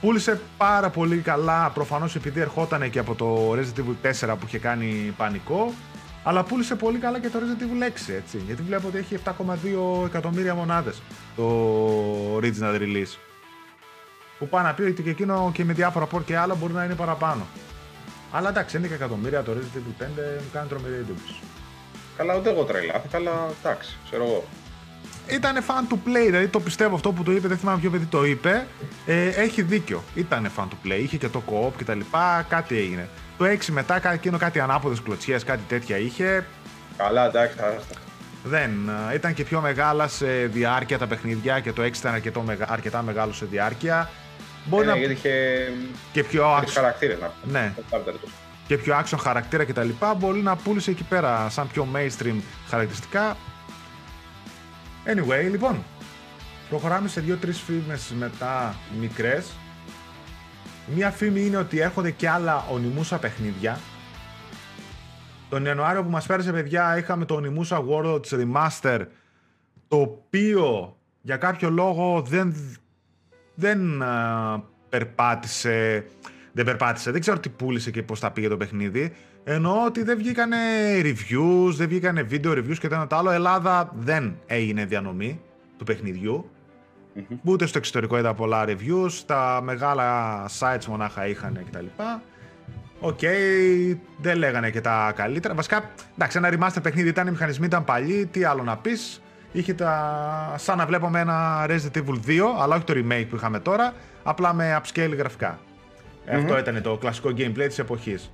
Πούλησε 0.00 0.40
πάρα 0.56 0.90
πολύ 0.90 1.16
καλά, 1.16 1.70
προφανώς 1.70 2.14
επειδή 2.14 2.40
ερχόταν 2.40 2.90
και 2.90 2.98
από 2.98 3.14
το 3.14 3.52
Resident 3.52 3.80
Evil 3.80 4.28
4 4.28 4.34
που 4.38 4.46
είχε 4.46 4.58
κάνει 4.58 5.14
πανικό, 5.16 5.74
αλλά 6.24 6.44
πούλησε 6.44 6.74
πολύ 6.74 6.98
καλά 6.98 7.20
και 7.20 7.28
το 7.28 7.38
Resident 7.38 7.62
Evil 7.62 8.10
6, 8.10 8.14
έτσι. 8.16 8.38
Γιατί 8.46 8.62
βλέπω 8.62 8.88
ότι 8.88 8.98
έχει 8.98 9.18
7,2 9.24 10.04
εκατομμύρια 10.06 10.54
μονάδες 10.54 11.02
το 11.36 11.46
original 12.36 12.80
release. 12.80 13.16
Που 14.38 14.48
πάει 14.48 14.64
να 14.64 14.74
πει 14.74 14.82
ότι 14.82 15.02
και 15.02 15.10
εκείνο 15.10 15.50
και 15.54 15.64
με 15.64 15.72
διάφορα 15.72 16.06
πόρ 16.06 16.24
και 16.24 16.36
άλλα 16.36 16.54
μπορεί 16.54 16.72
να 16.72 16.84
είναι 16.84 16.94
παραπάνω. 16.94 17.46
Αλλά 18.32 18.48
εντάξει, 18.48 18.80
11 18.82 18.90
εκατομμύρια 18.90 19.42
το 19.42 19.52
Resident 19.52 19.76
Evil 19.76 20.02
5 20.02 20.06
μου 20.40 20.50
κάνει 20.52 20.68
τρομερή 20.68 20.94
εντύπωση. 20.94 21.40
Καλά, 22.16 22.36
ούτε 22.36 22.50
εγώ 22.50 22.64
τρελάθηκα, 22.64 23.16
αλλά 23.16 23.48
εντάξει, 23.62 23.96
ξέρω 24.04 24.24
εγώ. 24.24 24.44
Ήταν 25.30 25.56
fan 25.66 25.92
to 25.92 25.94
play, 25.94 26.24
δηλαδή 26.26 26.48
το 26.48 26.60
πιστεύω 26.60 26.94
αυτό 26.94 27.12
που 27.12 27.22
το 27.22 27.32
είπε, 27.32 27.48
δεν 27.48 27.58
θυμάμαι 27.58 27.80
ποιο 27.80 27.90
παιδί 27.90 28.04
το 28.04 28.24
είπε. 28.24 28.66
Ε, 29.06 29.28
έχει 29.28 29.62
δίκιο. 29.62 30.02
Ήταν 30.14 30.50
fan 30.56 30.62
to 30.62 30.86
play, 30.86 30.98
είχε 31.02 31.16
και 31.16 31.28
το 31.28 31.42
co-op 31.50 31.72
και 31.76 31.84
τα 31.84 31.94
λοιπά, 31.94 32.46
κάτι 32.48 32.76
έγινε. 32.78 33.08
Το 33.38 33.44
6 33.44 33.66
μετά, 33.72 33.98
κα- 33.98 34.12
εκείνο 34.12 34.38
κάτι 34.38 34.60
ανάποδες 34.60 35.00
κλωτσιές, 35.02 35.44
κάτι 35.44 35.62
τέτοια 35.68 35.96
είχε. 35.98 36.46
Καλά, 36.96 37.26
εντάξει, 37.26 37.56
άστα. 37.58 37.94
Δεν. 38.44 38.70
ε, 39.10 39.14
Ήταν 39.14 39.34
και 39.34 39.44
πιο 39.44 39.60
μεγάλα 39.60 40.08
σε 40.08 40.26
διάρκεια 40.26 40.98
τα 40.98 41.06
παιχνίδια 41.06 41.60
και 41.60 41.72
το 41.72 41.82
6 41.82 41.98
ήταν 41.98 42.14
αρκετό, 42.14 42.40
μεγα- 42.40 42.66
αρκετά 42.72 43.02
μεγάλο 43.02 43.32
σε 43.32 43.46
διάρκεια. 43.50 44.10
Μπορεί 44.64 44.86
Ναι, 44.86 44.92
να... 44.92 44.98
γιατί 44.98 45.12
είχε 45.12 45.32
και 46.12 46.24
πιο 46.24 46.56
τρεις 46.60 46.70
action, 46.70 46.74
χαρακτήρες 46.74 47.18
να 47.20 47.26
πούμε. 47.42 47.60
Ναι. 47.60 47.72
Το 47.76 47.82
πάρτε 47.90 48.10
το. 48.10 48.18
και 48.66 48.76
πιο 48.78 48.98
action 49.04 49.18
χαρακτήρα 49.20 49.64
κτλ. 49.64 49.88
Μπορεί 50.16 50.40
να 50.40 50.56
πούλησε 50.56 50.90
εκεί 50.90 51.02
πέρα 51.02 51.48
σαν 51.50 51.68
πιο 51.72 51.86
mainstream 51.94 52.34
χαρακτηριστικά. 52.68 53.36
Anyway, 55.06 55.50
λοιπόν, 55.50 55.84
προχωράμε 56.68 57.08
σε 57.08 57.20
δύο-τρεις 57.20 57.60
φήμες 57.60 58.14
μετά 58.18 58.74
μικρές. 59.00 59.52
Μία 60.94 61.10
φήμη 61.10 61.46
είναι 61.46 61.56
ότι 61.56 61.80
έρχονται 61.80 62.10
και 62.10 62.28
άλλα 62.28 62.64
ονειμούσα 62.70 63.18
παιχνίδια. 63.18 63.78
Τον 65.48 65.64
Ιανουάριο 65.64 66.02
που 66.02 66.10
μας 66.10 66.26
πέρασε 66.26 66.52
παιδιά 66.52 66.98
είχαμε 66.98 67.24
το 67.24 67.40
Onimusa 67.42 67.78
Worlds 67.88 68.20
Remaster 68.30 69.06
το 69.88 69.96
οποίο 69.96 70.96
για 71.20 71.36
κάποιο 71.36 71.70
λόγο 71.70 72.22
δεν, 72.22 72.54
δεν 73.54 74.02
α, 74.02 74.62
περπάτησε 74.88 76.04
δεν 76.58 76.64
περπάτησε, 76.64 77.10
δεν 77.10 77.20
ξέρω 77.20 77.38
τι 77.38 77.48
πούλησε 77.48 77.90
και 77.90 78.02
πώς 78.02 78.20
τα 78.20 78.30
πήγε 78.30 78.48
το 78.48 78.56
παιχνίδι 78.56 79.12
εννοώ 79.50 79.84
ότι 79.84 80.02
δεν 80.02 80.16
βγήκανε 80.16 80.56
reviews, 81.02 81.70
δεν 81.70 81.88
βγήκανε 81.88 82.26
video 82.30 82.50
reviews 82.50 82.78
και 82.78 82.88
το 82.88 82.94
ένα 82.94 83.06
το 83.06 83.16
άλλο 83.16 83.30
Ελλάδα 83.30 83.92
δεν 83.98 84.36
έγινε 84.46 84.84
διανομή 84.84 85.40
του 85.78 85.84
παιχνιδιού 85.84 86.50
Ούτε 87.42 87.66
στο 87.66 87.78
εξωτερικό 87.78 88.18
είδα 88.18 88.34
πολλά 88.34 88.64
reviews, 88.66 89.10
τα 89.26 89.60
μεγάλα 89.62 90.46
sites 90.58 90.84
μονάχα 90.88 91.26
είχαν 91.26 91.60
κτλ. 91.70 91.86
Οκ, 93.00 93.18
δεν 94.20 94.36
λέγανε 94.36 94.70
και 94.70 94.80
τα 94.80 95.12
καλύτερα. 95.16 95.54
Βασικά, 95.54 95.90
εντάξει, 96.14 96.38
ένα 96.38 96.48
remaster 96.52 96.82
παιχνίδι 96.82 97.08
ήταν, 97.08 97.26
οι 97.26 97.30
μηχανισμοί 97.30 97.66
ήταν 97.66 97.84
παλιοί, 97.84 98.26
τι 98.26 98.44
άλλο 98.44 98.62
να 98.62 98.76
πεις. 98.76 99.22
Είχε 99.52 99.74
τα. 99.74 100.54
σαν 100.56 100.78
να 100.78 100.86
βλέπαμε 100.86 101.20
ένα 101.20 101.66
Resident 101.68 101.96
Evil 101.96 102.18
2, 102.26 102.40
αλλά 102.60 102.74
όχι 102.74 102.84
το 102.84 102.94
remake 102.96 103.26
που 103.28 103.36
είχαμε 103.36 103.60
τώρα, 103.60 103.94
απλά 104.22 104.52
με 104.52 104.80
upscale 104.82 105.14
γραφικά. 105.16 105.58
Αυτό 106.32 106.58
ήταν 106.58 106.82
το 106.82 106.96
κλασικό 106.96 107.28
gameplay 107.36 107.66
της 107.66 107.78
εποχής. 107.78 108.30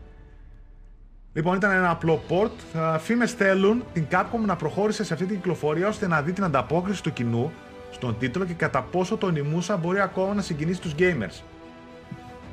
Λοιπόν, 1.37 1.57
ήταν 1.57 1.71
ένα 1.71 1.91
απλό 1.91 2.23
port. 2.29 2.81
Φήμες 2.99 3.33
θέλουν 3.33 3.85
την 3.93 4.07
Capcom 4.11 4.45
να 4.47 4.57
προχώρησε 4.57 5.05
σε 5.05 5.13
αυτή 5.13 5.27
την 5.27 5.37
κυκλοφορία 5.37 5.89
ώστε 5.89 6.07
να 6.07 6.23
δει 6.23 6.33
την 6.33 6.45
ανταπόκριση 6.45 7.03
του 7.03 7.13
κοινού 7.13 7.53
στον 7.91 8.17
τίτλο 8.19 8.45
και 8.45 8.53
κατά 8.53 8.83
πόσο 8.83 9.17
το 9.17 9.33
Onimusa 9.35 9.77
μπορεί 9.81 10.01
ακόμα 10.01 10.35
να 10.35 10.43
συγκινήσει 10.43 10.81
τους 10.81 10.95
gamers. 10.99 11.43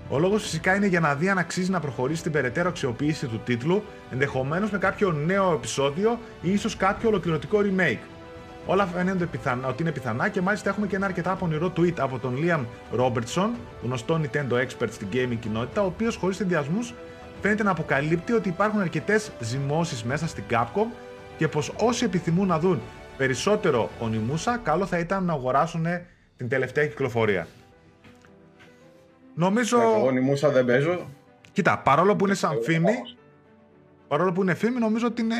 Ο 0.09 0.19
λόγος 0.19 0.41
φυσικά 0.41 0.75
είναι 0.75 0.85
για 0.85 0.99
να 0.99 1.15
δει 1.15 1.29
αν 1.29 1.37
αξίζει 1.37 1.71
να 1.71 1.79
προχωρήσει 1.79 2.23
την 2.23 2.31
περαιτέρω 2.31 2.69
αξιοποίηση 2.69 3.27
του 3.27 3.41
τίτλου, 3.45 3.83
ενδεχομένως 4.11 4.71
με 4.71 4.77
κάποιο 4.77 5.11
νέο 5.11 5.53
επεισόδιο 5.53 6.19
ή 6.41 6.51
ίσως 6.51 6.77
κάποιο 6.77 7.09
ολοκληρωτικό 7.09 7.59
remake. 7.59 8.01
Όλα 8.65 8.85
φαίνονται 8.85 9.25
πιθανά, 9.25 9.67
ότι 9.67 9.81
είναι 9.81 9.91
πιθανά 9.91 10.29
και 10.29 10.41
μάλιστα 10.41 10.69
έχουμε 10.69 10.87
και 10.87 10.95
ένα 10.95 11.05
αρκετά 11.05 11.35
πονηρό 11.35 11.73
tweet 11.77 11.99
από 11.99 12.19
τον 12.19 12.35
Liam 12.37 12.65
Robertson, 12.99 13.49
γνωστό 13.83 14.21
Nintendo 14.21 14.53
expert 14.53 14.89
στην 14.91 15.07
gaming 15.13 15.37
κοινότητα, 15.39 15.81
ο 15.81 15.85
οποίος 15.85 16.15
χωρίς 16.15 16.39
ενδιασμούς 16.39 16.93
φαίνεται 17.41 17.63
να 17.63 17.71
αποκαλύπτει 17.71 18.33
ότι 18.33 18.49
υπάρχουν 18.49 18.79
αρκετές 18.79 19.31
ζυμώσεις 19.39 20.03
μέσα 20.03 20.27
στην 20.27 20.43
Capcom 20.49 20.85
και 21.37 21.47
πως 21.47 21.73
όσοι 21.79 22.05
επιθυμούν 22.05 22.47
να 22.47 22.59
δουν 22.59 22.81
περισσότερο 23.17 23.89
Onimusa, 24.01 24.57
καλό 24.63 24.85
θα 24.85 24.97
ήταν 24.97 25.23
να 25.23 25.33
αγοράσουν 25.33 25.85
την 26.37 26.49
τελευταία 26.49 26.85
κυκλοφορία. 26.87 27.47
Νομίζω. 29.35 29.77
Ναι, 29.77 29.83
Εγώ 29.83 30.11
νημούσα 30.11 30.49
δεν 30.49 30.65
παίζω. 30.65 31.05
Κοίτα, 31.51 31.77
παρόλο 31.77 32.15
που 32.15 32.25
είναι 32.25 32.33
σαν 32.35 32.51
Εγώ 32.51 32.61
φήμη, 32.61 32.89
όμως. 32.95 33.17
παρόλο 34.07 34.31
που 34.31 34.41
είναι 34.41 34.53
φήμη, 34.53 34.79
νομίζω 34.79 35.07
ότι 35.07 35.21
είναι 35.21 35.35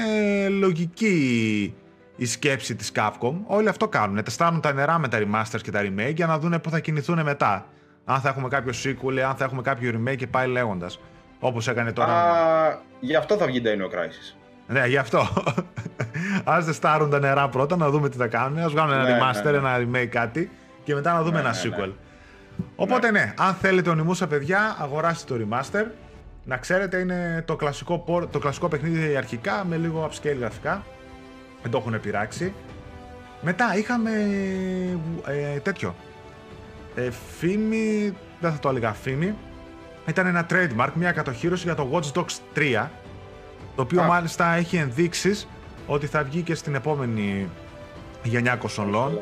λογική 0.49 1.73
η 2.15 2.25
σκέψη 2.25 2.75
της 2.75 2.91
Capcom. 2.95 3.33
Όλοι 3.45 3.67
αυτό 3.67 3.87
κάνουν. 3.87 4.23
Τεστάρουν 4.23 4.61
τα 4.61 4.73
νερά 4.73 4.99
με 4.99 5.07
τα 5.07 5.19
remasters 5.19 5.61
και 5.61 5.71
τα 5.71 5.81
remake 5.81 6.13
για 6.15 6.25
να 6.25 6.39
δουν 6.39 6.61
πού 6.61 6.69
θα 6.69 6.79
κινηθούν 6.79 7.23
μετά. 7.23 7.65
Αν 8.05 8.21
θα 8.21 8.29
έχουμε 8.29 8.47
κάποιο 8.47 8.73
sequel, 8.83 9.17
αν 9.19 9.35
θα 9.35 9.43
έχουμε 9.43 9.61
κάποιο 9.61 9.91
remake 9.95 10.15
και 10.15 10.27
πάει 10.27 10.47
λέγοντας. 10.47 10.99
Όπως 11.43 11.67
έκανε 11.67 11.91
τώρα. 11.91 12.11
Α, 12.13 12.75
γι' 12.99 13.15
αυτό 13.15 13.35
θα 13.37 13.45
βγει 13.45 13.61
Dino 13.65 13.95
Crisis. 13.95 14.35
Ναι, 14.67 14.85
γι' 14.87 14.97
αυτό. 14.97 15.19
Α 16.51 16.63
τεστάρουν 16.65 17.09
τα 17.09 17.19
νερά 17.19 17.49
πρώτα, 17.49 17.75
να 17.75 17.89
δούμε 17.89 18.09
τι 18.09 18.17
θα 18.17 18.27
κάνουν. 18.27 18.59
Α 18.59 18.69
βγάλουν 18.69 18.93
ένα 18.93 19.03
Ναι, 19.03 19.17
remaster, 19.19 19.43
ναι, 19.43 19.51
ναι. 19.51 19.57
ένα 19.57 19.77
remake 19.77 20.05
κάτι 20.07 20.51
και 20.83 20.93
μετά 20.93 21.13
να 21.13 21.21
δούμε 21.23 21.41
Ναι, 21.41 21.47
ένα 21.47 21.55
ναι, 21.63 21.69
ναι. 21.69 21.75
sequel. 21.85 21.91
Οπότε 22.75 23.11
ναι, 23.11 23.33
αν 23.37 23.53
θέλετε 23.53 23.89
ονειμούσα 23.89 24.27
παιδιά, 24.27 24.75
αγοράστε 24.79 25.33
το 25.37 25.45
remaster. 25.49 25.85
Να 26.45 26.57
ξέρετε 26.57 26.97
είναι 26.97 27.43
το 27.47 27.55
κλασικό, 27.55 28.03
port- 28.07 28.27
το 28.31 28.39
κλασικό 28.39 28.67
παιχνίδι 28.67 29.15
αρχικά 29.15 29.65
με 29.69 29.75
λίγο 29.77 30.09
upscale 30.11 30.35
γραφικά. 30.39 30.83
Δεν 31.61 31.71
το 31.71 31.77
έχουν 31.77 31.99
πειράξει. 31.99 32.53
Μετά 33.41 33.75
είχαμε 33.77 34.09
ε, 35.25 35.59
τέτοιο. 35.59 35.95
Ε, 36.95 37.09
φήμη, 37.37 38.13
δεν 38.39 38.51
θα 38.51 38.59
το 38.59 38.69
έλεγα 38.69 38.93
φήμη. 38.93 39.35
Ήταν 40.11 40.25
ένα 40.25 40.45
trademark, 40.49 40.89
μια 40.93 41.11
κατοχήρωση 41.11 41.63
για 41.63 41.75
το 41.75 41.87
Watch 41.91 42.19
Dogs 42.19 42.37
3. 42.55 42.87
Το 43.75 43.81
οποίο 43.81 44.01
Α. 44.01 44.05
μάλιστα 44.05 44.53
έχει 44.53 44.77
ενδείξεις 44.77 45.47
ότι 45.87 46.07
θα 46.07 46.23
βγει 46.23 46.41
και 46.41 46.55
στην 46.55 46.75
επόμενη 46.75 47.49
γενιά 48.23 48.55
κονσολών. 48.55 49.19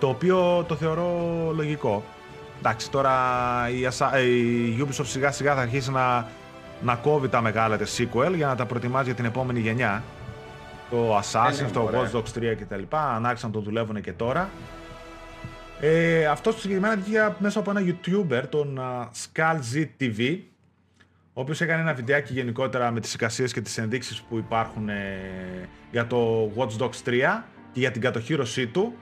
Το 0.00 0.08
οποίο 0.08 0.64
το 0.68 0.74
θεωρώ 0.74 1.10
λογικό. 1.54 2.04
Εντάξει, 2.58 2.90
τώρα 2.90 3.12
η, 3.70 3.86
Asa- 3.90 4.18
η 4.76 4.86
Ubisoft 4.86 5.04
σιγά 5.06 5.30
σιγά 5.32 5.54
θα 5.54 5.60
αρχίσει 5.60 5.90
να, 5.90 6.26
να 6.82 6.94
κόβει 6.94 7.28
τα 7.28 7.40
μεγάλα 7.40 7.76
της 7.76 7.98
sequel 8.00 8.32
για 8.34 8.46
να 8.46 8.54
τα 8.54 8.66
προετοιμάζει 8.66 9.04
για 9.04 9.14
την 9.14 9.24
επόμενη 9.24 9.60
γενιά. 9.60 10.02
Το 10.90 11.18
Assassin's, 11.18 11.58
Ε, 11.60 11.62
ναι, 11.62 11.68
το 11.70 11.82
ωραία. 11.82 12.10
Watch 12.12 12.16
Dogs 12.16 12.38
3 12.38 12.54
κτλ. 12.60 12.82
Αν 13.14 13.26
άρχισαν 13.26 13.50
να 13.50 13.56
το 13.56 13.60
δουλεύουν 13.62 14.00
και 14.00 14.12
τώρα. 14.12 14.48
Ε, 15.80 16.26
αυτός 16.26 16.60
συγκεκριμένα 16.60 16.96
βγήκε 16.96 17.34
μέσα 17.38 17.58
από 17.58 17.70
ένα 17.70 17.82
YouTuber, 17.86 18.42
τον 18.48 18.78
α, 18.78 19.10
SkullZ 19.24 19.86
TV, 20.00 20.38
ο 21.32 21.40
οποίος 21.40 21.60
έκανε 21.60 21.82
ένα 21.82 21.94
βιντεάκι 21.94 22.32
γενικότερα 22.32 22.90
με 22.90 23.00
τις 23.00 23.14
εικασίες 23.14 23.52
και 23.52 23.60
τις 23.60 23.78
ενδείξεις 23.78 24.20
που 24.20 24.36
υπάρχουν 24.36 24.88
ε, 24.88 25.68
για 25.90 26.06
το 26.06 26.50
Watch 26.56 26.82
Dogs 26.82 27.08
3 27.08 27.42
και 27.72 27.80
για 27.80 27.90
την 27.90 28.00
κατοχήρωσή 28.00 28.66
του. 28.66 28.94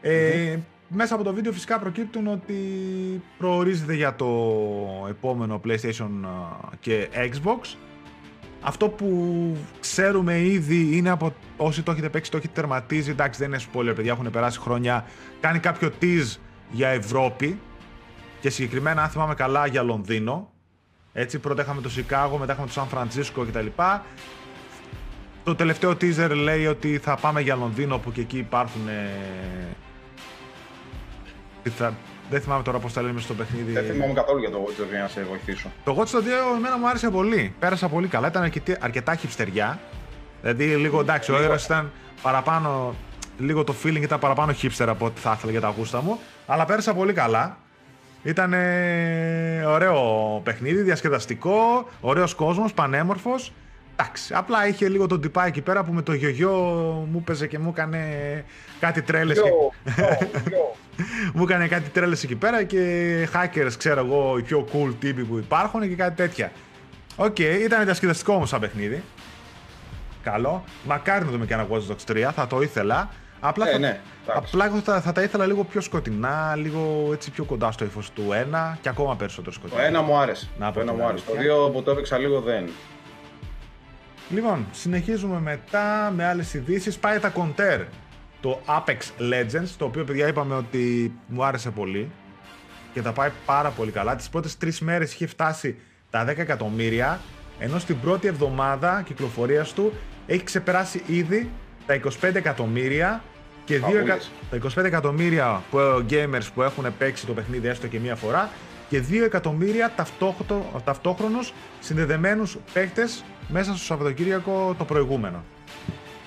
Ε, 0.00 0.56
Μέσα 0.88 1.14
από 1.14 1.24
το 1.24 1.32
βίντεο 1.32 1.52
φυσικά 1.52 1.78
προκύπτουν 1.78 2.26
ότι 2.26 2.54
προορίζεται 3.38 3.94
για 3.94 4.14
το 4.14 4.26
επόμενο 5.08 5.60
PlayStation 5.64 6.10
α, 6.24 6.68
και 6.80 7.08
Xbox. 7.14 7.76
Αυτό 8.66 8.88
που 8.88 9.56
ξέρουμε 9.80 10.38
ήδη 10.40 10.96
είναι 10.96 11.10
από 11.10 11.34
όσοι 11.56 11.82
το 11.82 11.90
έχετε 11.90 12.08
παίξει, 12.08 12.30
το 12.30 12.36
έχετε 12.36 12.52
τερματίσει. 12.52 13.10
Εντάξει, 13.10 13.40
δεν 13.40 13.48
είναι 13.52 13.62
spoiler, 13.72 13.92
παιδιά, 13.94 14.12
έχουν 14.12 14.30
περάσει 14.30 14.58
χρόνια. 14.58 15.04
Κάνει 15.40 15.58
κάποιο 15.58 15.90
tease 16.02 16.36
για 16.70 16.88
Ευρώπη 16.88 17.60
και 18.40 18.50
συγκεκριμένα, 18.50 19.02
αν 19.02 19.08
θυμάμαι 19.08 19.34
καλά, 19.34 19.66
για 19.66 19.82
Λονδίνο. 19.82 20.52
Έτσι, 21.12 21.38
πρώτα 21.38 21.62
είχαμε 21.62 21.80
το 21.80 21.88
Σικάγο, 21.90 22.38
μετά 22.38 22.52
είχαμε 22.52 22.66
το 22.66 22.72
Σαν 22.72 22.86
Φραντσίσκο 22.86 23.44
κτλ. 23.44 23.66
Το 25.44 25.54
τελευταίο 25.54 25.90
teaser 25.90 26.30
λέει 26.34 26.66
ότι 26.66 26.98
θα 26.98 27.16
πάμε 27.16 27.40
για 27.40 27.54
Λονδίνο, 27.56 27.98
που 27.98 28.12
και 28.12 28.20
εκεί 28.20 28.38
υπάρχουν. 28.38 28.88
Ε... 28.88 29.10
τι 31.62 31.70
θα- 31.70 31.94
Δεν 32.34 32.42
θυμάμαι 32.42 32.62
τώρα 32.62 32.78
πώς 32.78 32.92
τα 32.92 33.02
λέμε 33.02 33.20
στο 33.20 33.34
παιχνίδι. 33.34 33.72
Δεν 33.72 33.84
θυμάμαι 33.84 34.12
καθόλου 34.12 34.38
για 34.38 34.50
το 34.50 34.64
Watch 34.66 34.82
Dogs 34.82 34.88
για 34.90 35.00
να 35.00 35.08
σε 35.08 35.22
βοηθήσω. 35.28 35.68
Το 35.84 35.96
Watch 35.98 36.16
Dogs 36.16 36.20
2 36.20 36.56
εμένα 36.56 36.78
μου 36.78 36.88
άρεσε 36.88 37.10
πολύ. 37.10 37.54
Πέρασα 37.58 37.88
πολύ 37.88 38.08
καλά. 38.08 38.26
Ήταν 38.28 38.42
αρκετή- 38.42 38.76
αρκετά 38.80 39.14
χυψτεριά. 39.14 39.78
Δηλαδή, 40.40 40.64
λίγο 40.76 41.00
εντάξει, 41.00 41.30
ο 41.30 41.34
Λίγο. 41.34 41.44
ήρωας 41.46 41.64
ήταν 41.64 41.90
παραπάνω. 42.22 42.94
Λίγο 43.38 43.64
το 43.64 43.74
feeling 43.84 44.00
ήταν 44.02 44.18
παραπάνω 44.18 44.52
hipster 44.62 44.86
από 44.88 45.04
ό,τι 45.06 45.20
θα 45.20 45.34
ήθελα 45.36 45.50
για 45.52 45.60
τα 45.60 45.74
γούστα 45.76 46.02
μου. 46.02 46.18
Αλλά 46.46 46.64
πέρασα 46.64 46.94
πολύ 46.94 47.12
καλά. 47.12 47.56
Ήταν 48.22 48.52
ωραίο 49.66 50.00
παιχνίδι, 50.44 50.82
διασκεδαστικό, 50.82 51.88
ωραίος 52.00 52.34
κόσμος, 52.34 52.72
πανέμορφος. 52.74 53.52
Εντάξει, 53.96 54.34
απλά 54.34 54.66
είχε 54.68 54.88
λίγο 54.88 55.06
τον 55.06 55.20
τυπά 55.20 55.46
εκεί 55.46 55.60
πέρα 55.60 55.84
που 55.84 55.92
με 55.92 56.02
το 56.02 56.12
γιογιό 56.12 56.50
μου 57.12 57.22
έπαιζε 57.22 57.46
και 57.46 57.58
μου 57.58 57.68
έκανε 57.76 57.98
κάτι 58.80 59.02
τρέλες. 59.02 59.40
και- 59.42 59.50
μου 61.34 61.42
έκανε 61.42 61.68
κάτι 61.68 61.88
τρέλες 61.88 62.22
εκεί 62.24 62.34
πέρα 62.36 62.62
και 62.62 62.78
hackers, 63.34 63.72
ξέρω 63.78 64.00
εγώ, 64.00 64.38
οι 64.38 64.42
πιο 64.42 64.66
cool 64.72 64.92
τύποι 65.00 65.22
που 65.24 65.38
υπάρχουν 65.38 65.80
και 65.80 65.94
κάτι 65.94 66.16
τέτοια. 66.16 66.52
Οκ, 67.16 67.38
ήταν 67.38 67.84
διασκεδαστικό 67.84 68.34
όμως 68.34 68.48
σαν 68.48 68.60
παιχνίδι. 68.60 69.02
Καλό. 70.22 70.64
Μακάρι 70.84 71.24
να 71.24 71.30
δούμε 71.30 71.46
και 71.46 71.54
ένα 71.54 71.66
Watch 71.70 71.90
Dogs 71.92 72.12
3, 72.16 72.30
θα 72.34 72.46
το 72.46 72.60
ήθελα. 72.62 73.08
Απλά, 73.40 73.68
Ε, 73.68 73.72
θα, 73.72 73.78
ναι, 73.78 73.86
εντάξει. 74.26 74.42
απλά 74.52 74.64
εγώ 74.66 74.78
θα, 74.78 75.00
θα 75.00 75.12
τα 75.12 75.22
ήθελα 75.22 75.46
λίγο 75.46 75.64
πιο 75.64 75.80
σκοτεινά, 75.80 76.54
λίγο 76.56 77.10
έτσι 77.12 77.30
πιο 77.30 77.44
κοντά 77.44 77.72
στο 77.72 77.84
ύφος 77.84 78.10
του 78.10 78.22
1 78.52 78.76
και 78.80 78.88
ακόμα 78.88 79.16
περισσότερο 79.16 79.50
Το 79.50 79.60
σκοτεινά. 79.66 79.82
ένα 79.82 80.02
μου 80.02 80.16
άρεσε. 80.16 80.48
Να 80.58 80.66
πω 80.66 80.74
το 80.74 80.80
ένα 80.80 80.90
την 80.92 81.00
μου 81.00 81.06
άρεσε. 81.08 81.24
Το 81.26 81.32
αλήθεια. 81.32 81.54
δύο 81.54 81.70
που 81.70 81.82
το 81.82 81.90
έπαιξα 81.90 82.18
λίγο 82.18 82.40
δεν. 82.40 82.68
Λοιπόν, 84.30 84.66
συνεχίζουμε 84.72 85.40
μετά 85.40 86.12
με 86.16 86.24
άλλες 86.24 86.54
ειδήσεις. 86.54 86.98
Πάει 86.98 87.18
τα 87.18 87.32
Counter, 87.36 87.84
το 88.40 88.60
Apex 88.66 88.98
Legends, 89.32 89.68
το 89.78 89.84
οποίο 89.84 90.04
παιδιά 90.04 90.28
είπαμε 90.28 90.54
ότι 90.54 91.12
μου 91.26 91.44
άρεσε 91.44 91.70
πολύ 91.70 92.10
και 92.92 93.02
τα 93.02 93.12
πάει 93.12 93.30
πάρα 93.46 93.68
πολύ 93.68 93.90
καλά. 93.90 94.16
Τις 94.16 94.28
πρώτες 94.28 94.56
τρεις 94.56 94.80
μέρες 94.80 95.12
είχε 95.12 95.26
φτάσει 95.26 95.76
τα 96.10 96.24
10 96.24 96.38
εκατομμύρια, 96.38 97.20
ενώ 97.58 97.78
στην 97.78 98.00
πρώτη 98.00 98.26
εβδομάδα 98.26 99.02
κυκλοφορίας 99.06 99.72
του 99.72 99.92
έχει 100.26 100.42
ξεπεράσει 100.44 101.02
ήδη 101.06 101.50
τα 101.86 102.00
25 102.20 102.34
εκατομμύρια 102.34 103.22
και 103.64 103.78
δύο 103.78 103.98
εκα... 103.98 104.16
Παππούλες. 104.50 104.74
τα 104.74 104.82
25 104.82 104.84
εκατομμύρια 104.84 105.62
που, 105.70 105.78
gamers 106.10 106.46
που 106.54 106.62
έχουν 106.62 106.86
παίξει 106.98 107.26
το 107.26 107.32
παιχνίδι 107.32 107.68
έστω 107.68 107.86
και 107.86 108.00
μία 108.00 108.16
φορά 108.16 108.50
και 108.94 109.02
2 109.10 109.24
εκατομμύρια 109.24 109.92
ταυτόχρο- 109.96 110.82
ταυτόχρονους 110.84 111.52
συνδεδεμένους 111.80 112.56
παίκτες 112.72 113.24
μέσα 113.48 113.70
στο 113.74 113.84
Σαββατοκύριακο 113.84 114.74
το 114.78 114.84
προηγούμενο. 114.84 115.44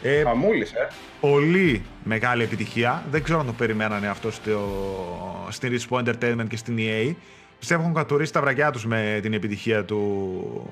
Ε, 0.01 0.23
Χαμούλης, 0.23 0.71
ε. 0.71 0.87
πολύ 1.19 1.83
μεγάλη 2.03 2.43
επιτυχία. 2.43 3.03
Δεν 3.11 3.23
ξέρω 3.23 3.39
αν 3.39 3.45
το 3.45 3.51
περιμένανε 3.53 4.07
αυτό 4.07 4.31
στο, 4.31 4.59
στην 5.49 5.77
Respawn 5.79 6.03
Entertainment 6.03 6.47
και 6.49 6.57
στην 6.57 6.77
EA. 6.79 7.13
Πιστεύω 7.59 7.81
έχουν 7.81 7.93
κατουρίσει 7.93 8.33
τα 8.33 8.41
βραγιά 8.41 8.71
τους 8.71 8.85
με 8.85 9.19
την 9.21 9.33
επιτυχία 9.33 9.85
του 9.85 10.69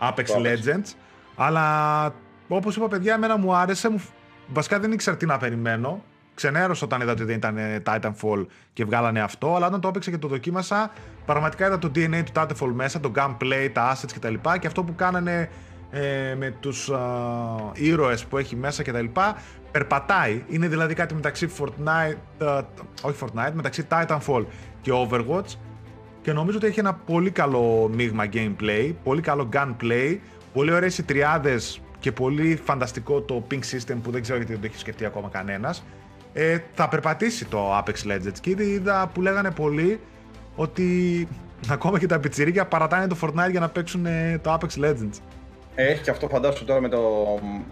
Apex 0.00 0.24
Το 0.26 0.34
Apex. 0.36 0.46
Legends. 0.46 0.94
Αλλά 1.36 2.14
όπως 2.48 2.76
είπα 2.76 2.88
παιδιά, 2.88 3.14
εμένα 3.14 3.36
μου 3.36 3.54
άρεσε. 3.54 3.88
Μου... 3.90 4.02
Βασικά 4.46 4.78
δεν 4.80 4.92
ήξερα 4.92 5.16
τι 5.16 5.26
να 5.26 5.38
περιμένω. 5.38 6.04
Ξενέρωσα 6.40 6.84
όταν 6.84 7.00
είδα 7.00 7.12
ότι 7.12 7.24
δεν 7.24 7.36
ήταν 7.36 7.56
ε, 7.58 7.82
Titanfall 7.86 8.46
και 8.72 8.84
βγάλανε 8.84 9.20
αυτό. 9.20 9.54
Αλλά 9.54 9.66
όταν 9.66 9.80
το 9.80 9.88
έπαιξα 9.88 10.10
και 10.10 10.18
το 10.18 10.28
δοκίμασα, 10.28 10.90
πραγματικά 11.26 11.66
είδα 11.66 11.78
το 11.78 11.90
DNA 11.94 12.22
του 12.24 12.32
Titanfall 12.34 12.70
μέσα, 12.74 13.00
το 13.00 13.12
gameplay, 13.16 13.70
τα 13.72 13.94
assets 13.94 14.12
κτλ. 14.14 14.34
Και 14.60 14.66
αυτό 14.66 14.82
που 14.82 14.94
κάνανε 14.94 15.50
ε, 15.90 16.34
με 16.38 16.50
τους 16.60 16.90
α, 16.90 16.98
ήρωες 17.72 18.24
που 18.24 18.38
έχει 18.38 18.56
μέσα 18.56 18.82
κτλ. 18.82 19.04
Περπατάει. 19.70 20.44
Είναι 20.48 20.68
δηλαδή 20.68 20.94
κάτι 20.94 21.14
μεταξύ 21.14 21.48
Fortnite, 21.58 22.46
α, 22.46 22.62
όχι 23.02 23.18
Fortnite, 23.20 23.52
μεταξύ 23.52 23.86
Titanfall 23.90 24.44
και 24.80 24.92
Overwatch. 24.94 25.54
Και 26.22 26.32
νομίζω 26.32 26.56
ότι 26.56 26.66
έχει 26.66 26.80
ένα 26.80 26.94
πολύ 26.94 27.30
καλό 27.30 27.90
μείγμα 27.94 28.24
gameplay, 28.32 28.92
πολύ 29.02 29.20
καλό 29.20 29.48
gunplay, 29.52 30.16
πολύ 30.52 30.72
ωραίες 30.72 30.98
οι 30.98 31.02
τριάδες 31.02 31.80
και 31.98 32.12
πολύ 32.12 32.60
φανταστικό 32.64 33.20
το 33.20 33.46
ping 33.50 33.62
system 33.72 33.96
που 34.02 34.10
δεν 34.10 34.22
ξέρω 34.22 34.36
γιατί 34.36 34.52
δεν 34.52 34.60
το 34.60 34.66
έχει 34.66 34.78
σκεφτεί 34.78 35.04
ακόμα 35.04 35.28
κανένας. 35.28 35.84
Ε, 36.32 36.58
θα 36.74 36.88
περπατήσει 36.88 37.44
το 37.44 37.78
Apex 37.78 38.12
Legends 38.12 38.38
και 38.40 38.50
ήδη 38.50 38.64
είδα 38.64 39.10
που 39.14 39.22
λέγανε 39.22 39.50
πολλοί 39.50 40.00
ότι 40.56 41.28
ακόμα 41.68 41.98
και 41.98 42.06
τα 42.06 42.18
πιτσιρίκια 42.20 42.66
παρατάνε 42.66 43.06
το 43.06 43.16
Fortnite 43.22 43.50
για 43.50 43.60
να 43.60 43.68
παίξουν 43.68 44.06
ε, 44.06 44.40
το 44.42 44.58
Apex 44.60 44.84
Legends. 44.84 45.18
Ε, 45.74 45.86
Έχει 45.86 46.02
και 46.02 46.10
αυτό 46.10 46.28
φαντάσου 46.28 46.64
τώρα 46.64 46.80
με, 46.80 46.88
το, 46.88 47.00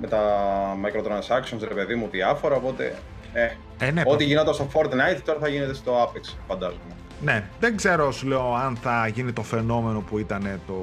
με 0.01 0.07
τα 0.07 0.21
microtransactions, 0.85 1.59
ρε 1.69 1.75
παιδί 1.75 1.95
μου, 1.95 2.09
διάφορα, 2.11 2.55
οπότε... 2.55 2.95
Ε, 3.33 3.49
Ε, 3.79 3.91
ναι, 3.91 4.03
ό,τι 4.07 4.25
γινόταν 4.25 4.55
στο 4.55 4.69
Fortnite 4.75 5.21
τώρα 5.25 5.39
θα 5.41 5.49
γίνεται 5.49 5.75
στο 5.75 6.03
Apex, 6.03 6.35
φαντάζομαι. 6.49 6.93
Ναι, 7.23 7.45
δεν 7.61 7.77
ξέρω 7.77 8.13
σου 8.13 8.27
λέω 8.27 8.55
αν 8.55 8.77
θα 8.77 9.07
γίνει 9.07 9.33
το 9.33 9.43
φαινόμενο 9.43 10.01
που 10.01 10.19
ήταν 10.19 10.61
το 10.67 10.75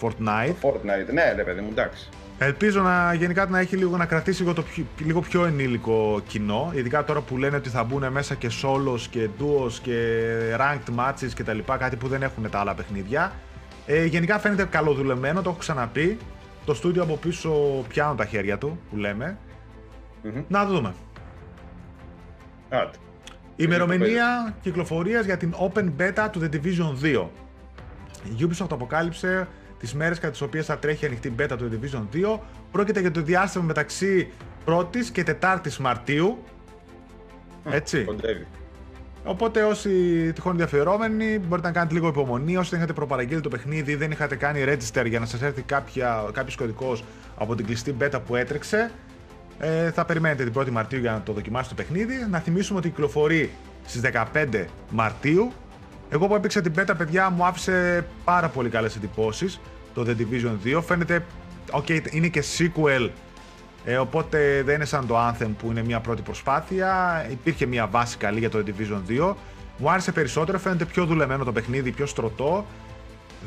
Fortnite. 0.00 0.54
Fortnite, 0.62 1.12
ναι, 1.12 1.32
ρε 1.36 1.42
παιδί 1.42 1.60
μου, 1.60 1.68
εντάξει. 1.70 2.08
Ελπίζω 2.38 2.82
να 2.82 3.14
γενικά 3.14 3.46
να 3.46 3.58
έχει 3.58 3.76
λίγο 3.76 3.96
να 3.96 4.06
κρατήσει 4.06 4.42
λίγο, 4.42 4.54
το 4.54 4.62
πιο, 4.62 4.84
λίγο 4.98 5.20
πιο 5.20 5.44
ενήλικο 5.44 6.22
κοινό. 6.26 6.70
Ειδικά 6.74 7.04
τώρα 7.04 7.20
που 7.20 7.36
λένε 7.36 7.56
ότι 7.56 7.68
θα 7.68 7.84
μπουν 7.84 8.12
μέσα 8.12 8.34
και 8.34 8.50
solos 8.62 9.00
και 9.10 9.28
duos 9.38 9.72
και 9.82 10.26
ranked 10.56 10.98
matches 10.98 11.30
και 11.34 11.44
τα 11.44 11.52
λοιπά, 11.52 11.76
κάτι 11.76 11.96
που 11.96 12.08
δεν 12.08 12.22
έχουν 12.22 12.50
τα 12.50 12.58
άλλα 12.58 12.74
παιχνίδια. 12.74 13.32
Ε, 13.86 14.04
γενικά 14.04 14.38
φαίνεται 14.38 14.64
καλοδουλεμένο, 14.64 15.42
το 15.42 15.50
έχω 15.50 15.58
ξαναπεί. 15.58 16.18
Το 16.64 16.74
στούντιο 16.74 17.02
από 17.02 17.16
πίσω 17.16 17.50
πιάνουν 17.88 18.16
τα 18.16 18.24
χέρια 18.24 18.58
του, 18.58 18.80
που 18.90 18.96
λέμε. 18.96 19.38
Μμμ. 20.22 20.42
Να 20.48 20.66
το 20.66 20.72
δούμε. 20.72 20.94
Άντε. 22.68 22.90
Ημερομηνία 23.56 24.56
κυκλοφορίας 24.60 25.24
για 25.24 25.36
την 25.36 25.54
Open 25.54 25.90
Beta 25.98 26.28
του 26.32 26.40
The 26.40 26.54
Division 26.54 27.04
2. 27.04 27.26
Η 28.24 28.48
Ubisoft 28.48 28.70
αποκάλυψε 28.70 29.48
τις 29.78 29.94
μέρες 29.94 30.18
κατά 30.18 30.30
τις 30.30 30.40
οποίες 30.40 30.66
θα 30.66 30.78
τρέχει 30.78 31.04
η 31.04 31.06
ανοιχτή 31.06 31.34
beta 31.38 31.56
του 31.58 31.70
The 31.70 31.74
Division 31.74 32.34
2. 32.36 32.38
Πρόκειται 32.72 33.00
για 33.00 33.10
το 33.10 33.22
διάστημα 33.22 33.64
μεταξύ 33.64 34.32
1ης 34.66 35.04
και 35.12 35.24
4ης 35.40 35.76
Μαρτίου. 35.76 36.38
Έτσι. 37.70 38.04
Κοντεύει. 38.04 38.46
Οπότε 39.24 39.62
όσοι 39.62 39.90
τυχόν 40.32 40.50
ενδιαφερόμενοι 40.50 41.38
μπορείτε 41.38 41.66
να 41.66 41.72
κάνετε 41.72 41.94
λίγο 41.94 42.08
υπομονή. 42.08 42.56
Όσοι 42.56 42.68
δεν 42.70 42.78
είχατε 42.78 42.92
προπαραγγείλει 42.92 43.40
το 43.40 43.48
παιχνίδι 43.48 43.92
ή 43.92 43.94
δεν 43.94 44.10
είχατε 44.10 44.36
κάνει 44.36 44.64
register 44.66 45.06
για 45.06 45.18
να 45.18 45.26
σας 45.26 45.42
έρθει 45.42 45.62
κάποια, 45.62 46.30
κάποιος 46.32 46.56
κωδικός 46.56 47.04
από 47.36 47.54
την 47.54 47.66
κλειστή 47.66 47.96
beta 48.00 48.20
που 48.26 48.36
έτρεξε, 48.36 48.90
ε, 49.58 49.90
θα 49.90 50.04
περιμένετε 50.04 50.44
την 50.44 50.52
1η 50.60 50.70
Μαρτίου 50.70 51.00
για 51.00 51.12
να 51.12 51.22
το 51.22 51.32
δοκιμάσετε 51.32 51.74
το 51.74 51.82
παιχνίδι. 51.82 52.26
Να 52.30 52.38
θυμίσουμε 52.38 52.78
ότι 52.78 52.88
κυκλοφορεί 52.88 53.50
στις 53.86 54.00
15 54.00 54.64
Μαρτίου. 54.90 55.52
Εγώ 56.10 56.26
που 56.26 56.34
έπαιξα 56.34 56.60
την 56.60 56.72
beta, 56.76 56.94
παιδιά, 56.98 57.30
μου 57.30 57.44
άφησε 57.44 58.06
πάρα 58.24 58.48
πολύ 58.48 58.68
καλές 58.68 58.96
εντυπώσεις 58.96 59.60
το 59.94 60.06
The 60.08 60.20
Division 60.20 60.76
2. 60.76 60.82
Φαίνεται, 60.82 61.24
ok, 61.70 62.12
είναι 62.12 62.28
και 62.28 62.44
sequel 62.58 63.10
ε, 63.84 63.96
οπότε 63.96 64.62
δεν 64.64 64.74
είναι 64.74 64.84
σαν 64.84 65.06
το 65.06 65.28
Anthem 65.28 65.50
που 65.58 65.70
είναι 65.70 65.82
μια 65.82 66.00
πρώτη 66.00 66.22
προσπάθεια. 66.22 67.26
Υπήρχε 67.30 67.66
μια 67.66 67.86
βάση 67.86 68.16
καλή 68.16 68.38
για 68.38 68.50
το 68.50 68.62
Division 68.66 69.30
2. 69.30 69.34
Μου 69.78 69.90
άρεσε 69.90 70.12
περισσότερο, 70.12 70.58
φαίνεται 70.58 70.84
πιο 70.84 71.04
δουλεμένο 71.04 71.44
το 71.44 71.52
παιχνίδι, 71.52 71.90
πιο 71.90 72.06
στρωτό. 72.06 72.66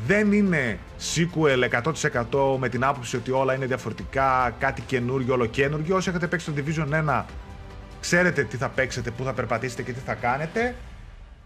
Δεν 0.06 0.32
είναι 0.32 0.78
sequel 1.14 1.82
100% 1.82 2.58
με 2.58 2.68
την 2.68 2.84
άποψη 2.84 3.16
ότι 3.16 3.30
όλα 3.30 3.54
είναι 3.54 3.66
διαφορετικά, 3.66 4.54
κάτι 4.58 4.82
καινούργιο, 4.82 5.34
όλο 5.34 5.46
καινούργιο. 5.46 5.96
Όσοι 5.96 6.08
έχετε 6.08 6.26
παίξει 6.26 6.50
το 6.50 6.62
Division 6.62 7.08
1, 7.08 7.24
ξέρετε 8.00 8.44
τι 8.44 8.56
θα 8.56 8.68
παίξετε, 8.68 9.10
πού 9.10 9.24
θα 9.24 9.32
περπατήσετε 9.32 9.82
και 9.82 9.92
τι 9.92 10.00
θα 10.00 10.14
κάνετε. 10.14 10.74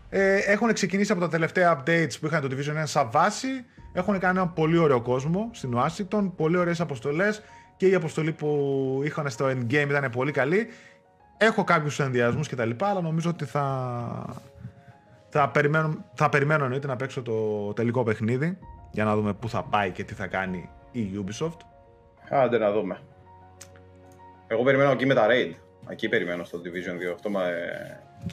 Ε, 0.09 0.37
έχουν 0.37 0.73
ξεκινήσει 0.73 1.13
από 1.13 1.21
τα 1.21 1.29
τελευταία 1.29 1.77
updates 1.77 2.13
που 2.21 2.27
είχαν 2.27 2.41
το 2.41 2.49
Division 2.51 2.81
1 2.81 2.83
σαν 2.85 3.09
βάση. 3.11 3.49
Έχουν 3.93 4.19
κάνει 4.19 4.39
ένα 4.39 4.49
πολύ 4.49 4.79
ωραίο 4.79 5.01
κόσμο 5.01 5.51
στην 5.53 5.75
Ουάσιγκτον, 5.75 6.35
πολύ 6.35 6.57
ωραίες 6.57 6.81
αποστολές 6.81 7.43
και 7.77 7.89
η 7.89 7.95
αποστολή 7.95 8.33
που 8.33 9.01
είχαν 9.05 9.31
στο 9.31 9.47
endgame 9.47 9.87
ήταν 9.89 10.11
πολύ 10.11 10.33
καλή. 10.33 10.67
Έχω 11.37 11.65
κάποιους 11.65 12.01
ενδιασμούς 12.01 12.49
και 12.49 12.57
τα 12.57 12.65
λοιπά, 12.65 12.89
αλλά 12.89 13.01
νομίζω 13.01 13.31
ότι 13.31 13.45
θα, 13.45 14.37
θα 15.29 15.49
περιμένω, 15.49 16.05
θα 16.15 16.29
περιμένω 16.29 16.65
εννοείται 16.65 16.87
να 16.87 16.97
παίξω 16.97 17.23
το 17.23 17.73
τελικό 17.73 18.03
παιχνίδι 18.03 18.59
για 18.91 19.05
να 19.05 19.15
δούμε 19.15 19.33
πού 19.33 19.49
θα 19.49 19.63
πάει 19.63 19.91
και 19.91 20.05
τι 20.05 20.15
θα 20.15 20.27
κάνει 20.27 20.69
η 20.93 21.25
Ubisoft. 21.25 21.59
Άντε 22.31 22.59
να 22.59 22.73
δούμε. 22.73 22.99
Εγώ 24.47 24.63
περιμένω 24.63 24.91
εκεί 24.91 25.07
με 25.07 25.15
τα 25.15 25.27
raid. 25.31 25.53
Εκεί 25.89 26.09
περιμένω 26.09 26.45
στο 26.45 26.61
Division 26.65 27.11
2. 27.11 27.13
Αυτό 27.15 27.31
με... 27.31 27.43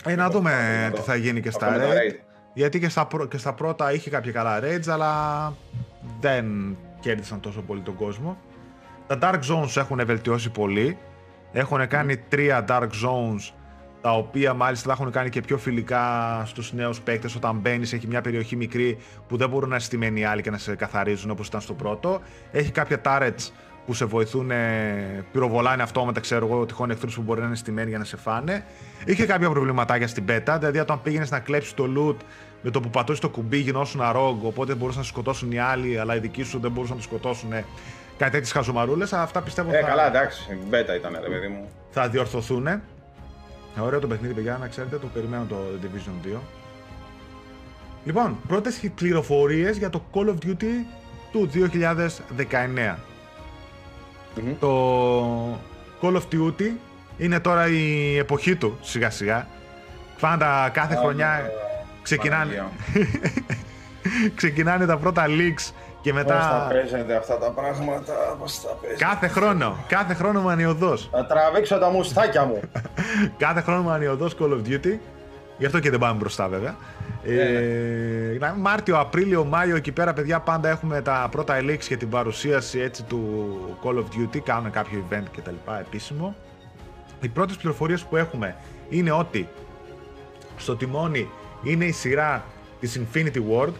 Ε, 0.05 0.15
να 0.15 0.29
δούμε 0.29 0.51
αυτό- 0.85 0.97
τι 0.99 1.01
θα 1.05 1.15
γίνει 1.15 1.41
και 1.41 1.47
αυτό 1.47 1.65
στα 1.65 1.71
με 1.71 1.77
τα 1.77 1.85
raid. 1.87 2.11
raid. 2.11 2.19
Γιατί 2.53 2.79
και 2.79 2.89
στα, 2.89 3.05
πρω- 3.05 3.27
και 3.27 3.37
στα 3.37 3.53
πρώτα 3.53 3.93
είχε 3.93 4.09
κάποια 4.09 4.31
καλά 4.31 4.59
raids, 4.63 4.87
αλλά 4.89 5.53
δεν 6.19 6.77
κέρδισαν 6.99 7.39
τόσο 7.39 7.61
πολύ 7.61 7.81
τον 7.81 7.95
κόσμο. 7.95 8.37
Τα 9.07 9.17
Dark 9.21 9.39
Zones 9.51 9.77
έχουν 9.77 10.05
βελτιώσει 10.05 10.49
πολύ. 10.49 10.97
Έχουν 11.51 11.87
κάνει 11.87 12.17
τρία 12.17 12.65
Dark 12.67 12.81
Zones, 13.05 13.51
τα 14.01 14.11
οποία 14.15 14.53
μάλιστα 14.53 14.87
τα 14.87 14.93
έχουν 14.93 15.11
κάνει 15.11 15.29
και 15.29 15.41
πιο 15.41 15.57
φιλικά 15.57 16.03
στους 16.45 16.73
νέους 16.73 17.01
παίκτες. 17.01 17.35
Όταν 17.35 17.55
μπαίνεις, 17.57 17.93
έχει 17.93 18.07
μια 18.07 18.21
περιοχή 18.21 18.55
μικρή 18.55 18.97
που 19.27 19.37
δεν 19.37 19.49
μπορούν 19.49 19.69
να 19.69 19.79
στημένει 19.79 20.19
οι 20.19 20.23
άλλοι 20.23 20.41
και 20.41 20.49
να 20.49 20.57
σε 20.57 20.75
καθαρίζουν 20.75 21.29
όπως 21.31 21.47
ήταν 21.47 21.61
στο 21.61 21.73
πρώτο. 21.73 22.21
Έχει 22.51 22.71
κάποια 22.71 23.01
turrets 23.03 23.49
που 23.85 23.93
σε 23.93 24.05
βοηθούν, 24.05 24.51
ε, 24.51 25.25
πυροβολάνε 25.31 25.83
αυτόματα, 25.83 26.19
ξέρω 26.19 26.45
εγώ, 26.47 26.65
τυχόν 26.65 26.91
εχθρούς 26.91 27.15
που 27.15 27.21
μπορεί 27.21 27.39
να 27.41 27.45
είναι 27.47 27.55
στημένοι 27.55 27.89
για 27.89 27.97
να 27.97 28.03
σε 28.03 28.17
φάνε. 28.17 28.65
Είχε 29.05 29.25
κάποια 29.25 29.49
προβληματάκια 29.49 30.07
στην 30.07 30.25
beta, 30.29 30.55
δηλαδή 30.59 30.79
όταν 30.79 31.01
πήγαινες 31.01 31.31
να 31.31 31.39
κλέψεις 31.39 31.73
το 31.73 31.85
loot 31.97 32.15
με 32.61 32.69
το 32.71 32.79
που 32.79 32.89
πατώσεις 32.89 33.21
το 33.21 33.29
κουμπί 33.29 33.57
γινώσουν 33.57 34.01
αρόγκ, 34.01 34.43
οπότε 34.43 34.75
μπορούσαν 34.75 34.99
να 34.99 35.05
σε 35.05 35.11
σκοτώσουν 35.11 35.51
οι 35.51 35.59
άλλοι, 35.59 35.99
αλλά 35.99 36.15
οι 36.15 36.19
δικοί 36.19 36.43
σου 36.43 36.59
δεν 36.59 36.71
μπορούσαν 36.71 36.95
να 36.95 37.01
τους 37.01 37.09
σκοτώσουν. 37.11 37.49
Κάτι 38.17 38.31
τέτοιες 38.31 38.51
χαζομαρούλες. 38.51 39.13
Αυτά 39.13 39.41
πιστεύω 39.41 39.73
Ε, 39.73 39.79
θα, 39.81 39.87
καλά, 39.87 40.07
εντάξει. 40.07 40.57
Μπέτα 40.69 40.95
ήταν, 40.95 41.17
ρε 41.23 41.29
παιδί 41.29 41.47
μου. 41.47 41.69
θα 41.91 42.09
διορθωθούν. 42.09 42.67
Ωραίο 43.79 43.99
το 43.99 44.07
παιχνίδι, 44.07 44.33
παιδιά, 44.33 44.57
να 44.61 44.67
ξέρετε, 44.67 44.97
το 44.97 45.07
περιμένω 45.13 45.45
το 45.49 45.55
Division 45.81 46.35
2. 46.35 46.39
Λοιπόν, 48.05 48.37
πρώτες 48.47 48.79
πληροφορίες 48.95 49.77
για 49.77 49.89
το 49.89 50.01
Call 50.13 50.27
of 50.27 50.45
Duty 50.45 50.85
του 51.31 51.49
2019. 51.53 52.95
Μμμ. 54.35 54.53
Το 54.59 55.59
Call 56.01 56.13
of 56.15 56.21
Duty 56.33 56.71
είναι 57.17 57.39
τώρα 57.39 57.67
η 57.67 58.17
εποχή 58.17 58.55
του, 58.55 58.77
σιγά 58.81 59.09
σιγά. 59.09 59.47
Πάντα 60.19 60.69
κάθε 60.73 60.95
χρονιά 60.95 61.41
ξεκινάνε, 62.01 62.53
Παναγία. 62.53 62.69
ξεκινάνε 64.35 64.85
τα 64.85 64.97
πρώτα 64.97 65.25
leaks 65.27 65.71
και 66.01 66.13
Πώς 66.13 66.23
τα 66.23 66.33
μετά... 66.33 66.67
παίζετε 66.69 67.15
αυτά 67.15 67.37
τα 67.37 67.49
πράγματα, 67.49 68.13
πώς 68.39 68.61
τα 68.61 68.69
παίζετε. 68.81 69.03
Κάθε 69.05 69.27
χρόνο, 69.27 69.77
κάθε 69.87 70.13
χρόνο 70.13 70.41
μανιωδώς. 70.41 71.09
Θα 71.11 71.25
τραβήξω 71.25 71.77
τα 71.77 71.89
μουστάκια 71.89 72.45
μου. 72.45 72.59
Κάθε 73.37 73.61
χρόνο 73.61 73.81
μανιωδό 73.81 74.27
Call 74.39 74.51
of 74.51 74.69
Duty. 74.69 74.97
Γι' 75.63 75.69
αυτό 75.69 75.81
και 75.81 75.89
δεν 75.89 75.99
πάμε 75.99 76.17
μπροστά, 76.19 76.47
βέβαια. 76.47 76.75
Ε, 77.23 78.37
να- 78.39 78.53
Μάρτιο, 78.53 78.99
Απρίλιο, 78.99 79.43
Μάιο, 79.45 79.75
εκεί 79.75 79.91
πέρα, 79.91 80.13
παιδιά, 80.13 80.39
πάντα 80.39 80.69
έχουμε 80.69 81.01
τα 81.01 81.27
πρώτα 81.31 81.59
leaks 81.61 81.83
και 81.87 81.97
την 81.97 82.09
παρουσίαση 82.09 82.79
έτσι, 82.79 83.03
του 83.03 83.19
Call 83.83 83.95
of 83.97 84.03
Duty. 84.35 84.37
Κάνουν 84.43 84.71
κάποιο 84.71 85.03
event 85.09 85.23
κτλ. 85.37 85.53
επίσημο. 85.79 86.35
Οι 87.21 87.27
πρώτες 87.27 87.55
πληροφορίες 87.55 88.01
που 88.03 88.15
έχουμε 88.17 88.55
είναι 88.89 89.11
ότι 89.11 89.47
στο 90.57 90.75
τιμόνι 90.75 91.29
είναι 91.63 91.85
η 91.85 91.91
σειρά 91.91 92.43
της 92.79 92.99
Infinity 92.99 93.37
Ward. 93.51 93.73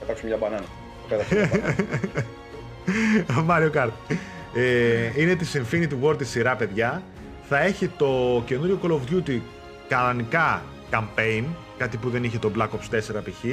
Πετάξω 0.00 0.26
μια 0.26 0.36
μπανάνα. 0.36 0.64
Πέταξε 1.08 1.34
μια 1.34 1.48
μπανάνα. 3.36 3.46
Mario 3.70 3.76
Kart. 3.76 3.90
Ε, 4.54 5.20
είναι 5.22 5.34
της 5.34 5.60
Infinity 5.62 5.92
Ward 6.04 6.20
η 6.20 6.24
σειρά, 6.24 6.56
παιδιά. 6.56 7.02
Θα 7.48 7.58
έχει 7.58 7.88
το 7.88 8.42
καινούριο 8.46 8.78
Call 8.82 8.90
of 8.90 9.12
Duty 9.14 9.40
κανονικά 9.88 10.62
campaign, 10.90 11.44
κάτι 11.78 11.96
που 11.96 12.10
δεν 12.10 12.24
είχε 12.24 12.38
το 12.38 12.50
Black 12.56 12.68
Ops 12.68 12.94
4 12.94 13.22
π.χ. 13.24 13.44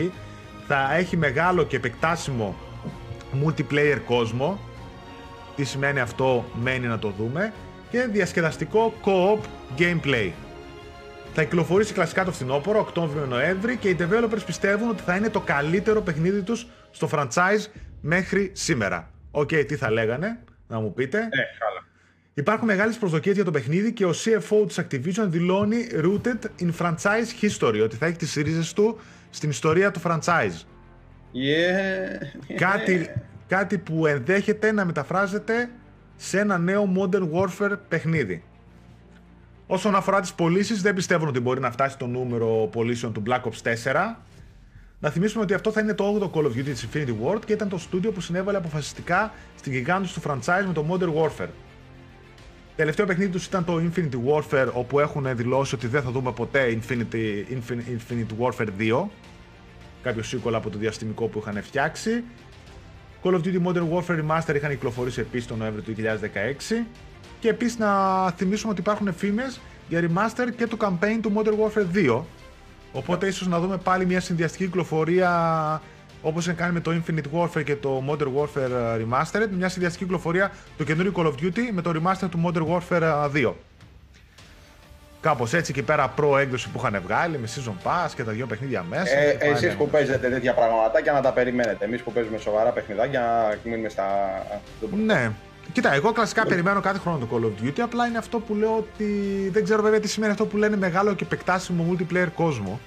Θα 0.67 0.93
έχει 0.95 1.17
μεγάλο 1.17 1.63
και 1.63 1.75
επεκτάσιμο 1.75 2.55
multiplayer 3.45 3.99
κόσμο. 4.05 4.59
Τι 5.55 5.63
σημαίνει 5.63 5.99
αυτό, 5.99 6.45
μένει 6.53 6.87
να 6.87 6.99
το 6.99 7.13
δούμε. 7.17 7.53
Και 7.89 8.07
διασκεδαστικό 8.11 8.93
co-op 9.05 9.39
gameplay. 9.77 10.31
Θα 11.33 11.43
κυκλοφορήσει 11.43 11.93
κλασικά 11.93 12.23
το 12.23 12.31
φθινόπωρο, 12.31 12.79
Οκτώβριο-Νοέμβρη 12.79 13.77
και 13.77 13.89
οι 13.89 13.97
developers 13.99 14.45
πιστεύουν 14.45 14.89
ότι 14.89 15.01
θα 15.01 15.15
είναι 15.15 15.29
το 15.29 15.39
καλύτερο 15.39 16.01
παιχνίδι 16.01 16.41
τους 16.41 16.67
στο 16.91 17.09
franchise 17.11 17.65
μέχρι 18.01 18.51
σήμερα. 18.53 19.09
Οκ, 19.31 19.49
τι 19.67 19.75
θα 19.75 19.91
λέγανε, 19.91 20.39
να 20.67 20.79
μου 20.79 20.93
πείτε. 20.93 21.17
Ε, 21.17 21.41
καλά. 21.59 21.72
Υπάρχουν 22.33 22.67
μεγάλες 22.67 22.97
προσδοκίες 22.97 23.35
για 23.35 23.43
το 23.43 23.51
παιχνίδι 23.51 23.93
και 23.93 24.05
ο 24.05 24.11
CFO 24.11 24.67
της 24.67 24.79
Activision 24.79 25.25
δηλώνει 25.27 25.87
rooted 25.91 26.39
in 26.59 26.71
franchise 26.79 27.41
history, 27.41 27.79
ότι 27.83 27.95
θα 27.95 28.05
έχει 28.05 28.15
τις 28.15 28.33
ρίζες 28.33 28.73
του 28.73 28.99
στην 29.29 29.49
ιστορία 29.49 29.91
του 29.91 30.01
franchise. 30.03 30.65
Yeah. 31.33 32.55
Κάτι, 32.55 33.09
κάτι 33.47 33.77
που 33.77 34.07
ενδέχεται 34.07 34.71
να 34.71 34.85
μεταφράζεται 34.85 35.69
σε 36.15 36.39
ένα 36.39 36.57
νέο 36.57 36.93
Modern 36.97 37.29
Warfare 37.31 37.77
παιχνίδι. 37.87 38.43
Όσον 39.67 39.95
αφορά 39.95 40.19
τις 40.19 40.33
πωλήσεις, 40.33 40.81
δεν 40.81 40.93
πιστεύουν 40.93 41.27
ότι 41.27 41.39
μπορεί 41.39 41.59
να 41.59 41.71
φτάσει 41.71 41.97
το 41.97 42.07
νούμερο 42.07 42.69
πωλήσεων 42.71 43.13
του 43.13 43.23
Black 43.27 43.41
Ops 43.41 43.73
4. 43.83 44.15
Να 44.99 45.09
θυμίσουμε 45.09 45.43
ότι 45.43 45.53
αυτό 45.53 45.71
θα 45.71 45.81
είναι 45.81 45.93
το 45.93 46.31
8ο 46.33 46.37
Call 46.37 46.43
of 46.43 46.57
Duty 46.57 46.63
της 46.63 46.87
Infinity 46.91 47.15
Ward 47.25 47.45
και 47.45 47.53
ήταν 47.53 47.69
το 47.69 47.77
στούντιο 47.77 48.11
που 48.11 48.21
συνέβαλε 48.21 48.57
αποφασιστικά 48.57 49.33
στην 49.57 49.71
γιγάντωση 49.71 50.13
του 50.13 50.21
franchise 50.29 50.65
με 50.67 50.73
το 50.73 50.85
Modern 50.89 51.13
Warfare. 51.13 51.49
Τελευταίο 52.75 53.05
παιχνίδι 53.05 53.31
τους 53.31 53.45
ήταν 53.45 53.65
το 53.65 53.81
Infinity 53.81 54.17
Warfare, 54.27 54.67
όπου 54.73 54.99
έχουν 54.99 55.35
δηλώσει 55.35 55.75
ότι 55.75 55.87
δεν 55.87 56.01
θα 56.01 56.11
δούμε 56.11 56.31
ποτέ 56.31 56.79
Infinity, 56.79 57.43
Infinity, 57.51 57.97
Infinity 57.97 58.45
Warfare 58.45 58.67
2 58.79 59.07
κάποιος 60.03 60.35
sequel 60.35 60.53
από 60.53 60.69
το 60.69 60.77
διαστημικό 60.77 61.27
που 61.27 61.39
είχαν 61.39 61.63
φτιάξει. 61.63 62.23
Call 63.23 63.33
of 63.33 63.41
Duty 63.43 63.63
Modern 63.65 63.89
Warfare 63.93 64.21
Remaster 64.21 64.55
είχαν 64.55 64.69
κυκλοφορήσει 64.69 65.19
επίσης 65.19 65.47
τον 65.47 65.57
Νοέμβριο 65.57 65.83
του 65.83 65.93
2016. 66.81 66.85
Και 67.39 67.49
επίσης 67.49 67.77
να 67.77 68.31
θυμίσουμε 68.31 68.71
ότι 68.71 68.81
υπάρχουν 68.81 69.13
φήμες 69.13 69.59
για 69.89 70.01
remaster 70.01 70.47
και 70.57 70.67
το 70.67 70.77
campaign 70.79 71.19
του 71.21 71.33
Modern 71.35 71.53
Warfare 71.67 71.95
2. 71.95 72.21
Οπότε 72.91 73.27
ίσως 73.27 73.47
να 73.47 73.59
δούμε 73.59 73.77
πάλι 73.77 74.05
μια 74.05 74.19
συνδυαστική 74.19 74.63
κυκλοφορία 74.63 75.81
όπως 76.25 76.43
είχαν 76.45 76.55
κάνει 76.55 76.73
με 76.73 76.79
το 76.79 76.91
Infinite 76.91 77.37
Warfare 77.39 77.63
και 77.63 77.75
το 77.75 78.03
Modern 78.09 78.27
Warfare 78.41 78.97
Remastered. 79.01 79.47
Μια 79.57 79.69
συνδυαστική 79.69 80.03
κυκλοφορία 80.03 80.51
του 80.77 80.83
καινούριου 80.83 81.11
Call 81.15 81.25
of 81.25 81.31
Duty 81.41 81.59
με 81.71 81.81
το 81.81 81.91
remaster 81.95 82.27
του 82.29 82.41
Modern 82.45 82.67
Warfare 82.77 83.29
2. 83.45 83.53
Κάπως 85.21 85.53
έτσι 85.53 85.73
και 85.73 85.83
πέρα 85.83 86.07
προ 86.09 86.37
έκδοση 86.37 86.69
που 86.69 86.77
είχαν 86.79 87.01
βγάλει 87.05 87.37
με 87.37 87.47
season 87.55 87.87
pass 87.87 88.11
και 88.15 88.23
τα 88.23 88.31
δύο 88.31 88.45
παιχνίδια 88.45 88.85
μέσα. 88.89 89.17
Ε, 89.17 89.31
και 89.31 89.37
πάνε- 89.37 89.55
Εσείς 89.55 89.73
που 89.75 89.89
παίζετε 89.89 90.29
τέτοια 90.29 90.53
πραγματάκια 90.53 91.11
να 91.11 91.21
τα 91.21 91.31
περιμένετε. 91.31 91.85
Εμείς 91.85 92.01
που 92.01 92.11
παίζουμε 92.11 92.37
σοβαρά 92.37 92.69
παιχνιδάκια 92.69 93.19
να 93.21 93.57
μείνουμε 93.69 93.89
στα. 93.89 94.05
Ναι. 95.05 95.31
Κοίτα, 95.71 95.93
εγώ 95.93 96.11
κλασικά 96.11 96.45
περιμένω 96.45 96.79
κάθε 96.81 96.97
χρόνο 96.99 97.17
το 97.17 97.27
Call 97.31 97.43
of 97.45 97.65
Duty. 97.67 97.79
Απλά 97.81 98.05
είναι 98.07 98.17
αυτό 98.17 98.39
που 98.39 98.55
λέω 98.55 98.75
ότι 98.77 99.05
δεν 99.51 99.63
ξέρω 99.63 99.81
βέβαια 99.81 99.99
τι 99.99 100.07
σημαίνει 100.07 100.31
αυτό 100.31 100.45
που 100.45 100.57
λένε 100.57 100.77
μεγάλο 100.77 101.13
και 101.13 101.23
επεκτάσιμο 101.23 101.85
multiplayer 101.91 102.27
κόσμο. 102.35 102.79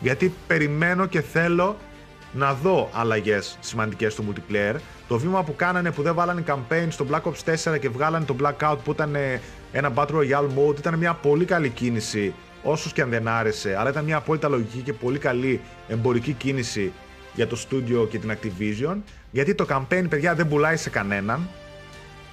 Γιατί 0.00 0.32
περιμένω 0.46 1.06
και 1.06 1.20
θέλω 1.20 1.76
να 2.34 2.54
δω 2.54 2.90
αλλαγές 2.92 3.58
σημαντικές 3.60 4.12
στο 4.12 4.24
multiplayer. 4.28 4.74
Το 5.08 5.18
βήμα 5.18 5.42
που 5.42 5.56
κάνανε 5.56 5.90
που 5.90 6.02
δεν 6.02 6.14
βάλανε 6.14 6.44
campaign 6.46 6.86
στο 6.88 7.06
Black 7.10 7.20
Ops 7.20 7.72
4 7.72 7.78
και 7.80 7.88
βγάλανε 7.88 8.24
το 8.24 8.36
Blackout 8.42 8.76
που 8.84 8.90
ήταν 8.90 9.14
ε, 9.14 9.40
ένα 9.72 9.92
Battle 9.94 10.14
Royale 10.14 10.48
mode 10.56 10.78
ήταν 10.78 10.94
μια 10.98 11.14
πολύ 11.14 11.44
καλή 11.44 11.68
κίνηση. 11.68 12.34
Όσους 12.62 12.92
και 12.92 13.02
αν 13.02 13.10
δεν 13.10 13.28
άρεσε, 13.28 13.76
αλλά 13.78 13.90
ήταν 13.90 14.04
μια 14.04 14.16
απόλυτα 14.16 14.48
λογική 14.48 14.78
και 14.78 14.92
πολύ 14.92 15.18
καλή 15.18 15.60
εμπορική 15.88 16.32
κίνηση 16.32 16.92
για 17.34 17.46
το 17.46 17.66
studio 17.68 18.08
και 18.10 18.18
την 18.18 18.32
Activision. 18.32 18.96
Γιατί 19.30 19.54
το 19.54 19.66
campaign, 19.68 20.04
παιδιά, 20.08 20.34
δεν 20.34 20.48
πουλάει 20.48 20.76
σε 20.76 20.90
κανέναν. 20.90 21.48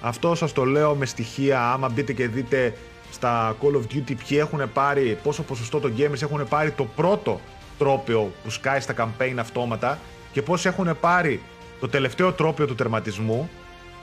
Αυτό 0.00 0.34
σας 0.34 0.52
το 0.52 0.64
λέω 0.64 0.94
με 0.94 1.06
στοιχεία, 1.06 1.72
άμα 1.72 1.88
μπείτε 1.88 2.12
και 2.12 2.28
δείτε 2.28 2.74
στα 3.10 3.56
Call 3.62 3.76
of 3.76 3.94
Duty 3.94 4.14
ποιοι 4.28 4.38
έχουν 4.40 4.72
πάρει, 4.72 5.18
πόσο 5.22 5.42
ποσοστό 5.42 5.80
των 5.80 5.94
gamers 5.98 6.22
έχουν 6.22 6.48
πάρει 6.48 6.70
το 6.70 6.84
πρώτο 6.84 7.40
τρόπαιο 7.82 8.32
που 8.44 8.50
σκάει 8.50 8.80
στα 8.80 8.94
campaign 8.96 9.34
αυτόματα 9.38 9.98
και 10.32 10.42
πόσοι 10.42 10.68
έχουν 10.68 10.96
πάρει 11.00 11.40
το 11.80 11.88
τελευταίο 11.88 12.32
τρόπαιο 12.32 12.66
του 12.66 12.74
τερματισμού, 12.74 13.50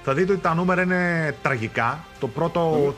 θα 0.04 0.14
δείτε 0.14 0.32
ότι 0.32 0.42
τα 0.42 0.54
νούμερα 0.54 0.82
είναι 0.82 1.36
τραγικά. 1.42 2.00
Το 2.20 2.28
πρώτο 2.28 2.94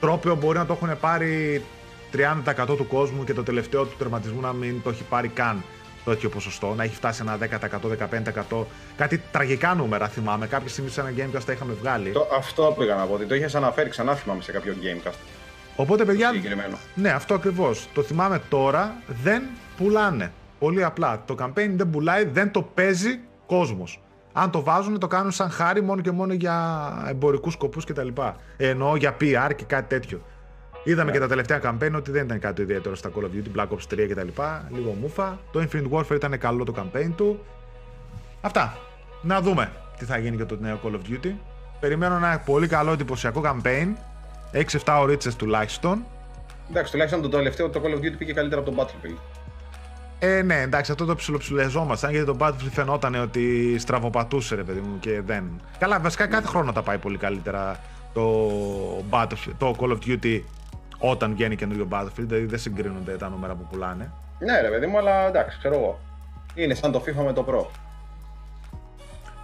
τρόπαιο 0.00 0.34
μπορεί 0.34 0.58
να 0.58 0.66
το 0.66 0.72
έχουν 0.72 0.98
πάρει 1.00 1.64
30% 2.12 2.76
του 2.76 2.86
κόσμου 2.86 3.24
και 3.24 3.34
το 3.34 3.42
τελευταίο 3.42 3.84
του 3.84 3.94
τερματισμού 3.98 4.40
να 4.40 4.52
μην 4.52 4.82
το 4.82 4.90
έχει 4.90 5.02
πάρει 5.02 5.28
καν 5.28 5.62
το 6.04 6.10
τέτοιο 6.10 6.28
ποσοστό, 6.28 6.74
να 6.76 6.82
έχει 6.84 6.94
φτάσει 6.94 7.22
ένα 7.22 7.38
10%, 7.70 8.56
15%. 8.58 8.64
Κάτι 8.96 9.22
τραγικά 9.32 9.74
νούμερα 9.74 10.08
θυμάμαι. 10.08 10.46
Κάποια 10.46 10.68
στιγμή 10.68 10.90
σε 10.90 11.00
ένα 11.00 11.10
Gamecast 11.16 11.42
τα 11.46 11.52
είχαμε 11.52 11.72
βγάλει. 11.80 12.10
Το, 12.10 12.28
αυτό 12.36 12.74
πήγα 12.78 12.94
να 12.94 13.04
πω, 13.04 13.14
ότι 13.14 13.24
το 13.24 13.34
είχες 13.34 13.54
αναφέρει 13.54 13.90
ξανά 13.90 14.14
θυμάμαι 14.14 14.42
σε 14.42 14.52
κάποιο 14.52 14.74
Gamecast. 14.82 15.18
Οπότε, 15.76 16.04
παιδιά, 16.04 16.28
Συγκεκριμένο. 16.32 16.78
ναι, 16.94 17.10
αυτό 17.10 17.34
ακριβώς. 17.34 17.88
Το 17.94 18.02
θυμάμαι 18.02 18.40
τώρα, 18.48 18.94
δεν 19.22 19.42
πουλάνε. 19.76 20.32
Πολύ 20.58 20.84
απλά. 20.84 21.22
Το 21.26 21.34
campaign 21.38 21.70
δεν 21.76 21.90
πουλάει, 21.90 22.24
δεν 22.24 22.50
το 22.50 22.62
παίζει 22.62 23.20
κόσμος. 23.46 24.00
Αν 24.32 24.50
το 24.50 24.62
βάζουν, 24.62 24.98
το 24.98 25.06
κάνουν 25.06 25.30
σαν 25.30 25.50
χάρη 25.50 25.82
μόνο 25.82 26.00
και 26.00 26.10
μόνο 26.10 26.32
για 26.32 26.86
εμπορικούς 27.08 27.52
σκοπούς 27.52 27.84
κτλ. 27.84 28.08
Εννοώ 28.56 28.96
για 28.96 29.16
PR 29.20 29.50
και 29.56 29.64
κάτι 29.64 29.88
τέτοιο. 29.88 30.20
Είδαμε 30.84 31.10
και 31.10 31.18
τα 31.18 31.26
τελευταία 31.26 31.60
campaign 31.62 31.92
ότι 31.96 32.10
δεν 32.10 32.24
ήταν 32.24 32.38
κάτι 32.38 32.62
ιδιαίτερο 32.62 32.94
στα 32.94 33.10
Call 33.16 33.20
of 33.20 33.24
Duty, 33.24 33.60
Black 33.60 33.68
Ops 33.68 33.94
3 33.94 34.06
κτλ. 34.08 34.28
Λίγο 34.68 34.96
μούφα. 35.00 35.38
Το 35.52 35.66
Infinite 35.68 35.90
Warfare 35.90 36.14
ήταν 36.14 36.38
καλό 36.38 36.64
το 36.64 36.74
campaign 36.76 37.10
του. 37.16 37.44
Αυτά. 38.40 38.76
Να 39.22 39.40
δούμε 39.40 39.72
τι 39.98 40.04
θα 40.04 40.18
γίνει 40.18 40.36
και 40.36 40.44
το 40.44 40.56
νέο 40.60 40.80
Call 40.84 40.92
of 40.92 41.12
Duty. 41.12 41.32
Περιμένω 41.80 42.14
ένα 42.14 42.42
πολύ 42.44 42.66
καλό 42.66 42.92
εντυπωσιακό 42.92 43.42
campaign. 43.44 43.88
6-7 44.84 44.98
ωρίτσε 45.00 45.36
τουλάχιστον. 45.36 46.04
Εντάξει, 46.70 46.92
τουλάχιστον 46.92 47.22
το 47.22 47.28
τελευταίο 47.28 47.70
το 47.70 47.82
Call 47.84 47.98
of 47.98 47.98
Duty 47.98 48.14
πήγε 48.18 48.32
καλύτερα 48.32 48.60
από 48.60 48.70
το 48.70 48.82
Battlefield. 48.82 49.18
Ε, 50.18 50.42
ναι, 50.42 50.60
εντάξει, 50.60 50.90
αυτό 50.92 51.04
το 51.04 51.14
ψιλοψυλλιαζόμασταν 51.14 52.10
γιατί 52.10 52.26
το 52.26 52.36
Battlefield 52.40 52.70
φαινόταν 52.72 53.14
ότι 53.14 53.76
στραβοπατούσε, 53.78 54.54
ρε 54.54 54.62
παιδί 54.62 54.80
μου, 54.80 54.98
και 54.98 55.20
δεν. 55.20 55.60
Καλά, 55.78 56.00
βασικά 56.00 56.26
κάθε 56.26 56.46
χρόνο 56.46 56.72
τα 56.72 56.82
πάει 56.82 56.98
πολύ 56.98 57.18
καλύτερα 57.18 57.80
το, 58.12 58.50
Battlefield, 59.10 59.52
το 59.58 59.74
Call 59.78 59.90
of 59.90 59.98
Duty 60.06 60.40
όταν 60.98 61.34
βγαίνει 61.34 61.56
καινούριο 61.56 61.88
Battlefield, 61.90 62.08
δηλαδή 62.16 62.44
δεν 62.44 62.58
συγκρίνονται 62.58 63.16
τα 63.16 63.28
νούμερα 63.28 63.54
που 63.54 63.66
πουλάνε. 63.70 64.10
Ναι, 64.38 64.60
ρε 64.60 64.68
παιδί 64.68 64.86
μου, 64.86 64.98
αλλά 64.98 65.26
εντάξει, 65.26 65.58
ξέρω 65.58 65.74
εγώ. 65.74 66.00
Είναι 66.54 66.74
σαν 66.74 66.92
το 66.92 67.02
FIFA 67.06 67.24
με 67.24 67.32
το 67.32 67.44
Pro. 67.48 67.66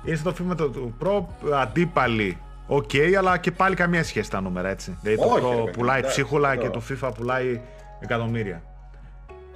Είναι 0.04 0.16
στο 0.16 0.30
FIFA 0.30 0.44
με 0.44 0.54
το, 0.54 0.70
το 0.70 0.92
Pro 1.04 1.24
αντίπαλοι. 1.54 2.38
Οκ, 2.66 2.90
αλλά 3.18 3.38
και 3.38 3.50
πάλι 3.50 3.74
καμία 3.74 4.04
σχέση 4.04 4.30
τα 4.30 4.40
νούμερα 4.40 4.68
έτσι. 4.68 4.98
Δηλαδή 5.02 5.22
Όχι, 5.30 5.40
το 5.40 5.48
ρε 5.50 5.56
Pro 5.56 5.64
παιδί, 5.64 5.76
πουλάει 5.76 5.98
εντάξει, 5.98 6.20
ψίχουλα 6.20 6.56
και 6.56 6.66
αυτό. 6.66 6.78
το 6.78 7.08
FIFA 7.08 7.10
πουλάει 7.16 7.60
εκατομμύρια. 8.00 8.62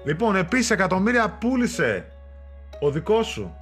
Λοιπόν, 0.04 0.36
επίσης 0.36 0.70
εκατομμύρια 0.70 1.28
πούλησε 1.28 2.04
ο 2.80 2.90
δικός 2.90 3.26
σου. 3.26 3.54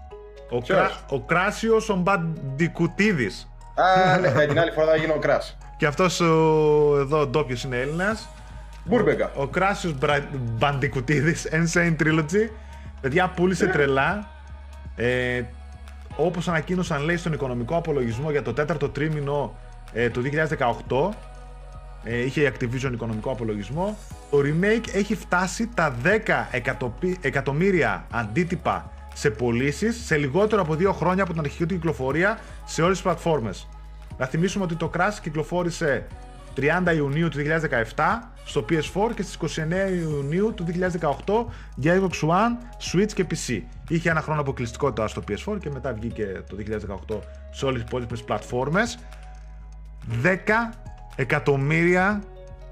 Ο, 0.50 0.58
Ποιος; 0.58 0.78
Κρά, 0.78 0.90
ο 1.10 1.20
Κράσιος 1.20 1.88
ο 1.88 1.94
Μπαντικουτίδης. 1.96 3.50
Α, 3.74 4.18
ναι, 4.18 4.42
ε, 4.42 4.46
την 4.46 4.58
άλλη 4.58 4.70
φορά 4.70 4.86
θα 4.86 4.96
γίνω 4.96 5.18
crash. 5.22 5.54
Και 5.76 5.86
αυτός 5.86 6.20
εδώ 7.00 7.26
ντόπιος 7.26 7.64
είναι 7.64 7.76
Έλληνας. 7.76 8.28
Μπούρμπεγκα. 8.84 9.30
Ο 9.36 9.46
Κράσιος 9.46 9.94
Μπαντικουτίδης, 10.58 11.48
Insane 11.52 11.96
Trilogy. 12.02 12.50
Παιδιά, 13.00 13.28
πούλησε 13.28 13.66
τρελά. 13.66 14.30
Ε, 14.96 15.42
Όπως 16.16 16.48
ανακοίνωσαν, 16.48 17.02
λέει, 17.02 17.16
στον 17.16 17.32
οικονομικό 17.32 17.76
απολογισμό 17.76 18.30
για 18.30 18.42
το 18.42 18.52
τέταρτο 18.52 18.88
τρίμηνο 18.88 19.56
ε, 19.92 20.08
του 20.10 20.22
2018, 20.88 21.08
ε, 22.04 22.18
είχε 22.24 22.40
η 22.40 22.52
Activision 22.52 22.90
οικονομικό 22.92 23.30
απολογισμό. 23.30 23.98
Το 24.30 24.38
remake 24.38 24.94
έχει 24.94 25.14
φτάσει 25.14 25.68
τα 25.74 25.96
10 26.04 26.48
εκατοπι- 26.50 27.24
εκατομμύρια 27.24 28.06
αντίτυπα 28.10 28.90
σε 29.14 29.30
πωλήσεις 29.30 30.04
σε 30.04 30.16
λιγότερο 30.16 30.62
από 30.62 30.74
δύο 30.74 30.92
χρόνια 30.92 31.22
από 31.22 31.32
την 31.32 31.40
αρχική 31.40 31.66
του 31.66 31.74
κυκλοφορία 31.74 32.38
σε 32.64 32.82
όλες 32.82 32.94
τις 32.94 33.02
πλατφόρμες. 33.02 33.68
Να 34.18 34.26
θυμίσουμε 34.26 34.64
ότι 34.64 34.74
το 34.74 34.90
Crash 34.96 35.18
κυκλοφόρησε 35.22 36.06
30 36.56 36.94
Ιουνίου 36.94 37.28
του 37.28 37.38
2017 37.96 38.30
στο 38.44 38.64
PS4 38.68 39.14
και 39.14 39.22
στις 39.22 39.56
29 39.56 39.90
Ιουνίου 40.00 40.54
του 40.54 40.64
2018 40.64 41.46
για 41.76 42.00
Xbox 42.00 42.28
One, 42.28 42.92
Switch 42.92 43.12
και 43.14 43.26
PC. 43.30 43.60
Είχε 43.88 44.10
ένα 44.10 44.20
χρόνο 44.20 44.40
αποκλειστικότητα 44.40 45.08
στο 45.08 45.22
PS4 45.28 45.58
και 45.60 45.70
μετά 45.70 45.92
βγήκε 45.92 46.42
το 46.48 46.56
2018 46.56 47.18
σε 47.50 47.64
όλες 47.64 47.80
τις 47.80 47.88
υπόλοιπες 47.90 48.22
πλατφόρμες. 48.22 48.98
10 50.22 50.72
εκατομμύρια 51.16 52.22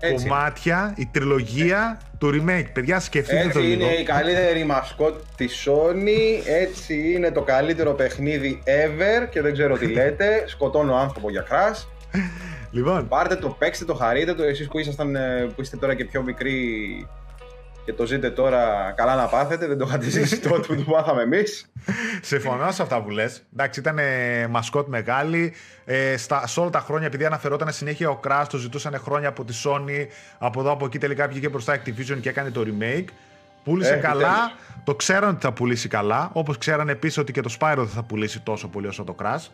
Έτσι. 0.00 0.28
κομμάτια, 0.28 0.94
η 0.96 1.08
τριλογία 1.12 2.00
του 2.18 2.30
remake. 2.30 2.66
Παιδιά, 2.72 3.00
σκεφτείτε 3.00 3.40
το 3.42 3.46
Έτσι 3.46 3.58
λίγο. 3.58 3.84
είναι 3.84 3.92
η 3.92 4.02
καλύτερη 4.02 4.64
μασκότ 4.64 5.14
της 5.36 5.66
Sony. 5.68 6.46
Έτσι 6.46 7.12
είναι 7.12 7.30
το 7.30 7.42
καλύτερο 7.42 7.92
παιχνίδι 7.92 8.62
ever 8.64 9.28
και 9.30 9.40
δεν 9.42 9.52
ξέρω 9.52 9.78
τι 9.78 9.86
λέτε. 9.96 10.44
Σκοτώνω 10.46 10.94
άνθρωπο 10.94 11.30
για 11.30 11.46
crash. 11.50 11.84
Λοιπόν, 12.70 13.08
Πάρτε 13.08 13.36
το, 13.36 13.48
παίξτε 13.48 13.84
το, 13.84 13.94
χαρείτε 13.94 14.34
το. 14.34 14.42
Εσείς 14.42 14.68
που, 14.68 14.78
ήσασταν, 14.78 15.16
ε, 15.16 15.50
που 15.54 15.60
είστε 15.60 15.76
τώρα 15.76 15.94
και 15.94 16.04
πιο 16.04 16.22
μικροί 16.22 16.56
και 17.84 17.92
το 17.92 18.06
ζείτε 18.06 18.30
τώρα, 18.30 18.92
καλά 18.96 19.14
να 19.16 19.26
πάθετε. 19.26 19.66
Δεν 19.66 19.78
το 19.78 19.84
είχατε 19.88 20.04
ζήσει 20.16 20.40
τότε 20.40 20.66
που 20.66 20.76
το 20.84 20.90
πάθαμε 20.90 21.22
εμείς. 21.22 21.72
Συμφωνώ 22.22 22.70
σε 22.70 22.82
αυτά 22.82 23.02
που 23.02 23.10
λες. 23.10 23.42
Εντάξει, 23.52 23.80
ήταν 23.80 23.98
ε, 23.98 24.46
μασκότ 24.46 24.86
μεγάλη. 24.88 25.54
Ε, 25.84 26.16
στα, 26.16 26.46
σε 26.46 26.60
όλα 26.60 26.70
τα 26.70 26.80
χρόνια, 26.80 27.06
επειδή 27.06 27.24
αναφερόταν 27.24 27.72
συνέχεια 27.72 28.10
ο 28.10 28.20
Crash, 28.26 28.44
το 28.50 28.56
ζητούσαν 28.56 28.98
χρόνια 29.04 29.28
από 29.28 29.44
τη 29.44 29.54
Sony. 29.64 30.06
Από 30.38 30.60
εδώ 30.60 30.70
από 30.72 30.84
εκεί 30.86 30.98
τελικά 30.98 31.28
βγήκε 31.28 31.48
μπροστά 31.48 31.76
Activision 31.76 32.18
και 32.20 32.28
έκανε 32.28 32.50
το 32.50 32.64
remake. 32.66 33.04
Πούλησε 33.64 33.92
Ε, 33.94 33.96
καλά. 33.96 34.26
επιτέλους. 34.28 34.84
Το 34.84 34.94
ξέραν 34.94 35.28
ότι 35.30 35.40
θα 35.40 35.52
πουλήσει 35.52 35.88
καλά. 35.88 36.30
Όπως 36.32 36.58
ξέραν 36.58 36.88
επίσης 36.88 37.18
ότι 37.18 37.32
και 37.32 37.40
το 37.40 37.56
Spyro 37.60 37.74
δεν 37.76 37.86
θα 37.88 38.02
πουλήσει 38.02 38.40
τόσο 38.40 38.68
πολύ 38.68 38.86
όσο 38.86 39.04
το 39.04 39.14
Crash. 39.22 39.46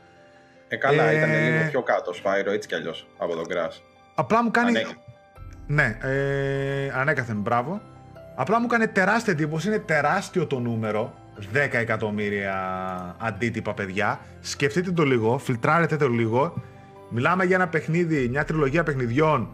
Ε, 0.68 0.76
καλά, 0.76 1.02
Ε, 1.02 1.16
ήταν 1.16 1.30
λίγο 1.30 1.68
πιο 1.70 1.82
κάτω, 1.82 2.12
Spyro, 2.22 2.52
έτσι 2.52 2.68
κι 2.68 2.74
αλλιώς, 2.74 3.06
από 3.18 3.34
τον 3.34 3.44
Crash. 3.44 3.80
Απλά 4.14 4.42
μου 4.42 4.50
κάνει. 4.50 4.68
Ανέκαθεν. 4.68 4.98
Ναι, 5.66 5.98
ε, 6.02 6.90
ανέκαθεν, 6.94 7.36
μπράβο. 7.36 7.80
Απλά 8.39 8.61
μου 8.61 8.66
κάνει 8.66 8.87
τεράστια 8.89 9.32
εντύπωση. 9.32 9.68
Είναι 9.68 9.78
τεράστιο 9.78 10.47
το 10.47 10.59
νούμερο. 10.59 11.14
10 11.53 11.57
εκατομμύρια 11.72 12.55
αντίτυπα, 13.18 13.74
παιδιά. 13.74 14.20
Σκεφτείτε 14.41 14.91
το 14.91 15.03
λίγο, 15.05 15.39
φιλτράρετε 15.39 15.97
το 15.97 16.09
λίγο. 16.09 16.62
Μιλάμε 17.11 17.45
για 17.45 17.57
ένα 17.57 17.68
παιχνίδι, 17.68 18.28
μια 18.28 18.45
τριλογία 18.45 18.82
παιχνιδιών 18.82 19.49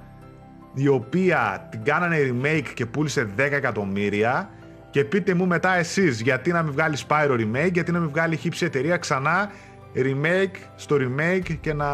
η 0.74 0.88
οποία 0.88 1.68
την 1.70 1.82
κάνανε 1.84 2.16
remake 2.32 2.66
και 2.74 2.86
πούλησε 2.86 3.28
10 3.36 3.40
εκατομμύρια. 3.52 4.50
Και 4.90 5.04
πείτε 5.04 5.34
μου 5.34 5.46
μετά 5.46 5.76
εσείς 5.76 6.20
γιατί 6.20 6.50
να 6.52 6.62
μην 6.62 6.72
βγάλει 6.72 6.96
Spyro 7.08 7.30
remake, 7.40 7.72
γιατί 7.72 7.92
να 7.92 7.98
μην 7.98 8.08
βγάλει 8.08 8.36
χύψη 8.36 8.64
εταιρεία 8.64 8.96
ξανά 8.96 9.50
remake 9.96 10.56
στο 10.76 10.96
remake 10.96 11.56
και 11.60 11.72
να 11.74 11.86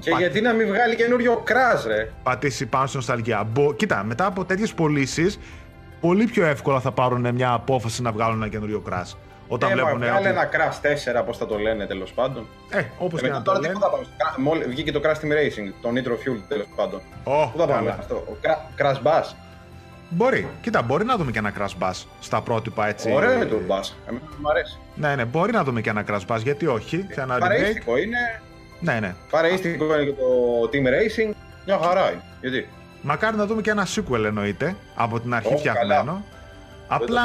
Και 0.00 0.10
πα- 0.10 0.18
γιατί 0.18 0.40
να 0.40 0.52
μην 0.52 0.66
βγάλει 0.66 0.96
καινούριο 0.96 1.42
Crash, 1.46 1.86
ρε; 1.86 2.08
πατήσει 2.22 2.66
πάνω 2.66 2.86
στην 2.86 2.98
νοσταλγία. 2.98 3.44
Μπο... 3.52 3.72
Κοίτα, 3.74 4.04
μετά 4.04 4.26
από 4.26 4.44
τέτοιες 4.44 4.72
πωλήσεις, 4.74 5.38
πολύ 6.02 6.24
πιο 6.24 6.46
εύκολα 6.46 6.80
θα 6.80 6.92
πάρουν 6.92 7.34
μια 7.34 7.52
απόφαση 7.52 8.02
να 8.02 8.12
βγάλουν 8.12 8.36
ένα 8.36 8.48
καινούριο 8.50 8.82
crash. 8.90 9.12
Όταν 9.48 9.70
Ε, 9.70 9.74
μα 9.74 9.80
βλέπουν 9.82 10.00
βγάλε 10.00 10.18
ότι... 10.18 10.28
ένα 10.28 10.48
Crash 10.52 11.20
4, 11.20 11.24
πώς 11.26 11.36
θα 11.36 11.46
το 11.46 11.58
λένε 11.58 11.86
τέλος 11.86 12.12
πάντων. 12.12 12.46
Ε, 12.70 12.82
όπως 12.98 13.20
Ε, 13.20 13.22
και 13.22 13.28
μετά 13.30 13.38
να 13.38 13.44
το 13.44 13.50
τώρα 13.50 13.58
τι 13.58 13.62
λένε. 13.66 13.74
πού 13.78 13.80
θα 13.80 13.90
πάμε. 13.90 14.04
στο 14.04 14.12
Crash- 14.18 14.36
μόλι- 14.38 14.68
Βγήκε 14.68 14.92
το 14.92 15.00
Crash 15.04 15.14
Team 15.24 15.32
Racing, 15.32 15.72
το 15.82 15.88
Nitro 15.94 16.12
Fuel 16.12 16.40
τέλος 16.48 16.66
πάντων. 16.76 17.00
Ω, 17.24 17.48
Πού 17.52 17.58
θα 17.58 17.66
πάμε 17.66 17.72
καλά. 17.88 17.96
αυτό, 17.98 18.14
ο 18.14 18.36
Cra- 18.42 18.80
Crash 18.82 19.02
Bass. 19.06 19.24
Μπορεί. 20.08 20.48
Κοίτα, 20.62 20.82
μπορεί 20.82 21.04
να 21.04 21.16
δούμε 21.16 21.30
και 21.30 21.38
ένα 21.38 21.52
crash 21.58 21.82
bass 21.88 22.04
στα 22.20 22.40
πρότυπα 22.40 22.86
έτσι. 22.88 23.12
Ωραίο 23.12 23.32
είναι 23.32 23.44
το 23.44 23.56
Bass. 23.68 23.92
Εμένα 24.08 24.24
μου 24.40 24.50
αρέσει. 24.50 24.78
Ναι, 24.94 25.14
ναι, 25.14 25.24
μπορεί 25.24 25.52
να 25.52 25.64
δούμε 25.64 25.80
και 25.80 25.90
ένα 25.90 26.04
crash 26.08 26.34
bass. 26.34 26.38
Γιατί 26.42 26.66
όχι, 26.66 27.06
σε 27.12 27.20
ένα 27.20 27.36
remake. 27.36 27.40
Παρεΐστικο 27.40 27.96
είναι. 27.96 28.18
Ναι, 28.80 28.98
ναι. 29.00 29.14
Παρεΐστικο 29.30 29.84
είναι 29.94 30.04
και 30.04 30.10
το 30.12 30.24
Team 30.72 30.86
Racing. 30.86 31.32
Μια 31.66 31.78
χαρά 31.82 32.10
είναι. 32.12 32.22
Γιατί; 32.40 32.68
Μακάρι 33.02 33.36
να 33.36 33.46
δούμε 33.46 33.60
και 33.62 33.70
ένα 33.70 33.86
sequel 33.94 34.24
εννοείται. 34.24 34.76
Από 34.94 35.20
την 35.20 35.34
αρχή 35.34 35.54
Ω, 35.54 35.56
φτιαγμένο. 35.56 35.94
καλά. 36.04 36.22
Απλά 36.88 37.22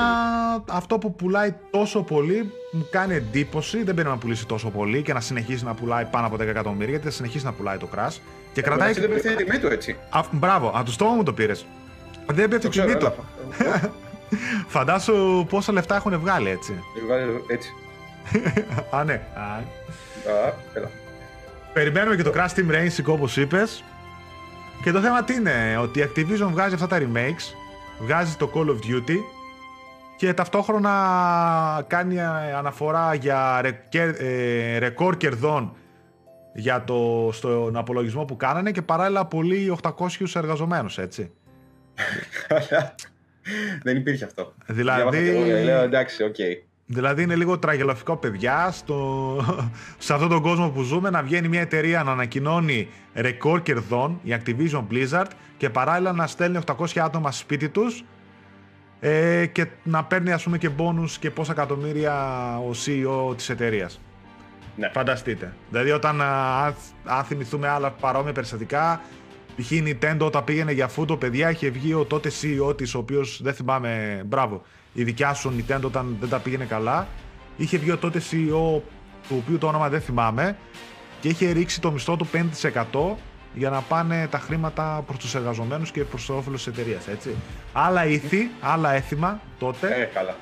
αυτό 0.69 0.97
που 0.97 1.13
πουλάει 1.15 1.53
τόσο 1.71 2.01
πολύ 2.03 2.51
μου 2.71 2.87
κάνει 2.91 3.15
εντύπωση. 3.15 3.83
Δεν 3.83 3.93
πρέπει 3.93 4.09
να 4.09 4.17
πουλήσει 4.17 4.45
τόσο 4.45 4.69
πολύ 4.69 5.01
και 5.01 5.13
να 5.13 5.19
συνεχίσει 5.19 5.63
να 5.63 5.73
πουλάει 5.73 6.05
πάνω 6.05 6.27
από 6.27 6.35
10 6.35 6.39
εκατομμύρια, 6.39 6.89
γιατί 6.89 7.05
θα 7.05 7.11
συνεχίσει 7.11 7.45
να 7.45 7.51
πουλάει 7.53 7.77
το 7.77 7.87
crash. 7.95 8.15
Και 8.53 8.61
κρατάει. 8.61 8.89
Εντάξει, 8.89 9.07
δεν 9.07 9.09
πέφτει 9.09 9.31
η 9.41 9.45
τιμή 9.45 9.59
του 9.59 9.67
έτσι. 9.67 9.95
Α, 10.09 10.19
μπράβο, 10.31 10.67
από 10.75 10.83
το 10.85 10.91
στόμα 10.91 11.11
μου 11.11 11.23
το 11.23 11.33
πήρες. 11.33 11.65
Δεν 12.25 12.49
πέφτει 12.49 12.69
Το 12.69 12.79
η 12.81 12.85
τιμή 12.85 12.95
ξέρω, 12.97 13.11
του. 13.11 13.25
έλα. 13.59 13.91
Φαντάσου 14.67 15.45
πόσα 15.49 15.71
λεφτά 15.71 15.95
έχουν 15.95 16.19
βγάλει 16.19 16.49
έτσι. 16.49 16.73
Ε, 17.01 17.05
βγάλε 17.05 17.23
Έτσι. 17.47 17.69
Α, 18.97 19.03
ναι. 19.03 19.13
Α, 19.13 19.41
Α, 19.43 20.53
έλα. 20.73 20.89
Περιμένουμε 21.73 22.15
και 22.15 22.23
το 22.23 22.31
Crash 22.35 22.59
Team 22.59 22.71
Racing 22.71 23.03
όπως 23.05 23.37
είπες. 23.37 23.83
Και 24.83 24.91
το 24.91 24.99
θέμα 24.99 25.23
τι 25.23 25.33
είναι, 25.33 25.77
ότι 25.81 25.99
η 25.99 26.03
Activision 26.15 26.47
βγάζει 26.51 26.73
αυτά 26.73 26.87
τα 26.87 26.97
remakes, 27.01 27.55
βγάζει 27.99 28.35
το 28.35 28.51
Call 28.53 28.65
of 28.67 28.71
Duty 28.91 29.15
και 30.17 30.33
ταυτόχρονα 30.33 31.83
κάνει 31.87 32.15
ε, 32.15 32.23
αναφορά 32.57 33.13
για 33.13 33.61
ρεκ- 33.61 33.95
ε, 33.95 34.77
ρεκόρ 34.77 35.17
κερδών 35.17 35.75
για 36.53 36.83
το, 36.83 37.29
στον 37.33 37.77
απολογισμό 37.77 38.25
που 38.25 38.35
κάνανε 38.35 38.71
και 38.71 38.81
παράλληλα 38.81 39.25
απολύει 39.25 39.77
800 39.81 39.91
εργαζομένους, 40.33 40.97
έτσι. 40.97 41.31
Δεν 43.83 43.95
υπήρχε 43.97 44.25
αυτό. 44.25 44.53
Δηλαδή- 44.65 45.19
Διάβασα 45.19 45.43
και 45.45 45.51
εγώ, 45.51 45.63
Λέω 45.63 45.81
εντάξει, 45.81 46.23
οκ. 46.23 46.35
Δηλαδή 46.89 47.23
είναι 47.23 47.35
λίγο 47.35 47.57
τραγελαφικό 47.59 48.15
παιδιά 48.15 48.71
στο... 48.71 49.35
σε 49.97 50.13
αυτόν 50.13 50.29
τον 50.29 50.41
κόσμο 50.41 50.69
που 50.69 50.81
ζούμε 50.81 51.09
να 51.09 51.23
βγαίνει 51.23 51.47
μια 51.47 51.61
εταιρεία 51.61 52.03
να 52.03 52.11
ανακοινώνει 52.11 52.87
ρεκόρ 53.13 53.61
κερδών, 53.61 54.19
η 54.23 54.35
Activision 54.37 54.83
Blizzard 54.91 55.27
και 55.57 55.69
παράλληλα 55.69 56.11
να 56.11 56.27
στέλνει 56.27 56.59
800 56.65 56.85
άτομα 56.97 57.31
σπίτι 57.31 57.69
τους 57.69 58.03
ε, 58.99 59.45
και 59.45 59.67
να 59.83 60.03
παίρνει 60.03 60.31
ας 60.31 60.43
πούμε 60.43 60.57
και 60.57 60.69
μπόνους 60.69 61.17
και 61.17 61.31
πόσα 61.31 61.51
εκατομμύρια 61.51 62.13
ο 62.57 62.71
CEO 62.85 63.37
της 63.37 63.49
εταιρείας. 63.49 63.99
Ναι. 64.75 64.89
Φανταστείτε. 64.93 65.53
Δηλαδή, 65.69 65.91
όταν 65.91 66.21
α, 66.21 66.65
αν 67.03 67.23
θυμηθούμε 67.23 67.67
άλλα 67.67 67.91
παρόμοια 67.91 68.31
περιστατικά, 68.31 69.01
π.χ. 69.55 69.71
η 69.71 69.83
Nintendo 70.01 70.19
όταν 70.19 70.43
πήγαινε 70.43 70.71
για 70.71 70.87
φούτο, 70.87 71.17
παιδιά, 71.17 71.49
είχε 71.49 71.69
βγει 71.69 71.93
ο 71.93 72.05
τότε 72.05 72.31
CEO 72.41 72.77
της, 72.77 72.95
ο 72.95 72.97
οποίος 72.97 73.39
δεν 73.43 73.53
θυμάμαι, 73.53 74.21
μπράβο, 74.25 74.63
η 74.97 75.03
δικιά 75.03 75.33
σου 75.33 75.53
Nintendo 75.57 75.81
όταν 75.83 76.17
δεν 76.19 76.29
τα 76.29 76.39
πήγαινε 76.39 76.65
καλά. 76.65 77.07
Είχε 77.57 77.77
βγει 77.77 77.91
ο 77.91 77.97
τότε 77.97 78.19
CEO, 78.31 78.81
του 79.27 79.41
οποίου 79.43 79.57
το 79.57 79.67
όνομα 79.67 79.89
δεν 79.89 80.01
θυμάμαι, 80.01 80.57
και 81.21 81.27
είχε 81.27 81.51
ρίξει 81.51 81.81
το 81.81 81.91
μισθό 81.91 82.15
του 82.15 82.27
5% 82.31 83.15
για 83.53 83.69
να 83.69 83.81
πάνε 83.81 84.27
τα 84.27 84.39
χρήματα 84.39 85.03
προς 85.05 85.17
τους 85.17 85.35
εργαζομένους 85.35 85.91
και 85.91 86.03
προς 86.03 86.25
το 86.25 86.37
όφελος 86.37 86.63
της 86.63 86.73
εταιρείας. 86.73 87.05
Άλλα 87.73 88.05
ήθη, 88.05 88.51
άλλα 88.61 88.93
έθιμα 88.93 89.41
τότε 89.59 89.87
Ε, 90.01 90.03
καλά. 90.13 90.35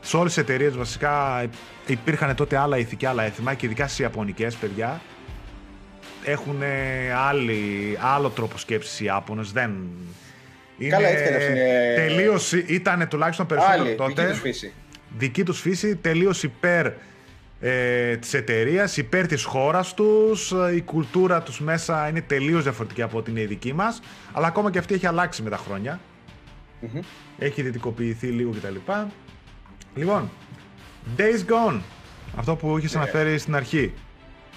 σε 0.00 0.16
όλες 0.16 0.34
τις 0.34 0.42
εταιρείες 0.42 0.76
βασικά 0.76 1.44
υπήρχαν 1.86 2.34
τότε 2.34 2.56
άλλα 2.56 2.78
ηθική, 2.78 3.06
άλλα 3.06 3.22
έθιμα 3.22 3.54
και 3.54 3.66
ειδικά 3.66 3.86
στις 3.86 3.98
Ιαπωνικές 3.98 4.54
παιδιά 4.54 5.00
έχουν 6.24 6.56
άλλη, 7.28 7.98
άλλο 8.14 8.28
τρόπο 8.28 8.58
σκέψης 8.58 9.00
οι 9.00 9.04
Ιάπωνες. 9.04 9.52
Δεν. 9.52 9.76
Είναι 10.78 10.90
Καλά, 10.90 11.08
έτσι 11.08 11.22
κι 11.22 11.28
αλλιώς 11.34 11.48
είναι- 11.48 11.94
Τελείως 11.96 12.52
ήταν 12.52 13.08
τουλάχιστον 13.08 13.46
περισσότερο 13.46 13.82
Άλλη, 13.82 13.94
τότε. 13.94 14.12
δική 14.22 14.30
τους 14.32 14.40
φύση. 14.40 14.72
Δική 15.18 15.42
τους 15.42 15.60
φύση, 15.60 15.96
τελείως 15.96 16.42
υπέρ 16.42 16.86
ε, 17.60 18.16
της 18.16 18.34
εταιρείας, 18.34 18.96
υπέρ 18.96 19.26
της 19.26 19.44
χώρας 19.44 19.94
τους, 19.94 20.52
ε, 20.52 20.74
η 20.74 20.80
κουλτούρα 20.82 21.42
τους 21.42 21.60
μέσα 21.60 22.08
είναι 22.08 22.20
τελείως 22.20 22.62
διαφορετική 22.62 23.02
από 23.02 23.18
ό,τι 23.18 23.30
είναι 23.30 23.40
η 23.40 23.46
δική 23.46 23.72
μας, 23.72 24.00
αλλά 24.32 24.46
ακόμα 24.46 24.70
και 24.70 24.78
αυτή 24.78 24.94
έχει 24.94 25.06
αλλάξει 25.06 25.42
με 25.42 25.50
τα 25.50 25.56
χρόνια. 25.56 26.00
Έχει 27.38 27.62
δυτικοποιηθεί 27.62 28.26
λίγο 28.26 28.50
κτλ. 28.50 28.92
Λοιπόν, 29.94 30.30
Days 31.16 31.50
Gone, 31.50 31.80
αυτό 32.36 32.56
που 32.56 32.78
είχες 32.78 32.96
αναφέρει 32.96 33.38
στην 33.38 33.54
αρχή. 33.54 33.92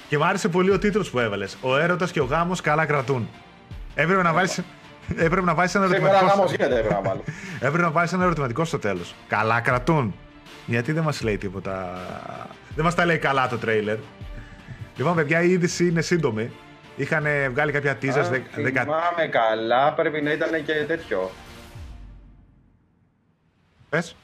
Και 0.10 0.18
μου 0.18 0.26
άρεσε 0.26 0.48
πολύ 0.50 0.72
ο 0.72 0.80
τίτλος 0.80 1.10
που 1.10 1.20
έβαλες. 1.20 1.58
Ο 1.62 1.78
έρωτας 1.78 2.12
και 2.12 2.20
ο 2.20 2.24
γάμος 2.24 2.62
καλά 2.62 2.86
κρατούν. 2.86 3.30
Έπρεπε 3.96 4.22
να 4.22 4.34
βάλεις, 4.34 4.60
έπρεπε 5.16 5.42
να 5.42 5.54
βάλεις 5.54 5.76
ένα 5.76 5.86
Σήμερα 5.86 6.08
ερωτηματικό. 6.08 6.36
γάμος 6.38 6.52
γίνεται, 6.52 6.76
έπρεπε 6.76 6.94
να 6.94 7.02
βάλω. 7.02 7.24
Έπρεπε 7.56 7.78
να 7.82 7.92
βάλει 7.92 8.10
ένα 8.14 8.24
ερωτηματικό 8.24 8.66
στο 8.66 8.80
τέλος. 8.80 9.16
Καλά 9.28 9.60
κρατούν. 9.62 10.16
Γιατί 10.66 10.92
δεν 10.92 11.04
μας 11.04 11.22
λέει 11.22 11.38
τίποτα. 11.38 11.98
Δεν 12.76 12.84
μας 12.86 12.96
τα 12.96 13.06
λέει 13.06 13.18
καλά 13.18 13.48
το 13.48 13.58
τρέιλερ. 13.58 13.98
Λοιπόν, 14.96 15.16
παιδιά, 15.16 15.42
η 15.42 15.52
είδηση 15.52 15.88
είναι 15.88 16.02
σύντομη. 16.02 16.52
Είχαν 16.96 17.26
βγάλει 17.52 17.72
κάποια 17.72 17.98
teasers. 18.02 18.18
Αν 18.18 18.30
δε- 18.30 18.62
δεκα- 18.64 18.82
θυμάμαι 18.82 19.28
καλά, 19.32 19.94
πρέπει 19.94 20.22
να 20.22 20.32
ήταν 20.32 20.66
και 20.66 20.74
τέτοιο. 20.88 21.32
Πες. 23.90 24.16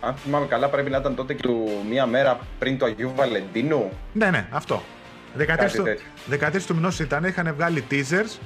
Αν 0.00 0.14
θυμάμαι 0.14 0.46
καλά, 0.46 0.68
πρέπει 0.68 0.90
να 0.90 0.96
ήταν 0.96 1.14
τότε 1.14 1.34
και 1.34 1.42
του 1.42 1.84
μία 1.88 2.06
μέρα 2.06 2.38
πριν 2.58 2.78
το 2.78 2.84
Αγίου 2.84 3.12
Βαλεντίνου. 3.14 3.90
Ναι, 4.12 4.30
ναι, 4.30 4.46
αυτό. 4.50 4.82
13 5.36 5.44
Κάτι 5.46 5.76
του, 5.76 5.82
τέτοιο. 5.82 6.04
13 6.30 6.66
του 6.66 6.74
μηνός 6.74 6.98
ήταν, 7.00 7.24
είχαν 7.24 7.54
βγάλει 7.54 7.84
teasers 7.90 8.38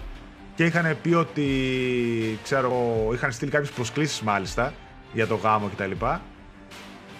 και 0.55 0.65
είχαν 0.65 0.97
πει 1.03 1.15
ότι, 1.15 1.49
ξέρω 2.43 2.67
εγώ, 2.67 3.11
είχαν 3.15 3.33
στείλει 3.33 3.51
κάποιες 3.51 3.71
προσκλήσεις 3.71 4.21
μάλιστα 4.21 4.73
για 5.13 5.27
το 5.27 5.35
γάμο 5.35 5.71
κτλ. 5.77 5.91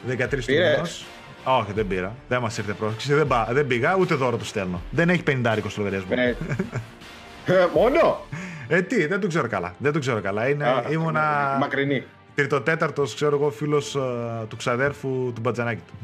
13 0.09 0.29
του 0.29 0.45
Πήρες; 0.47 0.75
μηνός. 0.75 1.05
Όχι, 1.45 1.73
δεν 1.73 1.87
πήρα. 1.87 2.15
Δεν 2.29 2.41
μας 2.41 2.59
ήρθε 2.59 2.73
πρόσκληση. 2.73 3.15
Δεν, 3.15 3.27
πά- 3.27 3.49
δεν 3.53 3.67
πήγα, 3.67 3.97
ούτε 3.97 4.15
δώρο 4.15 4.37
του 4.37 4.45
στέλνω. 4.45 4.83
Δεν 4.91 5.09
έχει 5.09 5.23
50 5.27 5.57
στο 5.69 5.83
λογαριασμό. 5.83 6.15
Ναι. 6.15 6.25
Ε, 7.55 7.67
Μόνο! 7.77 8.25
Ε, 8.69 8.83
τι, 8.83 9.07
δεν 9.07 9.21
το 9.21 9.27
ξέρω 9.27 9.49
καλά. 9.49 9.75
Δεν 9.79 9.93
το 9.93 9.99
ξέρω 9.99 10.21
καλά. 10.21 10.49
Είναι, 10.49 10.67
Α, 10.69 10.85
ήμουνα 10.91 11.57
Μακρινή. 11.61 12.05
τριτοτέταρτος, 12.35 13.15
ξέρω 13.15 13.37
εγώ, 13.37 13.51
φίλος 13.51 13.95
ε, 13.95 14.01
του 14.49 14.57
ξαδέρφου 14.57 15.09
του 15.35 15.41
Μπατζανάκη 15.41 15.81
του. 15.87 15.95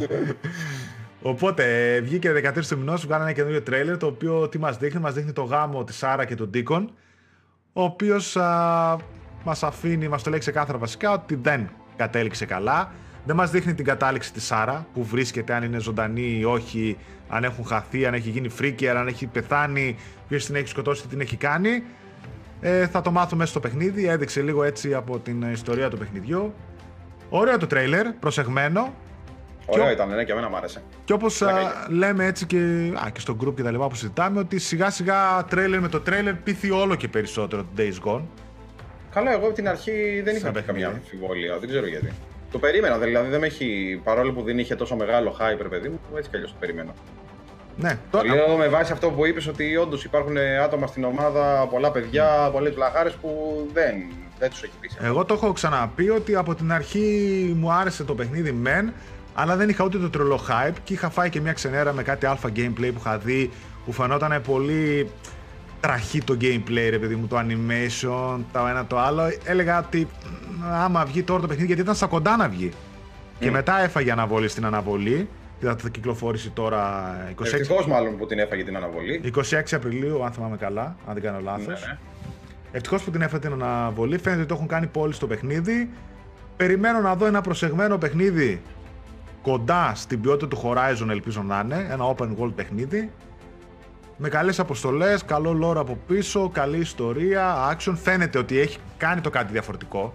Οπότε 1.22 1.94
ε, 1.94 2.00
βγήκε 2.00 2.32
13 2.32 2.66
του 2.68 2.78
μηνός, 2.78 3.06
βγάλανε 3.06 3.24
ένα 3.24 3.38
καινούριο 3.38 3.62
τρέιλερ, 3.62 3.96
το 3.96 4.06
οποίο 4.06 4.48
τι 4.48 4.58
μας 4.58 4.76
δείχνει, 4.76 5.00
μας 5.00 5.14
δείχνει 5.14 5.32
το 5.32 5.42
γάμο 5.42 5.84
της 5.84 5.96
Σάρα 5.96 6.24
και 6.24 6.34
του 6.34 6.48
Ντίκον, 6.48 6.92
ο 7.72 7.82
οποίος 7.82 8.36
α, 8.36 8.96
μας 9.44 9.62
αφήνει, 9.62 10.08
μας 10.08 10.22
το 10.22 10.30
λέει 10.30 10.38
ξεκάθαρα 10.38 10.78
βασικά, 10.78 11.12
ότι 11.12 11.34
δεν 11.34 11.70
κατέληξε 11.96 12.44
καλά. 12.44 12.92
Δεν 13.24 13.36
μας 13.36 13.50
δείχνει 13.50 13.74
την 13.74 13.84
κατάληξη 13.84 14.32
της 14.32 14.44
Σάρα, 14.44 14.86
που 14.94 15.04
βρίσκεται, 15.04 15.54
αν 15.54 15.62
είναι 15.62 15.78
ζωντανή 15.78 16.38
ή 16.38 16.44
όχι, 16.44 16.96
αν 17.28 17.44
έχουν 17.44 17.64
χαθεί, 17.64 18.06
αν 18.06 18.14
έχει 18.14 18.30
γίνει 18.30 18.48
φρίκερ, 18.48 18.96
αν 18.96 19.06
έχει 19.06 19.26
πεθάνει, 19.26 19.96
ποιος 20.28 20.46
την 20.46 20.54
έχει 20.54 20.68
σκοτώσει, 20.68 21.02
τι 21.02 21.08
την 21.08 21.20
έχει 21.20 21.36
κάνει. 21.36 21.82
Ε, 22.60 22.86
θα 22.86 23.00
το 23.00 23.10
μάθουμε 23.10 23.38
μέσα 23.38 23.50
στο 23.50 23.60
παιχνίδι, 23.60 24.06
έδειξε 24.06 24.42
λίγο 24.42 24.62
έτσι 24.62 24.94
από 24.94 25.18
την 25.18 25.42
ιστορία 25.52 25.88
του 25.88 25.98
παιχνιδιού. 25.98 26.54
Ωραίο 27.28 27.58
το 27.58 27.66
τρέιλερ, 27.66 28.12
προσεγμένο, 28.12 28.94
Ωραίο 29.72 29.90
ήταν, 29.90 30.08
ναι, 30.08 30.24
και 30.24 30.32
εμένα 30.32 30.48
μου 30.48 30.56
άρεσε. 30.56 30.82
και 31.04 31.12
όπως 31.12 31.38
Πλάκα 31.38 31.86
λέμε 31.88 32.24
έτσι 32.24 32.46
και, 32.46 32.56
α, 33.06 33.10
και 33.12 33.20
στο 33.20 33.36
group 33.44 33.54
και 33.54 33.62
τα 33.62 33.70
λοιπά 33.70 33.86
που 33.88 33.94
συζητάμε, 33.94 34.38
ότι 34.38 34.58
σιγά 34.58 34.90
σιγά 34.90 35.44
τρέιλερ 35.48 35.80
με 35.80 35.88
το 35.88 36.00
τρέιλερ 36.00 36.34
πείθει 36.34 36.70
όλο 36.70 36.94
και 36.94 37.08
περισσότερο 37.08 37.62
το 37.62 37.82
Days 37.82 38.08
Gone. 38.10 38.20
Καλά, 39.12 39.32
εγώ 39.32 39.44
από 39.46 39.54
την 39.54 39.68
αρχή 39.68 40.20
δεν 40.24 40.36
είχα 40.36 40.44
Σαν 40.44 40.52
και 40.54 40.60
καμία 40.60 40.86
παιχνίδι. 40.88 41.06
αμφιβολία, 41.12 41.58
δεν 41.58 41.68
ξέρω 41.68 41.86
γιατί. 41.86 42.12
Το 42.50 42.58
περίμενα, 42.58 42.98
δηλαδή 42.98 43.28
δεν 43.28 43.40
με 43.40 43.46
έχει, 43.46 44.00
παρόλο 44.04 44.32
που 44.32 44.42
δεν 44.42 44.58
είχε 44.58 44.74
τόσο 44.76 44.96
μεγάλο 44.96 45.36
hype, 45.40 45.58
ρε 45.62 45.68
παιδί 45.68 45.88
μου, 45.88 46.00
έτσι 46.16 46.30
κι 46.30 46.36
αλλιώς 46.36 46.50
το 46.50 46.56
περιμένω. 46.60 46.92
Ναι, 47.76 47.98
Το 48.10 48.18
τώρα. 48.18 48.34
λέω 48.34 48.56
με 48.56 48.68
βάση 48.68 48.92
αυτό 48.92 49.10
που 49.10 49.26
είπες 49.26 49.46
ότι 49.46 49.76
όντως 49.76 50.04
υπάρχουν 50.04 50.36
άτομα 50.64 50.86
στην 50.86 51.04
ομάδα, 51.04 51.66
πολλά 51.70 51.90
παιδιά, 51.90 52.48
πολλέ 52.52 52.70
βλαχάρες 52.70 53.12
που 53.12 53.30
δεν, 53.72 53.94
δεν 54.38 54.50
τους 54.50 54.62
έχει 54.62 54.72
πείσει. 54.80 54.96
Εγώ 55.02 55.24
το 55.24 55.34
έχω 55.34 55.52
ξαναπεί 55.52 56.10
ότι 56.10 56.34
από 56.34 56.54
την 56.54 56.72
αρχή 56.72 57.54
μου 57.58 57.72
άρεσε 57.72 58.04
το 58.04 58.14
παιχνίδι 58.14 58.52
μεν, 58.52 58.92
αλλά 59.34 59.56
δεν 59.56 59.68
είχα 59.68 59.84
ούτε 59.84 59.98
το 59.98 60.10
τρελό 60.10 60.40
hype 60.48 60.74
και 60.84 60.92
είχα 60.92 61.10
φάει 61.10 61.30
και 61.30 61.40
μια 61.40 61.52
ξενέρα 61.52 61.92
με 61.92 62.02
κάτι 62.02 62.26
αλφα 62.26 62.48
gameplay 62.56 62.90
που 62.92 62.98
είχα 62.98 63.18
δει 63.18 63.50
που 63.84 63.92
φαινόταν 63.92 64.40
πολύ 64.46 65.10
τραχή 65.80 66.22
το 66.22 66.36
gameplay, 66.40 66.86
ρε 66.90 66.98
παιδί 66.98 67.14
μου, 67.14 67.26
το 67.26 67.38
animation, 67.38 68.38
το 68.52 68.66
ένα 68.66 68.86
το 68.86 68.98
άλλο. 68.98 69.22
Έλεγα 69.44 69.78
ότι 69.78 70.08
«Μ, 70.58 70.64
άμα 70.72 71.04
βγει 71.04 71.22
τώρα 71.22 71.40
το 71.40 71.46
παιχνίδι, 71.46 71.66
γιατί 71.66 71.82
ήταν 71.82 71.94
στα 71.94 72.06
κοντά 72.06 72.36
να 72.36 72.48
βγει. 72.48 72.70
Και 73.38 73.50
μετά 73.50 73.80
έφαγε 73.82 74.12
αναβολή 74.12 74.48
στην 74.48 74.64
αναβολή. 74.64 75.28
και 75.60 75.66
Θα, 75.66 75.76
θα 75.76 75.88
κυκλοφορήσει 75.88 76.50
τώρα 76.50 77.14
26, 77.40 77.44
Ευτυχώς 77.44 77.86
μάλλον 77.86 78.16
που 78.16 78.26
την 78.26 78.38
έφαγε 78.38 78.64
την 78.64 78.76
αναβολή. 78.76 79.32
26 79.36 79.40
Απριλίου, 79.72 80.24
αν 80.24 80.32
θυμάμαι 80.32 80.56
καλά, 80.56 80.96
αν 81.06 81.14
δεν 81.14 81.22
κάνω 81.22 81.40
λάθος. 81.40 81.66
Ναι, 81.66 81.72
ναι. 81.72 81.98
Ευτυχώς 82.72 83.02
που 83.02 83.10
την 83.10 83.22
έφερε 83.22 83.38
την 83.38 83.52
αναβολή. 83.52 84.18
Φαίνεται 84.18 84.40
ότι 84.40 84.48
το 84.48 84.54
έχουν 84.54 84.66
κάνει 84.66 84.86
πόλη 84.86 85.12
στο 85.12 85.26
παιχνίδι. 85.26 85.90
Περιμένω 86.56 87.00
να 87.00 87.14
δω 87.14 87.26
ένα 87.26 87.40
προσεγμένο 87.40 87.98
παιχνίδι 87.98 88.62
κοντά 89.42 89.92
στην 89.94 90.20
ποιότητα 90.20 90.48
του 90.48 90.62
Horizon, 90.64 91.08
ελπίζω 91.08 91.42
να 91.42 91.60
είναι. 91.64 91.86
Ένα 91.90 92.14
open 92.16 92.28
world 92.38 92.52
παιχνίδι. 92.54 93.10
Με 94.16 94.28
καλές 94.28 94.58
αποστολές, 94.58 95.24
καλό 95.24 95.58
lore 95.62 95.76
από 95.76 95.98
πίσω, 96.06 96.48
καλή 96.48 96.78
ιστορία, 96.78 97.76
action. 97.76 97.94
Φαίνεται 98.02 98.38
ότι 98.38 98.58
έχει 98.58 98.78
κάνει 98.96 99.20
το 99.20 99.30
κάτι 99.30 99.52
διαφορετικό. 99.52 100.14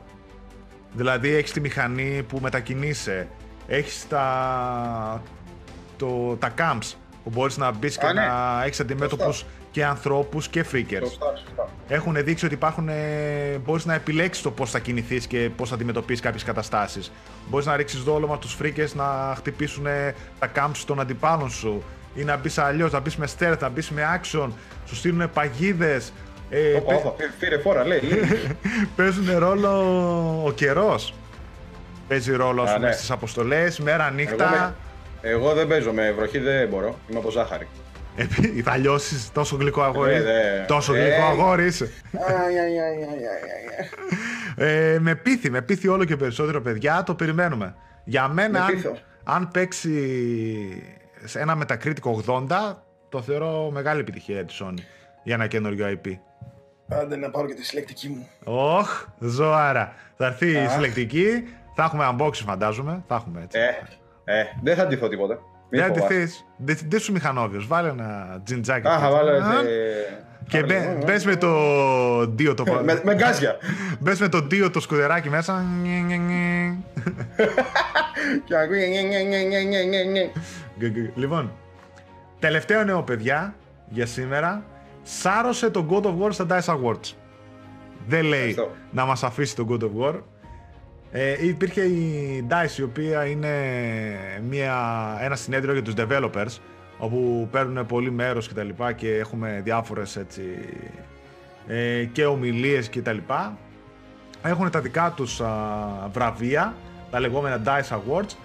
Δηλαδή 0.93 1.29
έχεις 1.29 1.51
τη 1.51 1.59
μηχανή 1.59 2.23
που 2.27 2.39
μετακινείσαι. 2.41 3.27
Έχεις 3.67 4.07
τα, 4.07 5.21
το, 5.97 6.35
τα 6.39 6.53
camps 6.57 6.93
που 7.23 7.29
μπορείς 7.29 7.57
να 7.57 7.71
μπεις 7.71 7.97
και 7.97 8.05
Α, 8.05 8.13
ναι. 8.13 8.25
να 8.25 8.63
έχεις 8.63 8.79
αντιμέτωπους 8.79 9.45
και 9.75 9.85
ανθρώπους 9.85 10.47
και 10.47 10.65
freakers. 10.71 10.99
Σωστά, 11.03 11.33
σωστά. 11.45 11.69
Έχουν 11.87 12.15
δείξει 12.23 12.45
ότι 12.45 12.53
υπάρχουν. 12.53 12.89
Ε, 12.89 12.93
Μπορείς 13.65 13.85
να 13.85 13.93
επιλέξεις 13.93 14.43
το 14.43 14.51
πώς 14.51 14.69
θα 14.71 14.79
κινηθείς 14.79 15.27
και 15.27 15.49
πώς 15.55 15.69
θα 15.69 15.75
αντιμετωπίσεις 15.75 16.21
κάποιες 16.21 16.43
καταστάσεις. 16.43 17.11
Μπορείς 17.49 17.65
να 17.65 17.75
ρίξεις 17.75 17.99
δόλωμα 18.03 18.35
στους 18.35 18.53
φρίκε 18.53 18.87
να 18.93 19.33
χτυπήσουν 19.37 19.85
ε, 19.85 20.15
τα 20.39 20.51
camps 20.55 20.83
των 20.85 20.99
αντιπάλων 20.99 21.49
σου. 21.49 21.83
Ή 22.15 22.23
να 22.23 22.37
μπεις 22.37 22.57
αλλιώς, 22.57 22.91
να 22.91 22.99
μπεις 22.99 23.15
με 23.15 23.27
stealth, 23.39 23.57
να 23.59 23.69
μπεις 23.69 23.89
με 23.89 24.01
action. 24.21 24.49
Σου 24.85 24.95
στείλουν 24.95 25.29
παγίδες. 25.33 26.13
Ε, 26.49 26.73
Όπα, 26.73 26.95
όπα, 26.95 27.09
πή- 27.09 27.31
πήρε 27.39 27.57
φόρα, 27.57 27.85
λέει. 27.85 27.99
λέει. 27.99 28.21
παίζουν 28.95 29.37
ρόλο 29.37 29.69
ο 30.45 30.51
καιρός. 30.51 31.13
Παίζει 32.07 32.35
ρόλο 32.35 32.61
ας 32.61 32.69
Α, 32.71 32.73
πούμε, 32.75 32.87
ναι. 32.87 32.93
στις 32.93 33.11
αποστολές, 33.11 33.79
μέρα, 33.79 34.05
Εγώ, 34.05 34.15
νύχτα. 34.15 34.49
με- 34.49 35.29
εγώ 35.29 35.53
δεν 35.53 35.67
παίζω 35.67 35.91
με 35.91 36.11
βροχή, 36.11 36.39
δεν 36.39 36.67
μπορώ. 36.67 36.95
Είμαι 37.09 37.19
από 37.19 37.29
ζάχαρη. 37.31 37.67
Επί- 38.15 38.63
θα 38.63 38.77
λιώσεις 38.77 39.31
τόσο 39.31 39.55
γλυκό 39.55 39.81
αγόρι. 39.81 40.13
Ε, 40.13 40.21
δε. 40.21 40.65
τόσο 40.67 40.93
Ε, 40.93 40.99
γλυκό 41.01 41.23
αγόρι 41.25 41.65
είσαι. 41.65 41.85
Αι, 41.85 42.17
αι, 42.17 42.23
αι, 42.23 42.65
αι, 42.65 43.05
αι, 43.05 43.15
αι, 44.57 44.65
αι. 44.65 44.93
Ε, 44.93 44.99
με 44.99 45.15
πείθει, 45.15 45.49
με 45.49 45.61
πείθει 45.61 45.87
όλο 45.87 46.03
και 46.05 46.15
περισσότερο 46.15 46.61
παιδιά, 46.61 47.03
το 47.03 47.15
περιμένουμε. 47.15 47.75
Για 48.03 48.27
μένα, 48.27 48.59
Με 48.59 48.65
αν, 48.65 48.67
πείθω. 48.73 48.97
αν 49.23 49.49
παίξει 49.51 49.93
σε 51.23 51.39
ένα 51.39 51.55
μετακρίτικο 51.55 52.23
80, 52.27 52.47
το 53.09 53.21
θεωρώ 53.21 53.69
μεγάλη 53.73 53.99
επιτυχία 53.99 54.35
για 54.35 54.45
της 54.45 54.61
Sony 54.63 54.77
για 55.23 55.35
ένα 55.35 55.47
καινούριο 55.47 55.87
IP. 56.03 56.09
Άντε 56.87 57.15
να 57.15 57.29
πάρω 57.29 57.47
και 57.47 57.53
τη 57.53 57.65
συλλεκτική 57.65 58.09
μου. 58.09 58.27
Όχ, 58.43 59.05
ζωάρα. 59.19 59.93
Θα 60.17 60.25
έρθει 60.25 60.51
η 60.51 60.57
Αχ. 60.57 60.71
συλλεκτική, 60.71 61.43
θα 61.75 61.83
έχουμε 61.83 62.15
unboxing 62.17 62.31
φαντάζομαι, 62.45 63.03
θα 63.07 63.15
έχουμε 63.15 63.41
έτσι. 63.43 63.59
Ε, 63.59 64.39
ε, 64.39 64.43
δεν 64.63 64.75
θα 64.75 64.81
αντιθώ 64.83 65.07
τίποτα. 65.07 65.39
Μη 65.69 65.79
Δεν 65.79 65.87
φοβάσαι. 65.87 66.05
αντιθείς. 66.13 66.45
Δεν 66.57 66.77
δεν 66.89 66.99
σου 66.99 67.11
μηχανόβιος. 67.11 67.67
Βάλε 67.67 67.89
ένα 67.89 68.41
τζιντζάκι. 68.43 68.87
Α, 68.87 68.99
θα 68.99 69.11
βάλω. 69.11 69.29
Α, 69.29 69.35
ε, 69.35 70.23
Και 70.49 70.59
θα 70.59 70.65
βάλω, 70.67 70.79
μπε- 70.79 71.01
ε, 71.01 71.05
μπες 71.05 71.25
με 71.25 71.35
το 71.35 71.47
ντίο 72.27 72.53
το 72.53 72.63
Με, 72.83 73.01
με 73.03 73.15
γκάζια. 73.15 73.57
Μπες 73.99 74.19
με 74.19 74.27
το 74.29 74.41
ντίο 74.41 74.69
το 74.71 74.79
σκουδεράκι 74.79 75.29
μέσα. 75.29 75.65
Νι, 75.81 75.89
νι, 76.01 76.17
νι. 76.17 76.83
Και 78.45 78.55
ακούει. 78.57 78.87
νιε, 78.89 79.01
νιε, 79.01 79.23
νιε, 79.23 79.43
νιε, 79.43 79.63
νιε, 79.63 79.83
νιε, 79.83 80.03
νιε. 80.03 80.31
Γκ, 80.79 80.83
γκ. 80.85 81.17
Λοιπόν, 81.17 81.51
τελευταίο 82.39 82.83
νέο 82.83 83.01
παιδιά 83.03 83.55
για 83.89 84.05
σήμερα. 84.05 84.63
Σάρωσε 85.03 85.69
το 85.69 85.85
God 85.89 86.03
of 86.05 86.17
War 86.25 86.29
στα 86.33 86.45
DICE 86.49 86.73
Awards. 86.73 87.13
Δεν 88.07 88.23
λέει 88.23 88.39
Ευχαριστώ. 88.39 88.71
να 88.91 89.05
μας 89.05 89.23
αφήσει 89.23 89.55
το 89.55 89.67
God 89.69 89.83
of 89.83 89.89
War. 90.01 90.19
Ε, 91.17 91.45
υπήρχε 91.45 91.81
η 91.81 92.47
DICE 92.49 92.77
η 92.77 92.81
οποία 92.81 93.25
είναι 93.25 93.49
μια, 94.49 94.77
ένα 95.21 95.35
συνέδριο 95.35 95.73
για 95.73 95.81
τους 95.81 95.93
developers 95.97 96.59
όπου 96.97 97.47
παίρνουν 97.51 97.85
πολύ 97.85 98.11
μέρος 98.11 98.47
και 98.47 98.53
τα 98.53 98.63
λοιπά 98.63 98.91
και 98.91 99.15
έχουμε 99.15 99.61
διάφορες 99.63 100.15
έτσι 100.15 100.41
ε, 101.67 102.03
και 102.03 102.25
ομιλίες 102.25 102.89
και 102.89 103.01
τα 103.01 103.11
λοιπά 103.13 103.57
έχουν 104.43 104.69
τα 104.69 104.81
δικά 104.81 105.13
τους 105.15 105.41
α, 105.41 105.49
βραβεία 106.11 106.75
τα 107.11 107.19
λεγόμενα 107.19 107.61
DICE 107.65 107.95
Awards 107.95 108.35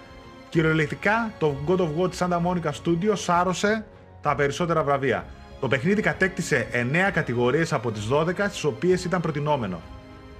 Κυριολεκτικά 0.49 1.31
το 1.39 1.55
God 1.67 1.79
of 1.79 1.89
War 2.01 2.09
της 2.09 2.21
Santa 2.21 2.41
Monica 2.45 2.71
Studio 2.83 3.13
σάρωσε 3.13 3.85
τα 4.21 4.35
περισσότερα 4.35 4.83
βραβεία. 4.83 5.25
Το 5.59 5.67
παιχνίδι 5.67 6.01
κατέκτησε 6.01 6.67
9 7.07 7.11
κατηγορίες 7.13 7.73
από 7.73 7.91
τις 7.91 8.07
12 8.11 8.33
στις 8.49 8.63
οποίες 8.63 9.03
ήταν 9.03 9.21
προτινόμενο. 9.21 9.81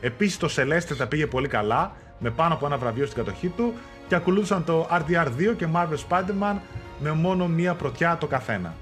Επίσης 0.01 0.37
το 0.37 0.49
Celeste 0.55 0.95
τα 0.97 1.07
πήγε 1.07 1.27
πολύ 1.27 1.47
καλά 1.47 1.91
με 2.21 2.29
πάνω 2.29 2.53
από 2.53 2.65
ένα 2.65 2.77
βραβείο 2.77 3.05
στην 3.05 3.23
κατοχή 3.23 3.47
του 3.47 3.73
και 4.07 4.15
ακολούθησαν 4.15 4.63
το 4.63 4.87
RDR2 4.91 5.55
και 5.57 5.67
Marvel 5.73 5.97
Spider-Man 6.09 6.55
με 6.99 7.11
μόνο 7.11 7.47
μία 7.47 7.73
πρωτιά 7.73 8.17
το 8.19 8.27
καθένα. 8.27 8.73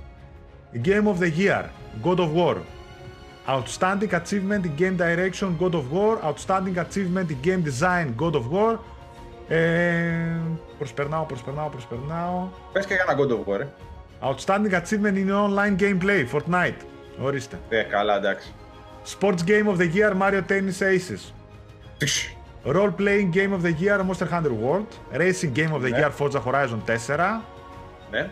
Game 0.86 1.04
of 1.04 1.20
the 1.20 1.32
Year, 1.38 1.64
God 2.04 2.18
of 2.18 2.30
War. 2.36 2.56
Outstanding 3.48 4.12
Achievement 4.12 4.64
in 4.66 4.76
Game 4.82 4.98
Direction, 4.98 5.50
God 5.60 5.74
of 5.74 5.86
War. 5.92 6.18
Outstanding 6.24 6.78
Achievement 6.78 7.28
in 7.30 7.40
Game 7.48 7.64
Design, 7.64 8.14
God 8.24 8.34
of 8.34 8.44
War. 8.52 8.78
Ε, 9.48 10.40
προσπερνάω, 10.78 11.24
προσπερνάω, 11.24 11.70
προσπερνάω. 11.70 12.50
Πες 12.72 12.86
και 12.86 12.94
για 12.94 13.06
ένα 13.08 13.20
God 13.20 13.32
of 13.32 13.54
War, 13.54 13.60
ε. 13.60 13.68
Outstanding 14.22 14.74
Achievement 14.74 15.16
in 15.16 15.30
Online 15.30 15.82
Gameplay, 15.82 16.26
Fortnite. 16.34 16.82
Ορίστε. 17.22 17.60
Ε, 17.70 17.82
καλά, 17.82 18.16
εντάξει. 18.16 18.54
Sports 19.06 19.44
Game 19.48 19.68
of 19.68 19.78
the 19.78 19.90
Year, 19.96 20.14
Mario 20.22 20.42
Tennis 20.50 20.82
Aces. 20.82 21.34
Τυχ. 21.98 22.38
Role 22.66 22.92
Playing 22.98 23.30
Game 23.36 23.54
of 23.54 23.62
the 23.64 23.74
Year, 23.82 24.04
Monster 24.04 24.28
Hunter 24.32 24.54
World. 24.64 24.88
Racing 25.14 25.52
Game 25.58 25.72
of 25.74 25.82
the 25.82 25.90
Ναι. 25.92 25.98
Year, 26.00 26.12
Forza 26.20 26.42
Horizon 26.46 26.80
4. 26.86 27.42
Ναι. 28.12 28.30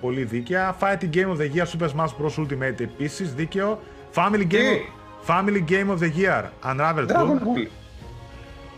Πολύ 0.00 0.24
δίκαια. 0.24 0.76
Fighting 0.80 1.14
Game 1.16 1.28
of 1.28 1.36
the 1.36 1.56
Year, 1.56 1.64
Super 1.66 1.88
Smash 1.88 2.14
Bros. 2.20 2.38
Ultimate 2.38 2.80
επίσης, 2.80 3.34
δίκαιο. 3.34 3.80
Family 4.14 4.46
Game, 4.52 4.80
Family 5.26 5.64
Game 5.70 5.88
of 5.94 5.98
the 6.02 6.10
Year, 6.20 6.42
Unravel 6.64 7.06
2. 7.06 7.06
Dragon 7.06 7.38
Ball. 7.38 7.66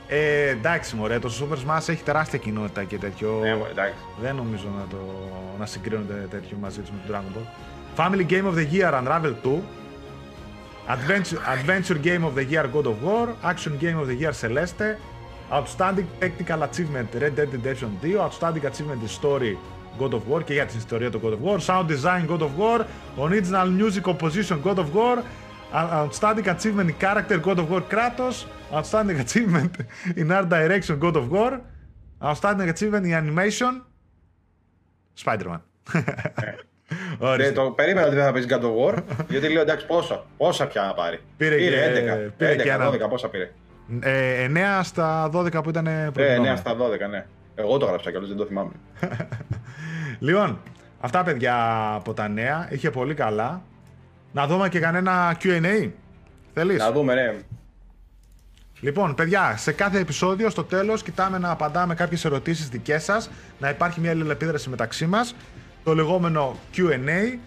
Ε, 0.08 0.48
εντάξει, 0.48 0.96
μωρέ, 0.96 1.18
το 1.18 1.30
Super 1.40 1.54
Smash 1.56 1.88
έχει 1.88 2.02
τεράστια 2.02 2.38
κοινότητα 2.38 2.84
και 2.84 2.96
τέτοιο. 2.98 3.38
Ναι, 3.42 3.54
μωρέ, 3.56 3.70
εντάξει. 3.70 3.94
Δεν 4.22 4.34
νομίζω 4.36 4.64
να, 4.78 4.84
το, 4.90 4.96
να 5.58 5.66
συγκρίνονται 5.66 6.26
τέτοιο 6.30 6.56
μαζί 6.60 6.80
του 6.80 6.90
με 6.92 7.00
το 7.06 7.14
Dragon 7.18 7.36
Ball. 7.38 7.46
Family 8.00 8.26
Game 8.30 8.52
of 8.52 8.54
the 8.58 8.66
Year 8.72 8.92
Unravel 9.02 9.34
2. 9.44 9.58
Adventure, 10.88 11.40
Adventure 11.46 11.94
Game 11.94 12.24
of 12.24 12.34
the 12.34 12.44
Year 12.44 12.66
God 12.66 12.86
of 12.86 13.02
War. 13.02 13.36
Action 13.42 13.78
Game 13.78 13.98
of 13.98 14.06
the 14.08 14.14
Year 14.14 14.32
Celeste. 14.32 14.98
Outstanding 15.50 16.08
Technical 16.20 16.62
Achievement 16.62 17.14
Red 17.14 17.36
Dead 17.36 17.52
Redemption 17.52 17.98
2. 18.00 18.18
Outstanding 18.18 18.64
Achievement 18.66 19.02
in 19.02 19.08
Story 19.08 19.56
God 19.98 20.14
of 20.14 20.26
War 20.26 20.42
και 20.44 20.52
για 20.52 20.66
την 20.66 20.78
ιστορία 20.78 21.10
του 21.10 21.20
God 21.20 21.32
of 21.32 21.40
War. 21.42 21.58
Sound 21.60 21.86
Design 21.88 22.26
God 22.26 22.42
of 22.42 22.58
War. 22.58 22.86
Original 23.18 23.68
Music 23.70 24.02
Composition 24.02 24.60
God 24.62 24.78
of 24.78 24.94
War. 24.94 25.22
Outstanding 25.72 26.48
Achievement 26.48 26.90
in 26.90 26.96
Character 26.96 27.38
God 27.38 27.58
of 27.58 27.70
War 27.70 27.82
Kratos. 27.82 28.46
Outstanding 28.72 29.20
Achievement 29.20 29.76
in 30.16 30.32
Art 30.32 30.48
Direction 30.48 30.98
God 30.98 31.16
of 31.16 31.30
War. 31.30 31.60
Outstanding 32.22 32.68
Achievement 32.68 33.06
in 33.06 33.12
Animation 33.12 33.82
Spider-Man. 35.14 35.60
Δεν, 37.18 37.28
Ορίστε. 37.28 37.52
το 37.52 37.62
περίμενα 37.70 38.06
ότι 38.06 38.14
δεν 38.16 38.24
θα 38.24 38.32
παίζει 38.32 38.48
God 38.50 38.60
of 38.62 38.94
War. 38.94 38.98
γιατί 39.28 39.48
λέω 39.48 39.62
εντάξει, 39.62 39.86
πόσα, 39.86 40.24
πόσα 40.36 40.66
πια 40.66 40.82
να 40.82 40.94
πάρει. 40.94 41.20
Πήρε 41.36 41.56
και- 41.56 41.70
11. 41.70 42.32
πήρε 42.36 42.52
11, 42.52 42.62
και 42.62 42.70
ένα. 42.70 42.90
12, 42.90 43.08
πόσα 43.08 43.28
πήρε. 43.28 43.50
Ε, 44.00 44.42
9 44.44 44.82
στα 44.82 45.28
12 45.32 45.62
που 45.62 45.68
ήταν 45.68 45.86
Ε, 45.86 46.10
προτινόμενα. 46.12 46.52
9 46.52 46.56
στα 46.56 46.76
12, 46.76 47.06
ναι. 47.10 47.26
Εγώ 47.54 47.76
το 47.78 47.86
γράψα 47.86 48.10
κιόλας, 48.10 48.28
δεν 48.28 48.38
το 48.38 48.44
θυμάμαι. 48.44 48.70
Λοιπόν, 50.18 50.58
αυτά 51.00 51.22
παιδιά 51.22 51.56
από 51.94 52.14
τα 52.14 52.28
νέα. 52.28 52.68
Είχε 52.70 52.90
πολύ 52.90 53.14
καλά. 53.14 53.62
Να 54.32 54.46
δούμε 54.46 54.68
και 54.68 54.78
κανένα 54.80 55.36
Q&A. 55.42 55.90
Θέλεις; 56.54 56.78
Να 56.78 56.92
δούμε, 56.92 57.14
ναι. 57.14 57.34
Λοιπόν, 58.80 59.14
παιδιά, 59.14 59.54
σε 59.56 59.72
κάθε 59.72 59.98
επεισόδιο 59.98 60.50
στο 60.50 60.64
τέλος 60.64 61.02
κοιτάμε 61.02 61.38
να 61.38 61.50
απαντάμε 61.50 61.94
κάποιες 61.94 62.24
ερωτήσεις 62.24 62.68
δικές 62.68 63.04
σας, 63.04 63.30
να 63.58 63.68
υπάρχει 63.68 64.00
μια 64.00 64.10
αλληλεπίδραση 64.10 64.68
μεταξύ 64.68 65.06
μας, 65.06 65.34
το 65.84 65.94
λεγόμενο 65.94 66.58
Q&A. 66.76 67.38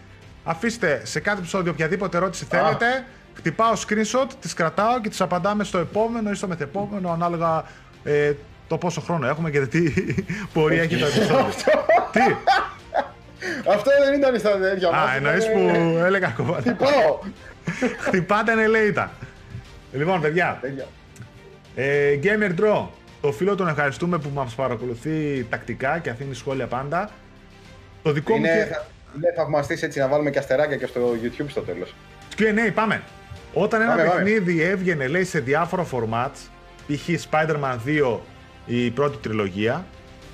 Αφήστε 0.44 1.02
σε 1.06 1.20
κάθε 1.20 1.40
επεισόδιο 1.40 1.72
οποιαδήποτε 1.72 2.18
ερώτηση 2.18 2.46
θέλετε, 2.46 3.06
χτυπάω 3.34 3.74
screenshot, 3.74 4.28
τις 4.40 4.54
κρατάω 4.54 5.02
και 5.02 5.10
τις 5.10 5.22
απαντάμε 5.22 5.64
στο 5.64 5.78
επόμενο 5.78 6.30
ή 6.32 6.36
στο 6.36 6.48
μεθεπόμενο, 6.48 7.12
ανάλογα 7.12 7.66
ε, 8.04 8.34
το 8.68 8.78
πόσο 8.78 9.02
χρόνο 9.02 9.28
έχουμε 9.28 9.50
και 9.52 9.60
τι 9.60 9.94
πορεία 10.54 10.82
έχει 10.82 10.98
το 10.98 11.06
επεισόδιο. 11.06 11.54
τι; 12.12 12.22
Αυτό 13.74 13.92
δεν 14.04 14.20
ήταν 14.20 14.40
στα 14.40 14.58
τέτοια 14.60 14.92
μας. 14.92 15.10
Α, 15.10 15.16
εννοείς 15.16 15.46
που 15.52 15.60
έλεγα 16.06 16.30
κομμάτι. 16.30 16.72
Πάω. 16.72 17.20
Χτυπάτε 18.00 18.64
ελέητα. 18.64 19.12
Λοιπόν, 19.94 20.22
παιδιά, 20.22 20.58
Τέτοια. 20.62 20.86
Ε, 21.76 22.20
Gamer 22.24 22.60
Draw. 22.60 22.88
Το 23.22 23.32
φίλο 23.32 23.56
τον 23.56 23.68
ευχαριστούμε 23.68 24.18
που 24.18 24.30
μας 24.34 24.56
παρακολουθεί 24.56 25.44
τακτικά 25.50 26.00
και 26.00 26.10
αφήνει 26.10 26.34
σχόλια 26.34 26.68
πάντα. 26.68 27.10
Το 28.06 28.12
δικό 28.12 28.32
μου 28.34 28.38
Είναι, 28.40 28.56
και... 28.68 28.74
θα- 28.74 28.86
είναι 29.16 29.34
θαυμαστής 29.36 29.82
έτσι 29.84 30.00
να 30.00 30.08
βάλουμε 30.08 30.30
και 30.30 30.40
αστεράκια 30.40 30.76
και 30.78 30.86
στο 30.86 31.12
YouTube 31.24 31.46
στο 31.50 31.62
τέλος. 31.62 31.96
Q&A, 32.38 32.72
πάμε. 32.74 33.04
Όταν 33.54 33.82
ένα 33.82 33.90
Πάμε, 33.90 34.04
πάμε. 34.04 34.22
παιχνίδι 34.24 34.62
έβγαινε, 34.62 35.08
λέει, 35.08 35.24
σε 35.24 35.40
διάφορα 35.40 35.86
formats, 35.92 36.50
π.χ. 36.88 37.10
Spider-Man 37.30 37.78
2 37.86 38.18
η 38.66 38.90
πρώτη 38.92 39.18
τριλογία, 39.18 39.86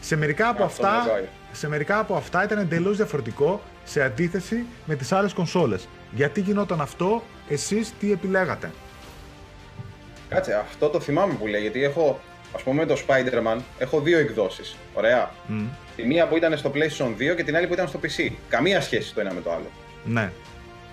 σε 0.01 0.15
μερικά 0.15 0.47
από 0.49 0.63
Αυτό 0.63 0.86
αυτά, 0.88 1.01
μετράει. 1.03 1.24
σε 1.51 1.67
μερικά 1.67 1.99
από 1.99 2.15
αυτά 2.15 2.43
ήταν 2.43 2.57
εντελώς 2.57 2.97
διαφορετικό 2.97 3.61
σε 3.84 4.03
αντίθεση 4.03 4.65
με 4.86 4.95
τις 4.95 5.11
άλλες 5.11 5.34
κονσόλες. 5.34 5.88
Γιατί 6.11 6.41
γινόταν 6.41 6.82
αυτό, 6.82 7.24
εσείς 7.49 7.93
τι 7.99 8.11
επιλέγατε; 8.11 8.72
Κάτσε, 10.30 10.53
αυτό 10.53 10.89
το 10.89 10.99
θυμάμαι 10.99 11.34
που 11.34 11.47
λέει, 11.47 11.61
γιατί 11.61 11.84
έχω, 11.84 12.19
ας 12.56 12.62
πούμε, 12.64 12.86
το 12.86 12.97
Spider-Man, 13.08 13.58
έχω 13.78 13.99
δύο 14.02 14.18
εκδόσεις. 14.18 14.76
Ωραία. 14.93 15.32
Μμ, 15.47 15.66
Τη 15.95 16.06
μία 16.06 16.28
που 16.28 16.38
ήταν 16.38 16.58
στο 16.58 16.72
PlayStation 16.76 17.32
2 17.32 17.36
και 17.36 17.43
την 17.43 17.56
άλλη 17.56 17.68
που 17.68 17.74
ήταν 17.74 17.88
στο 17.88 17.99
PC. 18.04 18.32
Καμία 18.49 18.82
σχέση 18.82 19.14
το 19.14 19.20
ένα 19.20 19.34
με 19.34 19.41
το 19.41 19.52
άλλο. 19.52 19.72
Ναι. 20.04 20.32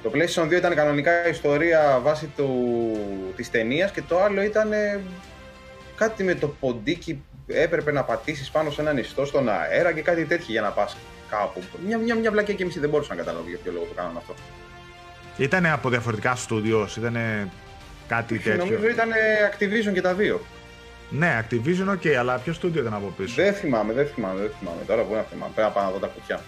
Το 0.03 0.11
PlayStation 0.15 0.45
2 0.45 0.53
ήταν 0.53 0.75
κανονικά 0.75 1.29
ιστορία 1.29 2.01
βάσει 2.03 2.27
του... 2.37 2.51
της 3.37 3.51
ταινίας 3.51 3.91
και 3.91 4.03
το 4.03 4.23
άλλο 4.23 4.43
ήταν 4.43 4.73
ε, 4.73 5.01
κάτι 5.97 6.25
με 6.25 6.35
το 6.35 6.49
ποντίκι 6.49 7.23
έπρεπε 7.47 7.93
να 7.93 8.03
πατήσεις 8.03 8.51
πάνω 8.51 8.71
σε 8.71 8.81
έναν 8.81 8.99
ιστό 8.99 9.25
στον 9.25 9.49
αέρα 9.49 9.93
και 9.93 10.03
κάτι 10.03 10.25
τέτοιο 10.25 10.47
για 10.49 10.61
να 10.61 10.71
πας 10.71 10.97
κάπου. 11.31 11.63
Μια, 11.87 11.99
μια, 11.99 12.15
μια 12.15 12.31
βλακία 12.31 12.55
και 12.55 12.63
εμείς 12.63 12.79
δεν 12.81 12.89
μπορούσα 12.91 13.15
να 13.15 13.21
καταλάβω 13.21 13.49
για 13.49 13.59
ποιο 13.63 13.73
λόγο 13.73 13.85
το 13.85 13.95
κάνανε 13.95 14.19
αυτό. 14.19 14.35
Ήταν 15.37 15.67
από 15.67 15.89
διαφορετικά 15.89 16.37
studios, 16.37 16.97
ήταν 16.97 17.17
κάτι 18.09 18.39
τέτοιο. 18.39 18.65
Νομίζω 18.65 18.89
ήταν 18.89 19.11
ε, 19.11 19.15
Activision 19.53 19.93
και 19.93 20.01
τα 20.01 20.15
δύο. 20.15 20.41
Ναι, 21.11 21.45
Activision, 21.45 21.89
ok, 21.93 22.09
αλλά 22.09 22.37
ποιο 22.39 22.55
studio 22.63 22.77
ήταν 22.77 22.95
από 22.95 23.13
πίσω; 23.17 23.35
Δεν 23.43 23.55
θυμάμαι, 23.55 23.93
δεν 23.93 24.07
θυμάμαι, 24.15 24.41
δεν 24.41 24.51
θυμάμαι. 24.59 24.79
Τώρα 24.87 25.03
που 25.03 25.15
να 25.15 25.23
θυμάμαι, 25.23 25.53
πρέπει 25.55 25.69
να 25.69 25.75
πάω 25.75 25.85
να 25.85 25.91
δω 25.91 25.99
τα 25.99 26.07
κουτιά. 26.07 26.41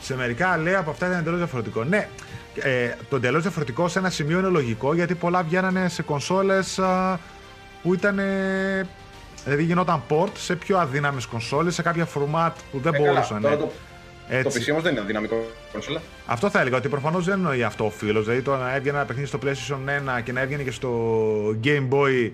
Σε 0.00 0.16
μερικά 0.16 0.56
λέει 0.58 0.74
από 0.74 0.90
αυτά 0.90 1.06
ήταν 1.06 1.18
εντελώς 1.18 1.38
διαφορετικό. 1.38 1.84
Ναι, 1.84 2.08
ε, 2.54 2.90
το 3.08 3.16
εντελώς 3.16 3.42
διαφορετικό 3.42 3.88
σε 3.88 3.98
ένα 3.98 4.10
σημείο 4.10 4.38
είναι 4.38 4.48
λογικό 4.48 4.94
γιατί 4.94 5.14
πολλά 5.14 5.42
βγαίνανε 5.42 5.88
σε 5.88 6.02
κονσόλες 6.02 6.80
που 7.82 7.94
ήταν. 7.94 8.18
ε, 8.18 8.86
Δηλαδή 9.44 9.62
γινόταν 9.62 10.02
port 10.08 10.30
σε 10.36 10.56
πιο 10.56 10.78
αδύναμες 10.78 11.26
κονσόλες, 11.26 11.74
σε 11.74 11.82
κάποια 11.82 12.06
format 12.14 12.50
που 12.72 12.78
δεν 12.78 12.94
Ε, 12.94 12.98
καλά, 12.98 13.12
μπορούσαν. 13.12 13.40
τώρα 13.40 13.54
ναι. 13.54 13.60
το, 13.60 13.66
το 13.66 13.72
Έτσι. 14.28 14.62
PC 14.66 14.70
όμως 14.70 14.82
δεν 14.82 14.92
είναι 14.96 15.04
δυναμικό 15.06 15.46
κονσόλα. 15.72 16.00
Αυτό 16.26 16.50
θα 16.50 16.60
έλεγα 16.60 16.76
ότι 16.76 16.88
προφανώς 16.88 17.24
δεν 17.24 17.34
εννοεί 17.34 17.62
αυτό 17.62 17.84
ο 17.86 17.90
φίλος. 17.90 18.24
Δηλαδή 18.24 18.42
το 18.42 18.56
να 18.56 18.74
έβγαινε 18.74 18.96
ένα 18.96 19.06
παιχνίδι 19.06 19.28
στο 19.28 19.38
PlayStation 19.44 20.18
1 20.18 20.22
και 20.22 20.32
να 20.32 20.40
έβγαινε 20.40 20.62
και 20.62 20.70
στο 20.70 20.90
Game 21.64 21.88
Boy, 21.90 22.30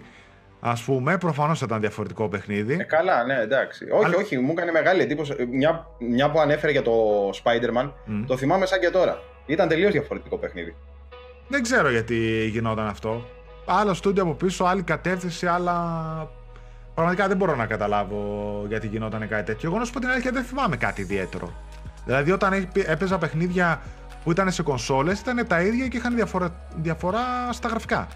ας 0.61 0.83
πούμε, 0.83 1.19
προφανώς 1.19 1.59
θα 1.59 1.65
ήταν 1.69 1.81
διαφορετικό 1.81 2.29
παιχνίδι. 2.29 2.77
Ε, 2.81 2.83
καλά, 2.83 3.25
ναι, 3.25 3.35
εντάξει. 3.35 3.87
Όχι, 3.91 4.05
Αλλά- 4.05 4.17
όχι, 4.17 4.39
μου 4.39 4.51
έκανε 4.57 4.71
μεγάλη 4.71 5.03
εντύπωση. 5.03 5.35
Ε, 5.39 5.45
Μια, 5.45 5.87
μια 5.99 6.31
που 6.31 6.41
ανέφερε 6.41 6.73
για 6.73 6.83
το 6.83 6.93
Spider-Man, 7.31 7.91
Μμ. 8.05 8.25
το 8.27 8.37
θυμάμαι 8.37 8.67
σαν 8.67 8.81
και 8.81 8.91
τώρα. 8.91 9.19
Ήταν 9.47 9.69
τελείως 9.69 9.93
διαφορετικό 9.93 10.37
παιχνίδι. 10.39 10.77
Δεν 11.49 11.63
ξέρω 11.63 11.91
γιατί 11.91 12.47
γινόταν 12.53 12.87
αυτό. 12.87 13.25
Άλλο 13.67 13.95
στούντιο 13.95 14.23
από 14.23 14.35
πίσω, 14.35 14.65
άλλη 14.65 14.83
κατεύθυνση, 14.83 15.47
άλλα. 15.47 15.77
Πραγματικά 16.95 17.29
δεν 17.29 17.37
μπορώ 17.37 17.57
να 17.57 17.67
καταλάβω 17.67 18.65
γιατί 18.69 18.87
γινόταν 18.87 19.29
κάτι 19.29 19.43
τέτοιο. 19.45 19.69
Εγώ 19.69 19.79
να 19.79 19.85
σου 19.85 19.93
πω 19.93 20.01
την 20.01 20.09
αλήθεια 20.09 20.31
δεν 20.31 20.43
θυμάμαι 20.43 20.77
κάτι 20.77 21.01
ιδιαίτερο. 21.01 21.53
Δηλαδή, 22.05 22.31
όταν 22.31 22.53
έπαι- 22.53 22.89
έπαιζα 22.89 23.19
παιχνίδια 23.19 23.81
που 24.25 24.31
ήταν 24.31 24.51
σε 24.51 24.63
κονσόλες, 24.63 25.21
ήταν 25.21 25.47
τα 25.47 25.61
ίδια 25.61 25.89
και 25.89 25.97
είχαν 25.97 26.15
διαφορά, 26.15 26.55
διαφορά 26.77 27.19
στα 27.51 27.69
γραφικά. 27.69 28.09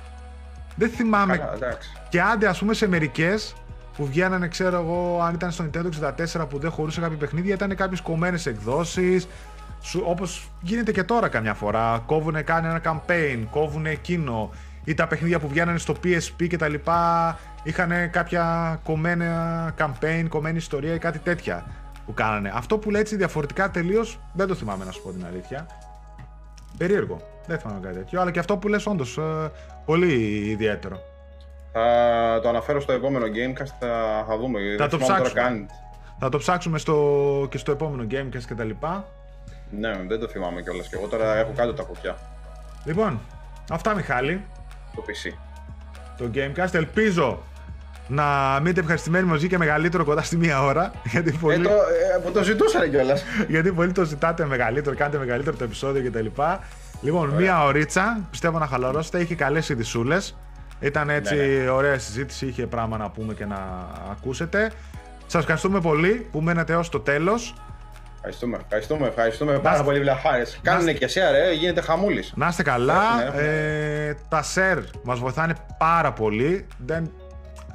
Δεν 0.77 0.89
θυμάμαι. 0.91 1.37
Καλά, 1.37 1.55
εντάξει. 1.55 1.91
Και 2.09 2.23
άντε, 2.23 2.47
ας 2.47 2.59
πούμε, 2.59 2.75
σε 2.75 2.89
μερικές 2.89 3.55
που 3.97 4.07
βγαίνανε, 4.07 4.49
ξέρω 4.49 4.77
εγώ, 4.77 5.21
αν 5.23 5.35
ήταν 5.35 5.51
στο 5.51 5.65
Nintendo 5.65 5.89
64 6.41 6.49
που 6.49 6.59
δεν 6.59 6.71
χωρούσε 6.71 7.01
κάποια 7.01 7.17
παιχνίδια, 7.17 7.55
ήταν 7.55 7.75
κάποιες 7.75 8.01
κομμένες 8.01 8.47
εκδόσεις. 8.47 9.29
Όπως 10.05 10.51
γίνεται 10.61 10.93
και 10.93 11.03
τώρα 11.03 11.29
καμιά 11.29 11.55
φορά. 11.55 12.03
Κόβουνε, 12.07 12.43
κάνει 12.43 12.67
ένα 12.67 12.81
campaign, 12.85 13.47
κόβουνε 13.51 13.91
εκείνο. 13.91 14.51
Ή 14.85 14.95
τα 14.95 15.07
παιχνίδια 15.07 15.39
που 15.39 15.49
βγαίνανε 15.49 15.79
στο 15.79 15.95
PSP 16.05 16.47
και 16.49 16.57
τα 16.57 16.69
λοιπά 16.69 17.39
είχαν 17.63 18.11
κάποια 18.11 18.79
κομμένα 18.85 19.75
campaign, 19.79 20.25
κομμένη 20.29 20.57
ιστορία 20.57 20.95
ή 20.95 20.99
κάτι 20.99 21.19
τέτοια 21.19 21.67
που 22.07 22.15
κάνανε. 22.15 22.53
Αυτό 22.55 22.79
που 22.79 22.91
λέει 22.91 23.01
έτσι 23.01 23.17
διαφορετικά 23.17 23.71
τελείως 23.71 24.21
δεν 24.33 24.47
το 24.47 24.55
θυμάμαι 24.55 24.85
να 24.85 24.91
σου 24.91 25.03
πω 25.03 25.11
την 25.11 25.27
αλήθεια. 25.27 25.67
Περίεργο. 26.79 27.32
Δεν 27.47 27.59
θυμάμαι 27.59 27.81
κάτι 27.83 27.95
τέτοιο. 27.97 28.21
Αλλά 28.21 28.31
και 28.31 28.39
αυτό 28.39 28.57
που 28.57 28.69
λες 28.69 28.87
όντως 28.87 29.19
ε, 29.19 29.51
πολύ 29.85 30.13
ιδιαίτερο. 30.49 31.03
Θα 31.73 32.41
το 32.43 32.49
αναφέρω 32.49 32.81
στο 32.81 32.93
επόμενο 32.93 33.27
Gamecast, 33.27 33.73
θα, 33.81 34.25
θα 34.29 34.37
δούμε. 34.39 34.59
Θα 34.79 34.87
Δεν 34.87 34.89
το 34.89 34.97
θυμάμαι 34.97 35.23
ψάξουμε. 35.23 35.41
Τώρα 35.41 35.49
καν. 35.49 35.67
Θα 36.19 36.29
το 36.29 36.39
ψάξουμε 36.39 36.79
στο, 36.79 37.47
και 37.51 37.59
στο 37.59 37.73
επόμενο 37.73 38.07
Gamecast 38.11 38.43
και 38.49 38.55
τα 38.55 38.65
λοιπά. 38.65 39.09
Ναι, 39.71 40.01
δεν 40.09 40.21
το 40.21 40.29
θυμάμαι 40.29 40.63
κιόλας. 40.63 40.89
Και 40.89 40.97
εγώ 40.97 41.07
τώρα 41.07 41.37
έχω 41.37 41.53
κάτω 41.57 41.75
τα 41.75 41.83
κουπιά. 41.83 42.17
Λοιπόν, 42.85 43.21
αυτά 43.71 43.95
Μιχάλη, 43.95 44.45
Το 44.95 45.05
PC. 45.07 45.33
το 46.19 46.31
Gamecast. 46.35 46.75
Ελπίζω 46.75 47.43
να 48.09 48.59
μείνετε 48.61 48.81
ευχαριστημένοι 48.81 49.27
μαζί 49.27 49.49
και 49.49 49.59
μεγαλύτερο 49.59 50.05
κοντά 50.05 50.23
στη 50.23 50.37
μία 50.37 50.63
ώρα. 50.65 50.93
Γιατί 51.05 51.29
Ε, 51.29 51.39
πολύ, 51.41 51.63
το, 51.63 51.71
ε, 51.71 52.19
που 52.25 52.31
το 52.31 52.43
ζητούσαν 52.43 52.91
κιόλας. 52.91 53.25
γιατί 53.49 53.73
πολύ 53.73 53.93
το 53.93 54.05
ζητάτε 54.05 54.47
μεγαλύτερο, 54.47 54.97
κάντε 54.97 55.19
μεγαλύτερο 55.19 55.57
το 55.57 55.65
επεισόδιο 55.65 56.11
κτλ. 56.11 56.27
Λοιπόν, 57.03 57.29
μία 57.29 57.65
ωρίτσα, 57.65 58.21
πιστεύω 58.31 58.59
να 58.59 58.67
χαλαρώσετε. 58.67 59.19
Είχε 59.21 59.35
καλές 59.35 59.69
ειδισούλες. 59.69 60.37
Ήταν 60.81 61.11
έτσι 61.11 61.35
Ναι, 61.37 61.69
ωραία 61.71 61.99
συζήτηση, 61.99 62.47
είχε 62.47 62.67
πράγμα 62.67 62.97
να 62.97 63.11
πούμε 63.11 63.35
και 63.35 63.45
να 63.47 63.89
ακούσετε. 64.11 64.71
Σας 65.27 65.41
ευχαριστούμε 65.41 65.81
πολύ 65.81 66.29
που 66.33 66.41
μένατε 66.41 66.75
ως 66.75 66.89
το 66.89 67.01
τέλος. 67.01 67.55
Ευχαριστούμε, 68.15 68.59
ευχαριστούμε, 68.63 69.07
ευχαριστούμε 69.07 69.59
πάρα 69.59 69.79
Να- 69.79 69.85
πολύ 69.85 70.01
βλαχάρε. 70.01 70.43
Κάνουν 70.63 70.95
και 70.99 71.07
share, 71.07 71.33
ρε, 71.33 71.53
γίνεται 71.53 71.81
χαμούλης. 71.81 72.33
Να 72.37 72.49
είστε 72.49 72.63
καλά. 72.63 73.01
Ναι, 73.17 73.41
ναι. 73.43 73.47
Ε, 74.09 74.15
τα 74.29 74.45
share 74.55 74.83
μας 75.03 75.19
βοηθάνε 75.19 75.55
πάρα 75.79 76.13
πολύ. 76.13 76.67
Δεν, 76.87 77.11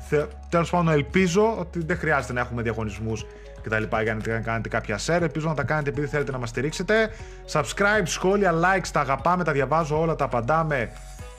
θε, 0.09 0.23
τέλος 0.49 0.69
πάντων 0.69 0.93
ελπίζω 0.93 1.55
ότι 1.59 1.84
δεν 1.86 1.97
χρειάζεται 1.97 2.34
να 2.34 2.39
έχουμε 2.39 2.61
διαγωνισμούς 2.61 3.25
και 3.68 3.74
τα 3.74 3.80
λοιπά 3.80 4.01
για 4.01 4.18
να 4.26 4.39
κάνετε 4.39 4.70
κάποια 4.70 4.99
share. 5.05 5.22
Ελπίζω 5.22 5.47
να 5.47 5.53
τα 5.53 5.63
κάνετε 5.63 5.89
επειδή 5.89 6.07
θέλετε 6.07 6.32
να 6.32 6.38
μας 6.38 6.49
στηρίξετε. 6.49 7.09
Subscribe, 7.51 8.03
σχόλια, 8.03 8.53
likes, 8.53 8.88
τα 8.91 8.99
αγαπάμε, 8.99 9.43
τα 9.43 9.51
διαβάζω 9.51 9.99
όλα, 10.01 10.15
τα 10.15 10.26
απαντάμε 10.26 10.91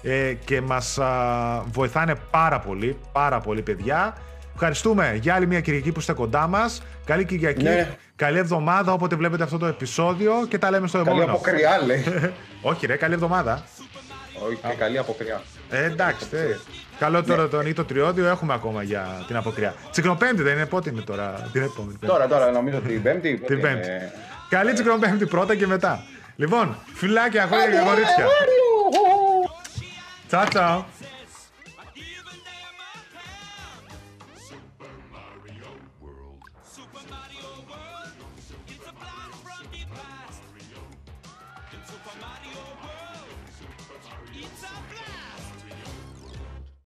ε, 0.03 0.33
και 0.45 0.61
μας 0.61 0.99
α, 0.99 1.62
βοηθάνε 1.72 2.14
πάρα 2.31 2.59
πολύ, 2.59 2.99
πάρα 3.12 3.41
πολύ 3.41 3.62
παιδιά. 3.62 4.16
Ευχαριστούμε 4.55 5.18
για 5.20 5.35
άλλη 5.35 5.47
μια 5.47 5.61
Κυριακή 5.61 5.93
που 5.93 6.01
είστε 6.01 6.12
κοντά 6.12 6.47
μας. 6.47 6.83
Καλή 7.05 7.24
Κυριακή, 7.24 7.62
Ναι. 7.62 7.97
καλή 8.16 8.39
εβδομάδα 8.39 8.93
όποτε 8.93 9.16
βλέπετε 9.16 9.43
αυτό 9.43 9.59
το 9.59 9.66
επεισόδιο 9.66 10.33
και 10.49 10.59
τα 10.59 10.70
λέμε 10.70 10.87
στο 10.87 10.99
Καλή 10.99 11.09
επόμενο. 11.09 11.33
αποκριά, 11.33 11.83
λέει. 11.87 12.05
Όχι 12.70 12.87
ρε, 12.87 12.97
καλή 12.97 13.14
εβδομάδα. 13.14 13.62
Όχι, 14.49 14.57
και 14.68 14.74
καλή 14.79 14.99
αποκριά. 14.99 15.43
Ε, 15.70 15.85
εντάξει, 15.85 16.29
τε. 16.29 16.39
Καλό 16.99 17.23
τώρα 17.25 17.49
τον 17.49 17.67
ή 17.67 17.73
το 17.73 17.85
τριώδιο 17.85 18.27
έχουμε 18.29 18.55
ακόμα 18.55 18.83
για 18.83 19.25
την 19.27 19.37
αποκριά. 19.37 19.75
Τσικνοπέμπτη 19.91 20.43
δεν 20.43 20.55
είναι, 20.55 20.67
πότε 20.67 20.91
είναι 20.91 21.01
τώρα, 21.01 21.49
την 21.53 21.63
επόμενη. 21.63 21.93
πέμπτη. 21.93 22.07
Τώρα, 22.07 22.27
τώρα, 22.29 22.51
νομίζω 22.51 22.79
την 22.81 23.03
Πέμπτη. 23.03 23.35
πότε 23.37 23.55
Την 23.55 23.61
πέμπτη. 23.61 23.89
είναι; 23.89 24.13
Καλή 24.49 24.73
τσικνοπέμπτη 24.73 25.27
πρώτα 25.27 25.55
και 25.55 25.67
μετά. 25.67 26.03
Λοιπόν, 26.37 26.77
φιλάκια, 26.95 27.43
αγόρια 27.43 27.67
και 27.67 27.87
κορίτσια. 27.89 28.27
Τσάου, 30.27 30.45
τσάου. 30.49 30.85